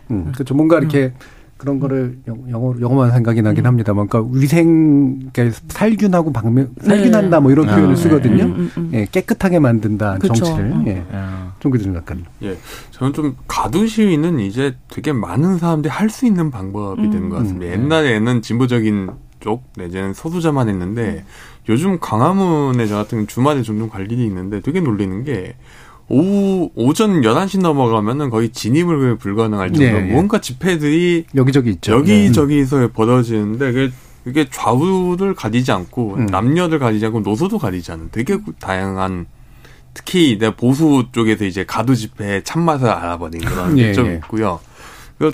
음, 0.10 0.32
그렇죠. 0.34 0.56
뭔가 0.56 0.78
이렇게 0.80 1.06
음. 1.08 1.14
그런 1.58 1.80
거를 1.80 2.18
영어 2.28 2.76
영어만 2.80 3.12
생각이 3.12 3.42
나긴 3.42 3.66
음. 3.66 3.68
합니다만, 3.68 4.08
그러니까 4.08 4.38
위생, 4.38 5.30
그러니까 5.32 5.58
살균하고 5.70 6.32
방면 6.32 6.70
살균한다 6.82 7.40
뭐 7.42 7.52
이런 7.52 7.66
네. 7.66 7.74
표현을 7.74 7.94
아, 7.94 7.96
쓰거든요. 7.96 8.44
음, 8.44 8.72
음, 8.78 8.90
예, 8.94 9.08
깨끗하게 9.12 9.60
만든다 9.60 10.18
그쵸. 10.20 10.34
정치를. 10.34 10.88
예. 10.88 11.04
좀 11.60 11.72
그런 11.72 11.94
작가님. 11.94 12.26
예, 12.44 12.58
저는 12.92 13.14
좀 13.14 13.36
가두 13.48 13.88
시위는 13.88 14.40
이제 14.40 14.76
되게 14.90 15.12
많은 15.14 15.58
사람들이 15.58 15.92
할 15.92 16.10
수 16.10 16.26
있는 16.26 16.52
방법이 16.52 17.10
되는 17.10 17.30
것 17.30 17.38
같습니다. 17.38 17.72
옛날에는 17.72 18.42
진보적인 18.42 19.10
쪽 19.46 19.62
내지는 19.78 20.16
소수자만 20.16 20.70
했는데 20.70 21.24
요즘 21.70 22.00
광화문에 22.00 22.88
저 22.88 22.96
같은 22.96 23.28
주말에 23.28 23.62
종종 23.62 23.90
갈 23.90 24.12
일이 24.12 24.24
있는데 24.24 24.60
되게 24.60 24.82
놀리는 24.82 25.24
게 25.24 25.56
오후 26.08 26.72
오전 26.74 27.22
11시 27.22 27.62
넘어가면은 27.62 28.32
거의 28.32 28.50
진입을 28.50 29.18
불가능할 29.18 29.72
정도로 29.72 30.00
네, 30.02 30.12
뭔가 30.12 30.42
집회들이 30.42 31.26
여기저기 31.36 31.70
있죠. 31.70 31.94
여기저기서 31.94 32.80
네. 32.80 32.88
벌어지는데 32.88 33.72
그게 33.72 33.94
이게 34.26 34.48
좌우를 34.50 35.36
가리지 35.36 35.72
않고 35.72 36.16
음. 36.16 36.26
남녀를 36.26 36.80
가리지 36.80 37.06
않고 37.06 37.20
노소도 37.20 37.60
가리지 37.60 37.92
않는 37.92 38.10
되게 38.12 38.40
다양한 38.60 39.28
특히 39.94 40.40
내 40.40 40.56
보수 40.56 41.06
쪽에서 41.12 41.46
이제 41.46 41.66
가두 41.66 41.96
집회 41.96 42.42
참맛을 42.42 42.90
알아버린 42.90 43.42
그런 43.42 43.78
예, 43.78 43.94
점이 43.94 44.10
예. 44.10 44.14
있고요. 44.16 44.60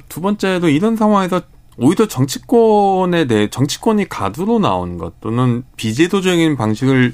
두 0.10 0.20
번째도 0.20 0.68
이런 0.68 0.98
상황에서 0.98 1.42
오히려 1.78 2.08
정치권에 2.08 3.26
대해 3.26 3.50
정치권이 3.50 4.10
가두로 4.10 4.60
나온 4.60 4.98
것 4.98 5.20
또는 5.22 5.64
비제도적인 5.78 6.58
방식을 6.58 7.14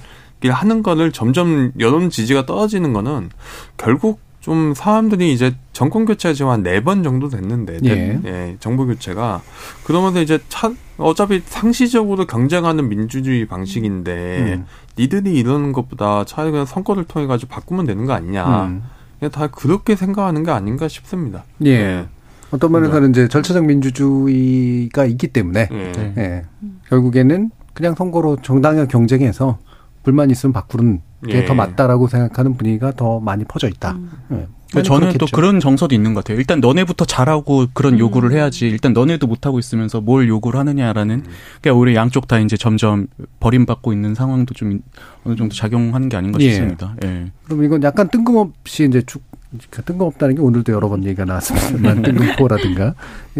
하는 0.49 0.83
거를 0.83 1.11
점점 1.11 1.71
여론 1.79 2.09
지지가 2.09 2.45
떨어지는 2.45 2.93
거는 2.93 3.29
결국 3.77 4.19
좀 4.39 4.73
사람들이 4.73 5.33
이제 5.33 5.55
정권 5.73 6.05
교체가 6.05 6.33
지금 6.33 6.51
한 6.51 6.63
네 6.63 6.79
번 6.79 7.03
정도 7.03 7.27
됐는데, 7.27 7.79
예. 7.83 8.19
예. 8.23 8.55
정부 8.61 8.85
교체가 8.85 9.41
그러면서 9.83 10.21
이제 10.21 10.39
차, 10.47 10.71
어차피 10.97 11.41
상시적으로 11.45 12.25
경쟁하는 12.25 12.87
민주주의 12.87 13.45
방식인데 13.45 14.55
음. 14.59 14.65
니들이 14.97 15.33
이러는 15.33 15.73
것보다 15.73 16.23
차라리 16.23 16.51
그냥 16.51 16.65
선거를 16.65 17.03
통해 17.03 17.27
가지고 17.27 17.49
바꾸면 17.49 17.85
되는 17.87 18.05
거 18.05 18.13
아니냐. 18.13 18.65
음. 18.67 18.83
그냥 19.19 19.31
다 19.31 19.47
그렇게 19.47 19.95
생각하는 19.97 20.43
게 20.43 20.51
아닌가 20.51 20.87
싶습니다. 20.87 21.43
예. 21.65 21.71
예. 21.71 22.05
어떤 22.51 22.71
면에서는 22.71 23.09
이제 23.09 23.27
절차적 23.27 23.65
민주주의가 23.65 25.05
있기 25.05 25.27
때문에 25.27 25.69
예. 25.71 26.13
예. 26.17 26.43
결국에는 26.89 27.51
그냥 27.73 27.95
선거로 27.95 28.37
정당과 28.41 28.85
경쟁해서 28.85 29.59
불만 30.03 30.31
있으면 30.31 30.53
바꾸는 30.53 31.01
게더 31.27 31.53
예. 31.53 31.55
맞다라고 31.55 32.07
생각하는 32.07 32.55
분위기가 32.55 32.91
더 32.91 33.19
많이 33.19 33.43
퍼져 33.43 33.67
있다. 33.67 33.91
음. 34.31 34.47
네. 34.73 34.83
저는 34.83 35.09
그렇겠죠. 35.09 35.25
또 35.25 35.35
그런 35.35 35.59
정서도 35.59 35.95
있는 35.95 36.13
것 36.13 36.23
같아요. 36.23 36.39
일단 36.39 36.59
너네부터 36.59 37.05
잘하고 37.05 37.67
그런 37.73 37.93
음. 37.93 37.99
요구를 37.99 38.33
해야지. 38.33 38.67
일단 38.67 38.93
너네도 38.93 39.25
못하고 39.25 39.59
있으면서 39.59 40.01
뭘 40.01 40.27
요구를 40.27 40.59
하느냐라는. 40.59 41.15
음. 41.15 41.23
그러니까 41.61 41.79
우리 41.79 41.95
양쪽 41.95 42.27
다 42.27 42.39
이제 42.39 42.57
점점 42.57 43.07
버림받고 43.39 43.93
있는 43.93 44.13
상황도 44.13 44.53
좀 44.53 44.81
어느 45.25 45.35
정도 45.35 45.55
작용하는 45.55 46.09
게 46.09 46.17
아닌가 46.17 46.37
예. 46.41 46.49
싶습니다. 46.49 46.95
예. 47.05 47.31
그럼 47.45 47.63
이건 47.63 47.83
약간 47.83 48.09
뜬금없이 48.09 48.85
이제 48.85 49.01
쭉 49.05 49.21
뜬금없다는 49.57 50.35
게 50.35 50.41
오늘도 50.41 50.71
여러 50.73 50.89
번 50.89 51.03
얘기가 51.03 51.25
나왔습니다만 51.25 52.01
뜬금포라든가 52.01 52.95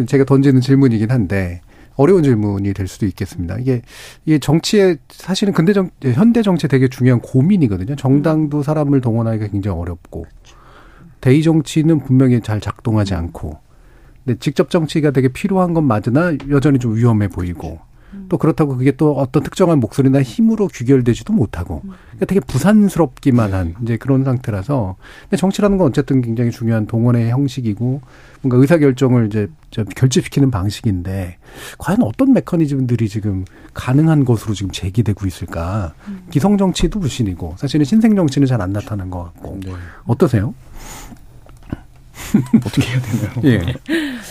제가 0.08 0.24
던지는 0.26 0.62
질문이긴 0.62 1.12
한데 1.12 1.62
어려운 1.96 2.24
질문이 2.24 2.74
될 2.74 2.88
수도 2.88 3.06
있겠습니다. 3.08 3.58
이게 3.60 3.82
이게 4.26 4.40
정치의 4.40 4.98
사실은 5.10 5.54
근대 5.54 5.74
정 5.74 5.90
현대 6.02 6.42
정치 6.42 6.68
되게 6.68 6.88
중요한 6.88 7.20
고민이거든요. 7.20 7.96
정당도 7.96 8.64
사람을 8.64 9.02
동원하기가 9.02 9.48
굉장히 9.48 9.78
어렵고 9.80 10.26
대의 11.22 11.42
정치는 11.42 12.04
분명히 12.04 12.40
잘 12.42 12.62
작동하지 12.62 13.16
않고 13.16 13.58
근데 14.24 14.40
직접 14.40 14.70
정치가 14.70 15.12
되게 15.12 15.28
필요한 15.30 15.74
건 15.74 15.86
맞으나 15.86 16.34
여전히 16.50 16.80
좀 16.80 16.96
위험해 16.96 17.28
보이고 17.28 17.80
또 18.30 18.38
그렇다고 18.38 18.78
그게 18.78 18.92
또 18.92 19.14
어떤 19.18 19.44
특정한 19.44 19.80
목소리나 19.80 20.22
힘으로 20.22 20.68
규결되지도 20.68 21.34
못하고 21.34 21.82
그러니까 21.82 22.26
되게 22.26 22.40
부산스럽기만 22.40 23.54
한 23.54 23.76
이제 23.84 23.98
그런 23.98 24.24
상태라서 24.24 24.96
근데 25.24 25.38
정치라는 25.38 25.78
건 25.78 25.88
어쨌든 25.88 26.22
굉장히 26.22 26.52
중요한 26.52 26.88
동원의 26.88 27.30
형식이고 27.30 28.02
뭔가 28.42 28.58
의사 28.58 28.78
결정을 28.78 29.28
이제 29.28 29.48
결집시키는 29.96 30.52
방식인데 30.52 31.38
과연 31.78 32.02
어떤 32.02 32.34
메커니즘들이 32.34 33.10
지금 33.10 33.46
가능한 33.74 34.26
것으로 34.26 34.54
지금 34.54 34.72
제기되고 34.72 35.26
있을까? 35.28 35.94
기성 36.30 36.58
정치도 36.58 37.00
불신이고 37.00 37.56
사실은 37.58 37.84
신생 37.86 38.16
정치는 38.16 38.48
잘 38.48 38.58
안 38.58 38.74
나타난 38.74 39.12
것 39.12 39.24
같고 39.26 39.60
네. 39.64 39.74
어떠세요? 40.06 40.56
어떻게 42.66 42.88
해야 42.88 43.02
되나요? 43.02 43.32
예. 43.44 43.74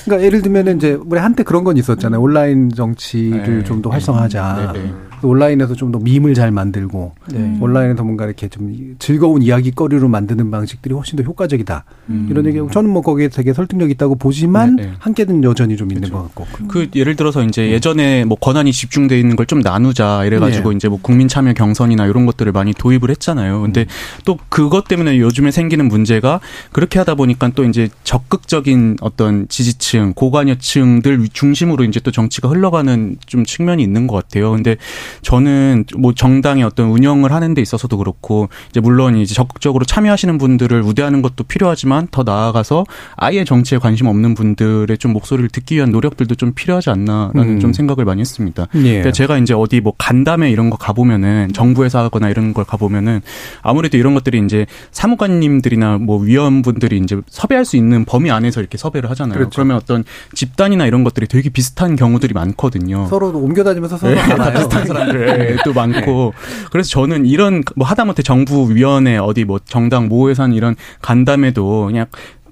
그러니까 0.04 0.24
예를 0.24 0.42
들면은 0.42 0.76
이제 0.76 0.92
우리 0.92 1.18
한때 1.18 1.42
그런 1.42 1.64
건 1.64 1.76
있었잖아요. 1.76 2.20
온라인 2.20 2.70
정치를 2.70 3.58
네. 3.58 3.64
좀더 3.64 3.90
활성화하자. 3.90 4.72
네. 4.74 4.82
네. 4.82 4.94
온라인에서 5.22 5.74
좀 5.74 5.86
더 5.86 6.00
밈을 6.00 6.34
잘 6.34 6.50
만들고 6.50 7.12
네. 7.32 7.58
온라인에서 7.60 8.02
뭔가 8.02 8.26
이렇게 8.26 8.48
좀 8.48 8.96
즐거운 8.98 9.40
이야기거리로 9.40 10.08
만드는 10.08 10.50
방식들이 10.50 10.92
훨씬 10.94 11.16
더 11.16 11.22
효과적이다. 11.22 11.84
음. 12.10 12.26
이런 12.28 12.44
얘기 12.44 12.58
저는 12.72 12.90
뭐 12.90 13.02
거기에 13.02 13.28
되게 13.28 13.52
설득력 13.52 13.88
있다고 13.90 14.16
보지만 14.16 14.74
네, 14.76 14.86
네. 14.86 14.92
한계는 14.98 15.44
여전히 15.44 15.76
좀 15.76 15.92
있는 15.92 16.08
그렇것 16.08 16.34
같고. 16.34 16.66
그 16.68 16.88
예를 16.96 17.14
들어서 17.14 17.44
이제 17.44 17.70
예전에 17.70 18.24
뭐 18.24 18.36
권한이 18.36 18.72
집중돼 18.72 19.18
있는 19.18 19.36
걸 19.36 19.46
좀 19.46 19.60
나누자 19.60 20.24
이래가지고 20.24 20.70
네. 20.70 20.76
이제 20.76 20.88
뭐 20.88 20.98
국민 21.00 21.28
참여 21.28 21.52
경선이나 21.52 22.06
이런 22.06 22.26
것들을 22.26 22.50
많이 22.50 22.74
도입을 22.74 23.10
했잖아요. 23.10 23.60
근데 23.62 23.82
음. 23.82 23.86
또 24.24 24.36
그것 24.48 24.88
때문에 24.88 25.20
요즘에 25.20 25.52
생기는 25.52 25.86
문제가 25.86 26.40
그렇게 26.72 26.98
하다 26.98 27.14
보니까 27.14 27.50
또 27.54 27.62
이제 27.62 27.88
적극적인 28.02 28.96
어떤 29.02 29.46
지지층, 29.46 30.14
고관여층들 30.14 31.28
중심으로 31.32 31.84
이제 31.84 32.00
또 32.00 32.10
정치가 32.10 32.48
흘러가는 32.48 33.16
좀 33.24 33.44
측면이 33.44 33.82
있는 33.84 34.08
것 34.08 34.16
같아요. 34.16 34.50
근데 34.50 34.76
저는 35.22 35.84
뭐 35.96 36.12
정당의 36.14 36.64
어떤 36.64 36.88
운영을 36.88 37.32
하는 37.32 37.54
데 37.54 37.62
있어서도 37.62 37.96
그렇고 37.98 38.48
이제 38.70 38.80
물론 38.80 39.16
이제 39.16 39.34
적극적으로 39.34 39.84
참여하시는 39.84 40.38
분들을 40.38 40.82
우대하는 40.82 41.22
것도 41.22 41.44
필요하지만 41.44 42.08
더 42.10 42.22
나아가서 42.22 42.84
아예 43.16 43.44
정치에 43.44 43.78
관심 43.78 44.06
없는 44.06 44.34
분들의 44.34 44.98
좀 44.98 45.12
목소리를 45.12 45.48
듣기 45.50 45.76
위한 45.76 45.90
노력들도 45.90 46.34
좀 46.34 46.52
필요하지 46.54 46.90
않나라는 46.90 47.56
음. 47.56 47.60
좀 47.60 47.72
생각을 47.72 48.04
많이 48.04 48.20
했습니다. 48.20 48.66
예. 48.74 48.82
그러니까 48.82 49.12
제가 49.12 49.38
이제 49.38 49.54
어디 49.54 49.80
뭐 49.80 49.92
간담회 49.96 50.50
이런 50.50 50.70
거 50.70 50.76
가보면은 50.76 51.52
정부에서 51.52 51.98
하거나 51.98 52.28
이런 52.28 52.54
걸 52.54 52.64
가보면은 52.64 53.20
아무래도 53.62 53.96
이런 53.96 54.14
것들이 54.14 54.42
이제 54.44 54.66
사무관님들이나 54.90 55.98
뭐 55.98 56.18
위원분들이 56.18 56.98
이제 56.98 57.20
섭외할 57.28 57.64
수 57.64 57.76
있는 57.76 58.04
범위 58.04 58.30
안에서 58.30 58.60
이렇게 58.60 58.78
섭외를 58.78 59.10
하잖아요. 59.10 59.38
그렇죠. 59.38 59.50
그러면 59.54 59.76
어떤 59.76 60.04
집단이나 60.34 60.86
이런 60.86 61.04
것들이 61.04 61.26
되게 61.26 61.50
비슷한 61.50 61.96
경우들이 61.96 62.34
많거든요. 62.34 63.06
서로 63.08 63.28
옮겨 63.28 63.64
다니면서 63.64 63.96
서로 63.98 64.14
네, 64.14 64.20
알아요. 64.20 64.54
비슷한 64.58 64.84
사람들 64.96 65.58
또 65.64 65.72
많고. 65.72 66.34
그래서 66.70 66.88
저는 66.90 67.26
이런 67.26 67.62
뭐 67.74 67.86
하다못해 67.86 68.22
정부 68.22 68.72
위원회 68.74 69.16
어디 69.16 69.44
뭐 69.44 69.58
정당 69.64 70.08
한 70.42 70.52
이런 70.52 70.76
간담회도 71.02 71.86
그냥 71.86 72.06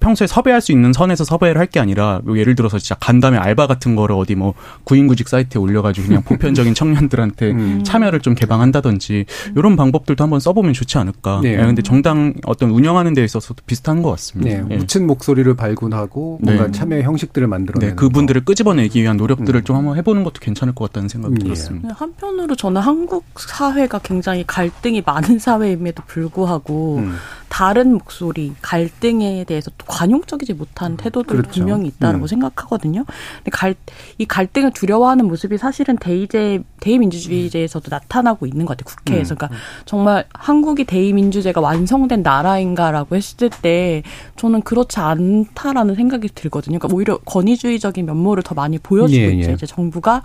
평소에 0.05 0.27
섭외할 0.27 0.61
수 0.61 0.71
있는 0.71 0.93
선에서 0.93 1.25
섭외를 1.25 1.59
할 1.59 1.65
게 1.75 1.81
아니라 1.81 2.21
뭐 2.25 2.39
예를 2.39 2.55
들어서 2.55 2.79
진짜 2.79 2.95
간담회 2.97 3.39
알바 3.39 3.67
같은 3.67 3.97
거를 3.97 4.15
어디 4.15 4.35
뭐 4.35 4.53
구인구직 4.85 5.29
사이트에 5.29 5.59
올려가지고 5.59 6.07
그냥 6.07 6.23
보편적인 6.29 6.75
청년들한테 6.75 7.51
음. 7.53 7.83
참여를 7.83 8.21
좀 8.21 8.35
개방한다든지 8.35 9.25
이런 9.57 9.77
방법들도 9.77 10.23
한번 10.23 10.41
써보면 10.41 10.75
좋지 10.75 10.99
않을까. 10.99 11.41
네. 11.43 11.57
네. 11.57 11.65
근데 11.65 11.81
정당 11.81 12.35
어떤 12.45 12.71
운영하는 12.71 13.15
데 13.15 13.25
있어서도 13.25 13.63
비슷한 13.67 14.03
것 14.03 14.11
같습니다. 14.11 14.57
네. 14.59 14.63
네. 14.69 14.77
묻힌 14.77 15.07
목소리를 15.07 15.53
발굴하고 15.57 16.39
뭔가 16.43 16.67
네. 16.67 16.73
참여 16.73 17.01
형식들을 17.01 17.49
만들어내는 17.49 17.93
네. 17.93 17.97
그분들을 17.97 18.45
끄집어내기 18.45 19.01
위한 19.03 19.17
노력들을 19.17 19.61
음. 19.61 19.65
좀 19.65 19.77
한번 19.77 19.97
해보는 19.97 20.23
것도 20.23 20.35
괜찮을 20.41 20.75
것 20.75 20.93
같다는 20.93 21.09
생각이 21.09 21.35
음. 21.35 21.39
들었습니다. 21.39 21.89
네, 21.89 21.95
한편으로 21.97 22.55
저는 22.55 22.83
한국 22.83 23.25
사회가 23.37 24.01
굉장히 24.01 24.45
갈등이 24.47 25.03
많은 25.05 25.39
사회임에도 25.39 26.03
불구하고 26.07 26.99
음. 26.99 27.17
다른 27.49 27.93
목소리, 27.93 28.53
갈등에 28.63 29.45
대해서 29.45 29.71
관용적이지 29.95 30.55
못한 30.55 30.97
태도들 30.97 31.37
그렇죠. 31.37 31.51
분명히 31.61 31.87
있다고 31.87 32.19
음. 32.19 32.27
생각하거든요. 32.27 33.05
근데 33.37 33.51
갈, 33.53 33.77
이 34.19 34.25
갈등을 34.25 34.73
두려워하는 34.73 35.27
모습이 35.29 35.57
사실은 35.57 35.97
대의제, 35.97 36.63
대의민주주의제에서도 36.81 37.87
나타나고 37.89 38.47
있는 38.47 38.67
것 38.67 38.77
같아요. 38.77 38.97
국회에서. 38.97 39.35
음. 39.35 39.37
그러니까 39.37 39.61
정말 39.85 40.27
한국이 40.35 40.85
대의민주제가 40.85 41.61
완성된 41.61 42.23
나라인가라고 42.23 43.15
했을 43.15 43.51
때 43.51 44.03
저는 44.37 44.63
그렇지 44.63 44.99
않다라는 44.99 45.95
생각이 45.95 46.29
들거든요. 46.35 46.79
그러니까 46.79 46.97
오히려 46.97 47.19
권위주의적인 47.19 48.05
면모를 48.05 48.43
더 48.43 48.55
많이 48.57 48.79
보여주고 48.79 49.21
예, 49.21 49.29
있죠. 49.29 49.51
예. 49.51 49.55
이제 49.55 49.67
정부가 49.67 50.23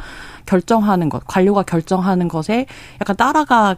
결정하는 0.47 1.09
것, 1.09 1.23
관료가 1.27 1.63
결정하는 1.63 2.27
것에 2.27 2.65
약간 2.99 3.15
따라가 3.15 3.75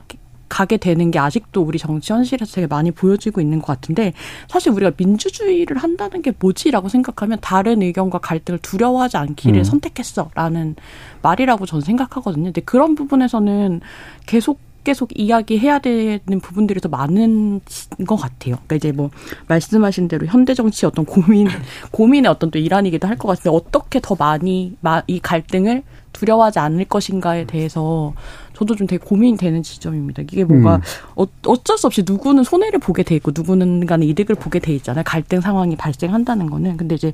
가게 0.52 0.76
되는 0.76 1.12
게 1.12 1.18
아직도 1.18 1.62
우리 1.62 1.80
정치 1.80 2.12
현실에서 2.12 2.56
되게 2.56 2.68
많이 2.68 2.92
보여지고 2.92 3.40
있는 3.40 3.60
것 3.60 3.68
같은데 3.68 4.12
사실 4.50 4.74
우리가 4.74 4.92
민주주의를 4.98 5.78
한다는 5.78 6.22
게 6.22 6.34
뭐지라고 6.38 6.90
생각하면 6.90 7.38
다른 7.40 7.82
의견과 7.82 8.18
갈등을 8.18 8.60
두려워하지 8.60 9.16
않기를 9.16 9.62
음. 9.62 9.64
선택했어라는 9.64 10.76
말이라고 11.22 11.66
저는 11.66 11.82
생각하거든요. 11.82 12.46
근데 12.46 12.60
그런 12.60 12.96
부분에서는 12.96 13.80
계속 14.26 14.60
계속 14.84 15.10
이야기해야 15.16 15.80
되는 15.80 16.40
부분들이 16.42 16.80
더 16.80 16.90
많은 16.90 17.62
것 18.08 18.16
같아요. 18.16 18.56
그러니까 18.66 18.76
이제 18.76 18.92
뭐 18.92 19.10
말씀하신 19.48 20.08
대로 20.08 20.26
현대 20.26 20.54
정치 20.54 20.86
어떤 20.86 21.06
고민 21.06 21.48
고민의 21.92 22.30
어떤 22.30 22.52
또 22.52 22.60
일환이기도 22.60 23.08
할 23.08 23.18
것 23.22 23.28
같은데 23.28 23.50
어떻게 23.56 24.00
더 24.02 24.16
많이 24.18 24.76
이 25.08 25.20
갈등을 25.20 25.84
두려워하지 26.14 26.60
않을 26.60 26.86
것인가에 26.86 27.46
대해서 27.46 28.14
저도 28.54 28.76
좀 28.76 28.88
되게 28.88 29.04
고민이 29.04 29.38
되는 29.38 29.62
지점입니다. 29.64 30.24
이게 30.24 30.44
뭔가 30.44 30.76
음. 30.78 30.82
어, 31.16 31.26
어쩔 31.48 31.78
수 31.78 31.88
없이 31.88 32.04
누구는 32.06 32.44
손해를 32.44 32.80
보게 32.80 33.04
돼 33.04 33.16
있고 33.16 33.32
누구는 33.34 33.86
간에 33.86 34.06
이득을 34.08 34.36
보게 34.36 34.60
돼 34.60 34.74
있잖아요. 34.76 35.04
갈등 35.06 35.40
상황이 35.42 35.76
발생한다는 35.76 36.50
거는. 36.50 36.78
근데 36.78 36.96
이제 36.96 37.14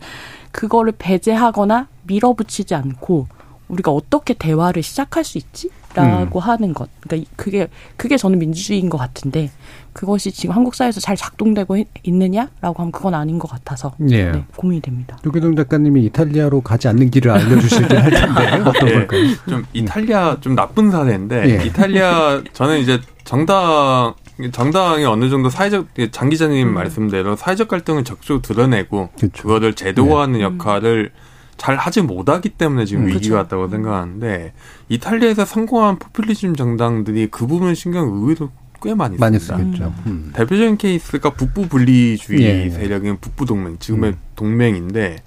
그거를 0.51 0.93
배제하거나 0.97 1.87
밀어붙이지 2.03 2.73
않고 2.75 3.27
우리가 3.67 3.91
어떻게 3.91 4.33
대화를 4.33 4.81
시작할 4.81 5.23
수 5.23 5.37
있지? 5.37 5.69
라고 5.97 6.39
음. 6.39 6.41
하는 6.41 6.73
것. 6.73 6.89
그러니까 7.01 7.29
그게 7.35 7.67
그게 7.95 8.17
저는 8.17 8.37
민주주의인 8.37 8.89
것 8.89 8.97
같은데 8.97 9.49
그것이 9.93 10.31
지금 10.31 10.55
한국 10.55 10.75
사회에서 10.75 10.99
잘 10.99 11.15
작동되고 11.15 11.83
있느냐라고 12.03 12.75
하면 12.77 12.91
그건 12.91 13.15
아닌 13.15 13.39
것 13.39 13.49
같아서 13.49 13.93
예. 14.09 14.31
네, 14.31 14.45
고민이 14.55 14.81
됩니다. 14.81 15.17
유기동 15.25 15.55
작가님이 15.55 16.05
이탈리아로 16.05 16.61
가지 16.61 16.87
않는 16.87 17.09
길을 17.09 17.31
알려주시긴 17.31 17.97
할 17.97 18.11
텐데 18.11 18.69
어떤 18.69 18.89
예. 18.89 18.93
걸까요? 18.93 19.23
좀 19.49 19.65
이탈리아 19.73 20.37
좀 20.39 20.55
나쁜 20.55 20.91
사례인데 20.91 21.49
예. 21.49 21.65
이탈리아 21.65 22.43
저는 22.53 22.79
이제 22.79 22.99
정당 23.23 24.13
정당이 24.51 25.03
어느 25.05 25.29
정도 25.29 25.49
사회적 25.49 25.87
장 26.11 26.29
기자님 26.29 26.67
음. 26.67 26.73
말씀대로 26.75 27.35
사회적 27.35 27.67
갈등을 27.67 28.03
적극적으로 28.03 28.43
드러내고 28.43 29.09
그렇죠. 29.17 29.41
그거를 29.41 29.73
제도화하는 29.73 30.39
네. 30.39 30.43
역할을 30.43 31.11
음. 31.11 31.26
잘 31.57 31.75
하지 31.75 32.01
못하기 32.01 32.49
때문에 32.49 32.85
지금 32.85 33.03
음, 33.03 33.07
위기가 33.07 33.37
왔다고 33.37 33.67
생각하는데 33.67 34.53
이탈리아에서 34.89 35.45
성공한 35.45 35.97
포퓰리즘 35.97 36.55
정당들이 36.55 37.27
그 37.31 37.47
부분 37.47 37.75
신경 37.75 38.07
의외로 38.07 38.51
꽤 38.81 38.93
많이, 38.93 39.17
많이 39.17 39.39
쓰겠죠. 39.39 39.93
음. 40.05 40.31
대표적인 40.33 40.77
케이스가 40.77 41.31
북부 41.31 41.67
분리주의 41.67 42.41
예. 42.41 42.69
세력인 42.69 43.17
북부 43.19 43.45
동맹, 43.45 43.79
지금의 43.79 44.11
음. 44.11 44.17
동맹인데 44.35 45.17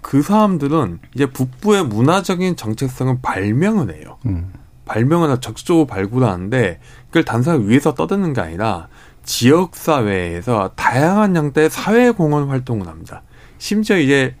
그 0.00 0.22
사람들은 0.22 1.00
이제 1.14 1.26
북부의 1.26 1.86
문화적인 1.86 2.56
정체성을 2.56 3.18
발명을 3.20 3.94
해요. 3.94 4.18
음. 4.26 4.52
발명을 4.84 5.40
적극적으로 5.40 5.86
발굴하는데 5.86 6.80
그걸 7.08 7.24
단순히 7.24 7.68
위에서 7.68 7.94
떠드는 7.94 8.32
게 8.32 8.40
아니라 8.40 8.88
지역 9.24 9.76
사회에서 9.76 10.72
다양한 10.74 11.36
형태의 11.36 11.70
사회 11.70 12.10
공헌 12.10 12.48
활동을 12.48 12.86
합니다. 12.86 13.22
심지어 13.58 13.98
이제 13.98 14.34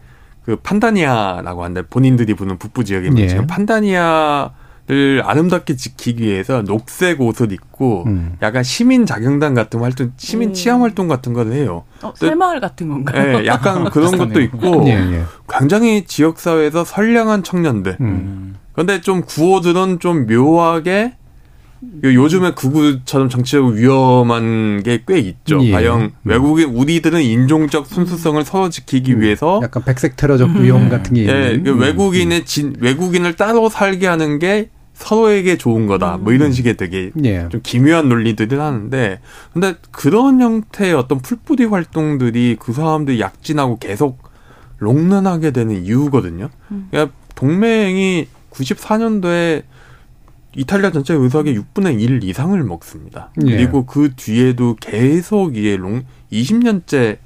그 0.44 0.56
판다니아라고 0.56 1.62
하는데 1.62 1.82
본인들이 1.82 2.34
부는 2.34 2.58
북부 2.58 2.84
지역에 2.84 3.10
예. 3.16 3.28
지금 3.28 3.46
판다니아 3.46 4.52
를 4.90 5.22
아름답게 5.24 5.76
지키기 5.76 6.24
위해서 6.24 6.62
녹색 6.62 7.20
옷을 7.20 7.52
입고 7.52 8.04
음. 8.08 8.36
약간 8.42 8.64
시민 8.64 9.06
자경단 9.06 9.54
같은 9.54 9.78
활동, 9.78 10.12
시민 10.16 10.52
치안 10.52 10.80
활동 10.80 11.06
같은 11.06 11.32
걸 11.32 11.52
해요. 11.52 11.84
어, 12.02 12.12
새마을 12.16 12.58
같은 12.58 12.88
건가요? 12.88 13.38
네, 13.38 13.46
약간 13.46 13.84
그런 13.90 14.18
것도 14.18 14.40
있고 14.40 14.88
예, 14.88 14.94
예. 14.94 15.22
굉장히 15.48 16.06
지역 16.06 16.40
사회에서 16.40 16.84
선량한 16.84 17.44
청년들. 17.44 17.98
음. 18.00 18.56
그런데 18.72 19.00
좀 19.00 19.22
구호들은 19.22 20.00
좀 20.00 20.26
묘하게 20.26 21.14
요즘에 22.04 22.52
극우처럼 22.52 23.28
정치적으로 23.28 23.74
위험한 23.74 24.82
게 24.82 25.00
꽤 25.06 25.18
있죠. 25.18 25.64
예. 25.64 25.72
과연 25.72 26.00
음. 26.00 26.10
외국인 26.24 26.68
우리들은 26.70 27.22
인종적 27.22 27.86
순수성을 27.86 28.44
서로 28.44 28.68
지키기 28.68 29.14
음. 29.14 29.20
위해서 29.22 29.60
약간 29.62 29.84
백색 29.84 30.16
테러적 30.16 30.50
음. 30.50 30.62
위험 30.62 30.88
같은 30.88 31.14
게 31.14 31.26
예, 31.26 31.60
그 31.62 31.74
외국인의 31.76 32.44
진, 32.44 32.76
외국인을 32.78 33.34
따로 33.34 33.68
살게 33.68 34.06
하는 34.06 34.38
게 34.38 34.70
서로에게 34.94 35.56
좋은 35.56 35.86
거다. 35.86 36.18
뭐 36.18 36.32
이런 36.32 36.52
식의 36.52 36.76
되게 36.76 37.10
예. 37.24 37.48
좀 37.48 37.60
기묘한 37.62 38.08
논리들을 38.08 38.60
하는데 38.60 39.20
근데 39.52 39.74
그런 39.90 40.40
형태의 40.40 40.92
어떤 40.92 41.20
풀뿌리 41.20 41.64
활동들이 41.64 42.56
그 42.60 42.72
사람들이 42.72 43.20
약진하고 43.20 43.78
계속 43.78 44.22
롱런하게 44.78 45.52
되는 45.52 45.82
이유거든요. 45.82 46.50
그러니까 46.90 47.14
동맹이 47.34 48.28
94년도에 48.50 49.62
이탈리아 50.56 50.90
전체 50.90 51.14
의석의 51.14 51.56
6분의 51.58 52.00
1 52.00 52.24
이상을 52.24 52.62
먹습니다. 52.64 53.30
예. 53.46 53.56
그리고 53.56 53.86
그 53.86 54.12
뒤에도 54.16 54.76
계속 54.80 55.56
이게 55.56 55.76
롱 55.76 56.02
20년째 56.32 57.18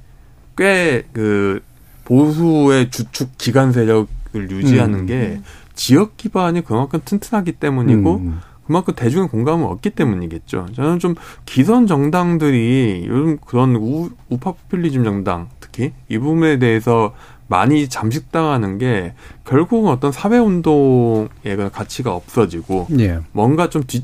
꽤 0.57 1.05
그 1.11 1.61
보수의 2.05 2.89
주축 2.91 3.37
기관 3.37 3.73
세력을 3.73 4.07
유지하는 4.33 4.99
음. 4.99 5.05
게 5.05 5.41
지역 5.73 6.15
기반이 6.15 6.63
그만큼 6.63 7.01
튼튼하기 7.03 7.53
때문이고 7.53 8.15
음. 8.15 8.39
그만큼 8.65 8.93
대중의 8.95 9.27
공감을 9.27 9.65
얻기 9.65 9.91
때문이겠죠. 9.91 10.67
저는 10.73 10.99
좀 10.99 11.15
기선 11.45 11.85
정당들이 11.85 13.05
요즘 13.07 13.37
그런 13.45 13.75
우, 13.75 14.09
우파 14.29 14.53
포퓰리즘 14.53 15.03
정당 15.03 15.49
특히 15.59 15.91
이 16.09 16.17
부분에 16.17 16.57
대해서 16.57 17.13
많이 17.47 17.87
잠식당하는 17.87 18.77
게 18.77 19.13
결국은 19.45 19.91
어떤 19.91 20.11
사회 20.11 20.37
운동의 20.37 21.29
가치가 21.71 22.13
없어지고 22.15 22.87
예. 22.99 23.19
뭔가 23.31 23.69
좀 23.69 23.83
뒤, 23.85 24.03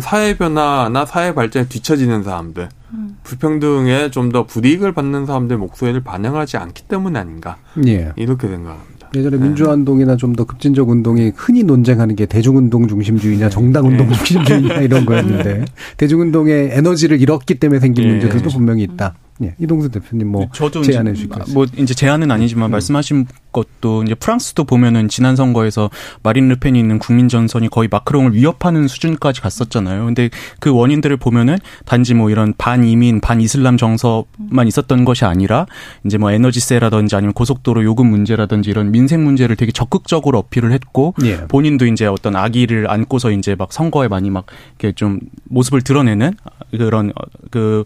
사회 0.00 0.36
변화나 0.36 1.04
사회 1.06 1.34
발전에 1.34 1.66
뒤처지는 1.68 2.22
사람들, 2.22 2.68
음. 2.92 3.16
불평등에 3.24 4.10
좀 4.10 4.30
더 4.30 4.44
불이익을 4.46 4.92
받는 4.92 5.26
사람들 5.26 5.56
목소리를 5.56 6.02
반영하지 6.02 6.56
않기 6.58 6.84
때문 6.84 7.16
아닌가 7.16 7.56
예. 7.86 8.12
이렇게 8.16 8.46
생각합니다. 8.46 9.08
예전에 9.16 9.38
네. 9.38 9.42
민주화운동이나 9.42 10.16
좀 10.16 10.36
더 10.36 10.44
급진적 10.44 10.90
운동이 10.90 11.32
흔히 11.34 11.62
논쟁하는 11.64 12.14
게 12.14 12.26
대중운동 12.26 12.86
중심주의냐 12.88 13.46
네. 13.46 13.50
정당운동 13.50 14.06
네. 14.08 14.14
중심주의냐 14.14 14.74
이런 14.82 15.06
거였는데 15.06 15.64
대중운동의 15.96 16.70
에너지를 16.72 17.20
잃었기 17.20 17.54
때문에 17.54 17.80
생긴 17.80 18.04
네. 18.04 18.10
문제들도 18.12 18.50
분명히 18.50 18.82
있다. 18.82 19.14
예, 19.42 19.54
이동수 19.58 19.88
대표님 19.90 20.28
뭐 20.28 20.48
저도 20.52 20.82
제안해 20.82 21.14
주실까요? 21.14 21.44
뭐 21.54 21.66
이제 21.76 21.94
제안은 21.94 22.30
아니지만 22.30 22.70
음. 22.70 22.72
말씀하신 22.72 23.26
것도 23.52 24.02
이제 24.02 24.14
프랑스도 24.14 24.64
보면은 24.64 25.08
지난 25.08 25.36
선거에서 25.36 25.90
마린 26.22 26.48
르펜이 26.48 26.78
있는 26.78 26.98
국민 26.98 27.28
전선이 27.28 27.68
거의 27.68 27.88
마크롱을 27.90 28.34
위협하는 28.34 28.88
수준까지 28.88 29.40
갔었잖아요. 29.40 30.04
근데 30.06 30.28
그 30.60 30.70
원인들을 30.70 31.16
보면은 31.16 31.56
단지 31.84 32.14
뭐 32.14 32.30
이런 32.30 32.52
반이민, 32.58 33.20
반이슬람 33.20 33.76
정서만 33.76 34.66
있었던 34.66 35.04
것이 35.04 35.24
아니라 35.24 35.66
이제 36.04 36.18
뭐 36.18 36.30
에너지세라든지 36.30 37.14
아니면 37.16 37.32
고속도로 37.32 37.84
요금 37.84 38.10
문제라든지 38.10 38.70
이런 38.70 38.90
민생 38.90 39.24
문제를 39.24 39.56
되게 39.56 39.72
적극적으로 39.72 40.38
어필을 40.38 40.72
했고 40.72 41.14
예. 41.24 41.46
본인도 41.46 41.86
이제 41.86 42.06
어떤 42.06 42.36
아기를 42.36 42.90
안고서 42.90 43.30
이제 43.30 43.54
막 43.54 43.72
선거에 43.72 44.08
많이 44.08 44.30
막 44.30 44.46
이렇게 44.78 44.92
좀 44.94 45.20
모습을 45.44 45.82
드러내는 45.82 46.34
그런 46.72 47.12
그 47.50 47.84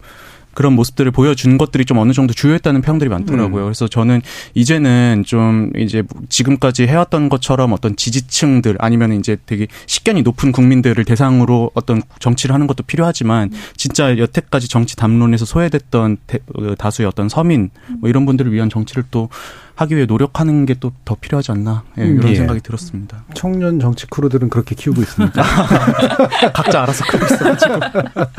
그런 0.53 0.73
모습들을 0.73 1.11
보여준 1.11 1.57
것들이 1.57 1.85
좀 1.85 1.97
어느 1.97 2.11
정도 2.13 2.33
주요했다는 2.33 2.81
평들이 2.81 3.09
많더라고요. 3.09 3.63
음. 3.63 3.65
그래서 3.65 3.87
저는 3.87 4.21
이제는 4.53 5.23
좀 5.25 5.71
이제 5.75 6.03
지금까지 6.29 6.85
해왔던 6.87 7.29
것처럼 7.29 7.73
어떤 7.73 7.95
지지층들 7.95 8.75
아니면 8.79 9.13
이제 9.13 9.37
되게 9.45 9.67
식견이 9.87 10.21
높은 10.21 10.51
국민들을 10.51 11.03
대상으로 11.05 11.71
어떤 11.73 12.01
정치를 12.19 12.53
하는 12.53 12.67
것도 12.67 12.83
필요하지만 12.83 13.49
진짜 13.77 14.17
여태까지 14.17 14.67
정치 14.67 14.95
담론에서 14.95 15.45
소외됐던 15.45 16.17
어, 16.55 16.75
다수의 16.75 17.07
어떤 17.07 17.29
서민 17.29 17.69
뭐 17.99 18.09
이런 18.09 18.25
분들을 18.25 18.51
위한 18.51 18.69
정치를 18.69 19.03
또 19.09 19.29
하기 19.75 19.95
위해 19.95 20.05
노력하는 20.05 20.67
게 20.67 20.73
또 20.75 20.91
더 21.05 21.15
필요하지 21.19 21.51
않나 21.51 21.83
예, 21.99 22.05
이런 22.05 22.29
예. 22.29 22.35
생각이 22.35 22.61
들었습니다. 22.61 23.23
청년 23.33 23.79
정치 23.79 24.05
크루들은 24.07 24.49
그렇게 24.49 24.75
키우고 24.75 25.01
있습니다. 25.01 25.41
각자 26.53 26.83
알아서 26.83 27.05
크고 27.05 27.25
있어가지고. 27.25 27.79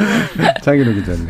장인호 0.63 0.93
기자님. 0.95 1.29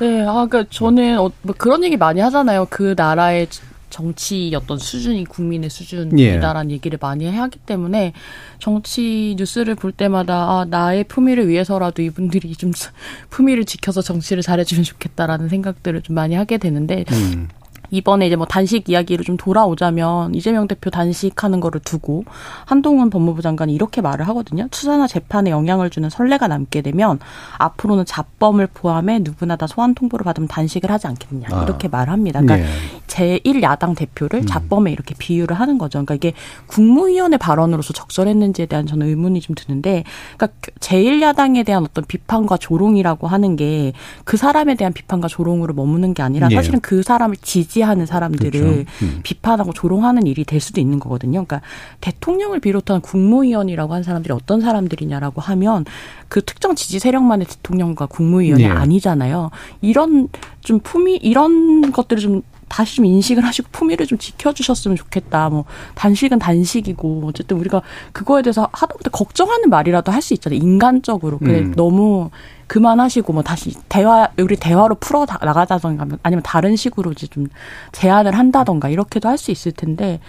네, 0.00 0.26
아, 0.26 0.46
그니까 0.46 0.64
저는 0.70 1.18
어, 1.18 1.30
뭐 1.42 1.54
그런 1.56 1.84
얘기 1.84 1.96
많이 1.96 2.20
하잖아요. 2.20 2.66
그 2.70 2.94
나라의 2.96 3.48
정치 3.94 4.52
어떤 4.56 4.76
수준이 4.76 5.24
국민의 5.24 5.70
수준이다라는 5.70 6.70
예. 6.72 6.74
얘기를 6.74 6.98
많이 7.00 7.28
하기 7.30 7.60
때문에 7.60 8.12
정치 8.58 9.36
뉴스를 9.38 9.76
볼 9.76 9.92
때마다 9.92 10.34
아, 10.34 10.66
나의 10.68 11.04
품위를 11.04 11.46
위해서라도 11.46 12.02
이분들이 12.02 12.56
좀 12.56 12.72
품위를 13.30 13.64
지켜서 13.64 14.02
정치를 14.02 14.42
잘해주면 14.42 14.82
좋겠다라는 14.82 15.48
생각들을 15.48 16.02
좀 16.02 16.16
많이 16.16 16.34
하게 16.34 16.58
되는데 16.58 17.04
음. 17.12 17.48
이번에 17.90 18.26
이제 18.26 18.36
뭐 18.36 18.46
단식 18.46 18.88
이야기를 18.88 19.24
좀 19.24 19.36
돌아오자면 19.36 20.34
이재명 20.34 20.68
대표 20.68 20.90
단식하는 20.90 21.60
거를 21.60 21.80
두고 21.80 22.24
한동훈 22.64 23.10
법무부 23.10 23.42
장관이 23.42 23.74
이렇게 23.74 24.00
말을 24.00 24.26
하거든요. 24.28 24.68
수사나 24.72 25.06
재판에 25.06 25.50
영향을 25.50 25.90
주는 25.90 26.08
선례가 26.10 26.48
남게 26.48 26.82
되면 26.82 27.18
앞으로는 27.58 28.04
잡범을 28.04 28.68
포함해 28.72 29.20
누구나 29.20 29.56
다 29.56 29.66
소환 29.66 29.94
통보를 29.94 30.24
받으면 30.24 30.48
단식을 30.48 30.90
하지 30.90 31.06
않겠느냐 31.06 31.48
아. 31.52 31.64
이렇게 31.64 31.88
말합니다. 31.88 32.40
그러니까 32.40 32.68
네. 32.68 32.72
제1야당 33.06 33.96
대표를 33.96 34.40
음. 34.40 34.46
잡범에 34.46 34.90
이렇게 34.90 35.14
비유를 35.18 35.58
하는 35.58 35.78
거죠. 35.78 35.98
그러니까 36.04 36.14
이게 36.14 36.32
국무위원회 36.66 37.36
발언으로서 37.36 37.92
적절했는지에 37.92 38.66
대한 38.66 38.86
저는 38.86 39.06
의문이 39.06 39.40
좀 39.40 39.54
드는데 39.54 40.04
그러니까 40.36 40.58
제1야당에 40.80 41.64
대한 41.64 41.84
어떤 41.84 42.04
비판과 42.04 42.56
조롱이라고 42.56 43.26
하는 43.26 43.56
게 43.56 43.92
그 44.24 44.36
사람에 44.36 44.74
대한 44.74 44.92
비판과 44.92 45.28
조롱으로 45.28 45.74
머무는 45.74 46.14
게 46.14 46.22
아니라 46.22 46.48
네. 46.48 46.54
사실은 46.54 46.80
그 46.80 47.02
사람을 47.02 47.36
지지 47.36 47.73
지지하는 47.74 48.06
사람들을 48.06 48.60
그렇죠. 48.60 48.84
음. 49.02 49.20
비판하고 49.24 49.72
조롱하는 49.72 50.26
일이 50.26 50.44
될 50.44 50.60
수도 50.60 50.80
있는 50.80 51.00
거거든요. 51.00 51.44
그러니까 51.44 51.60
대통령을 52.00 52.60
비롯한 52.60 53.00
국무위원이라고 53.00 53.92
한 53.92 54.02
사람들이 54.04 54.32
어떤 54.32 54.60
사람들이냐라고 54.60 55.40
하면 55.40 55.84
그 56.28 56.42
특정 56.42 56.76
지지 56.76 57.00
세력만의 57.00 57.46
대통령과 57.48 58.06
국무위원이 58.06 58.62
네. 58.62 58.68
아니잖아요. 58.68 59.50
이런 59.80 60.28
좀 60.60 60.78
품위 60.80 61.16
이런 61.16 61.90
것들을 61.90 62.22
좀 62.22 62.42
다시 62.68 62.96
좀 62.96 63.04
인식을 63.04 63.44
하시고 63.44 63.68
품위를 63.72 64.06
좀 64.06 64.18
지켜주셨으면 64.18 64.96
좋겠다. 64.96 65.48
뭐 65.50 65.64
단식은 65.94 66.38
단식이고 66.38 67.22
어쨌든 67.26 67.58
우리가 67.58 67.82
그거에 68.12 68.42
대해서 68.42 68.68
하다못해 68.72 69.10
걱정하는 69.10 69.70
말이라도 69.70 70.10
할 70.12 70.22
수 70.24 70.32
있잖아요. 70.34 70.58
인간적으로. 70.58 71.38
근데 71.38 71.58
음. 71.60 71.74
너무 71.76 72.30
그만하시고 72.66 73.34
뭐 73.34 73.42
다시 73.42 73.74
대화 73.90 74.28
우리 74.38 74.56
대화로 74.56 74.94
풀어 74.94 75.26
나가자던가 75.26 76.06
아니면 76.22 76.42
다른 76.42 76.76
식으로 76.76 77.12
이제 77.12 77.26
좀 77.26 77.46
제안을 77.92 78.36
한다던가 78.38 78.88
이렇게도 78.88 79.28
할 79.28 79.36
수 79.36 79.50
있을 79.50 79.72
텐데 79.72 80.20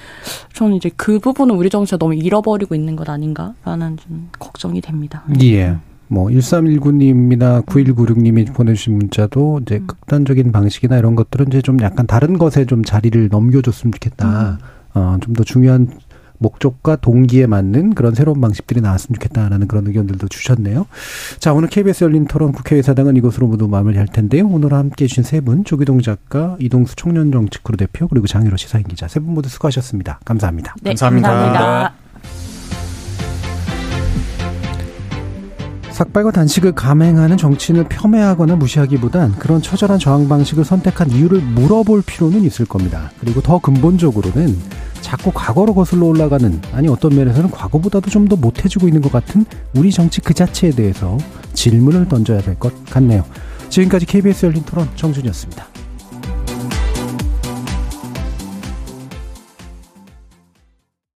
저는 0.54 0.76
이제 0.76 0.92
그 0.98 1.20
부분은 1.20 1.56
우리 1.56 1.70
정치가 1.70 1.98
너무 1.98 2.14
잃어버리고 2.16 2.76
있는 2.76 2.98
것 2.98 3.08
아닌가라는 3.10 3.98
좀 3.98 4.30
걱정이 4.38 4.82
됩니다. 4.82 5.24
예. 5.42 5.78
뭐 6.08 6.28
1319님이나 6.30 7.66
9196님이 7.66 8.54
보내주신 8.54 8.98
문자도 8.98 9.62
이제 9.64 9.78
음. 9.78 9.88
극단적인 9.88 10.52
방식이나 10.52 10.98
이런 10.98 11.16
것들은 11.16 11.48
이제 11.48 11.62
좀 11.62 11.80
약간 11.82 12.06
다른 12.08 12.38
것에 12.38 12.66
좀 12.66 12.84
자리를 12.84 13.28
넘겨줬으면 13.30 13.92
좋겠다. 13.94 14.52
음. 14.52 14.58
어, 14.94 15.18
좀 15.22 15.34
더 15.36 15.44
중요한 15.44 15.90
목적과 16.38 16.98
동기에 16.98 17.48
맞는 17.48 17.96
그런 17.96 18.14
새로운 18.14 18.42
방식들이 18.42 18.82
나왔으면 18.82 19.16
좋겠다라는 19.16 19.68
그런 19.68 19.88
의견들도 19.88 20.28
주셨네요. 20.28 20.86
자, 21.40 21.54
오늘 21.54 21.70
KBS 21.70 22.04
열린 22.04 22.26
토론 22.26 22.52
국회의사당은 22.52 23.16
이것으로 23.16 23.48
모두 23.48 23.68
마무리할 23.70 24.08
텐데요. 24.08 24.46
오늘 24.48 24.74
함께 24.74 25.06
해주신 25.06 25.24
세 25.24 25.40
분, 25.40 25.64
조기동 25.64 26.02
작가, 26.02 26.58
이동수 26.60 26.96
청년정치크루 26.98 27.78
대표, 27.78 28.08
그리고 28.10 28.28
장희로 28.28 28.58
시사인 28.58 28.84
기자 28.84 29.08
세 29.08 29.20
분 29.22 29.34
모두 29.34 29.48
수고하셨습니다. 29.50 30.20
감사합니다. 30.26 30.76
네, 30.82 30.92
감사합니다. 30.92 31.30
감사합니다. 31.30 32.05
삭발과 35.96 36.32
단식을 36.32 36.74
감행하는 36.74 37.38
정치인을 37.38 37.86
폄훼하거나 37.88 38.58
무시하기보단 38.58 39.36
그런 39.40 39.62
처절한 39.62 39.98
저항 39.98 40.28
방식을 40.28 40.66
선택한 40.66 41.10
이유를 41.10 41.40
물어볼 41.40 42.02
필요는 42.06 42.44
있을 42.44 42.66
겁니다. 42.66 43.12
그리고 43.22 43.40
더 43.42 43.60
근본적으로는 43.60 44.58
자꾸 45.00 45.32
과거로 45.34 45.74
거슬러 45.74 46.08
올라가는 46.08 46.60
아니 46.74 46.90
어떤 46.90 47.16
면에서는 47.16 47.50
과거보다도 47.50 48.10
좀 48.10 48.26
더 48.26 48.36
못해지고 48.36 48.88
있는 48.88 49.02
것 49.02 49.12
같은 49.12 49.46
우리 49.76 49.92
정치 49.92 50.20
그 50.20 50.34
자체에 50.34 50.72
대해서 50.72 51.18
질문을 51.54 52.10
던져야 52.10 52.42
될 52.42 52.56
것 52.56 52.74
같네요. 52.86 53.24
지금까지 53.70 54.06
KBS 54.08 54.48
열린 54.48 54.64
토론 54.64 54.90
정준이었습니다. 54.96 55.64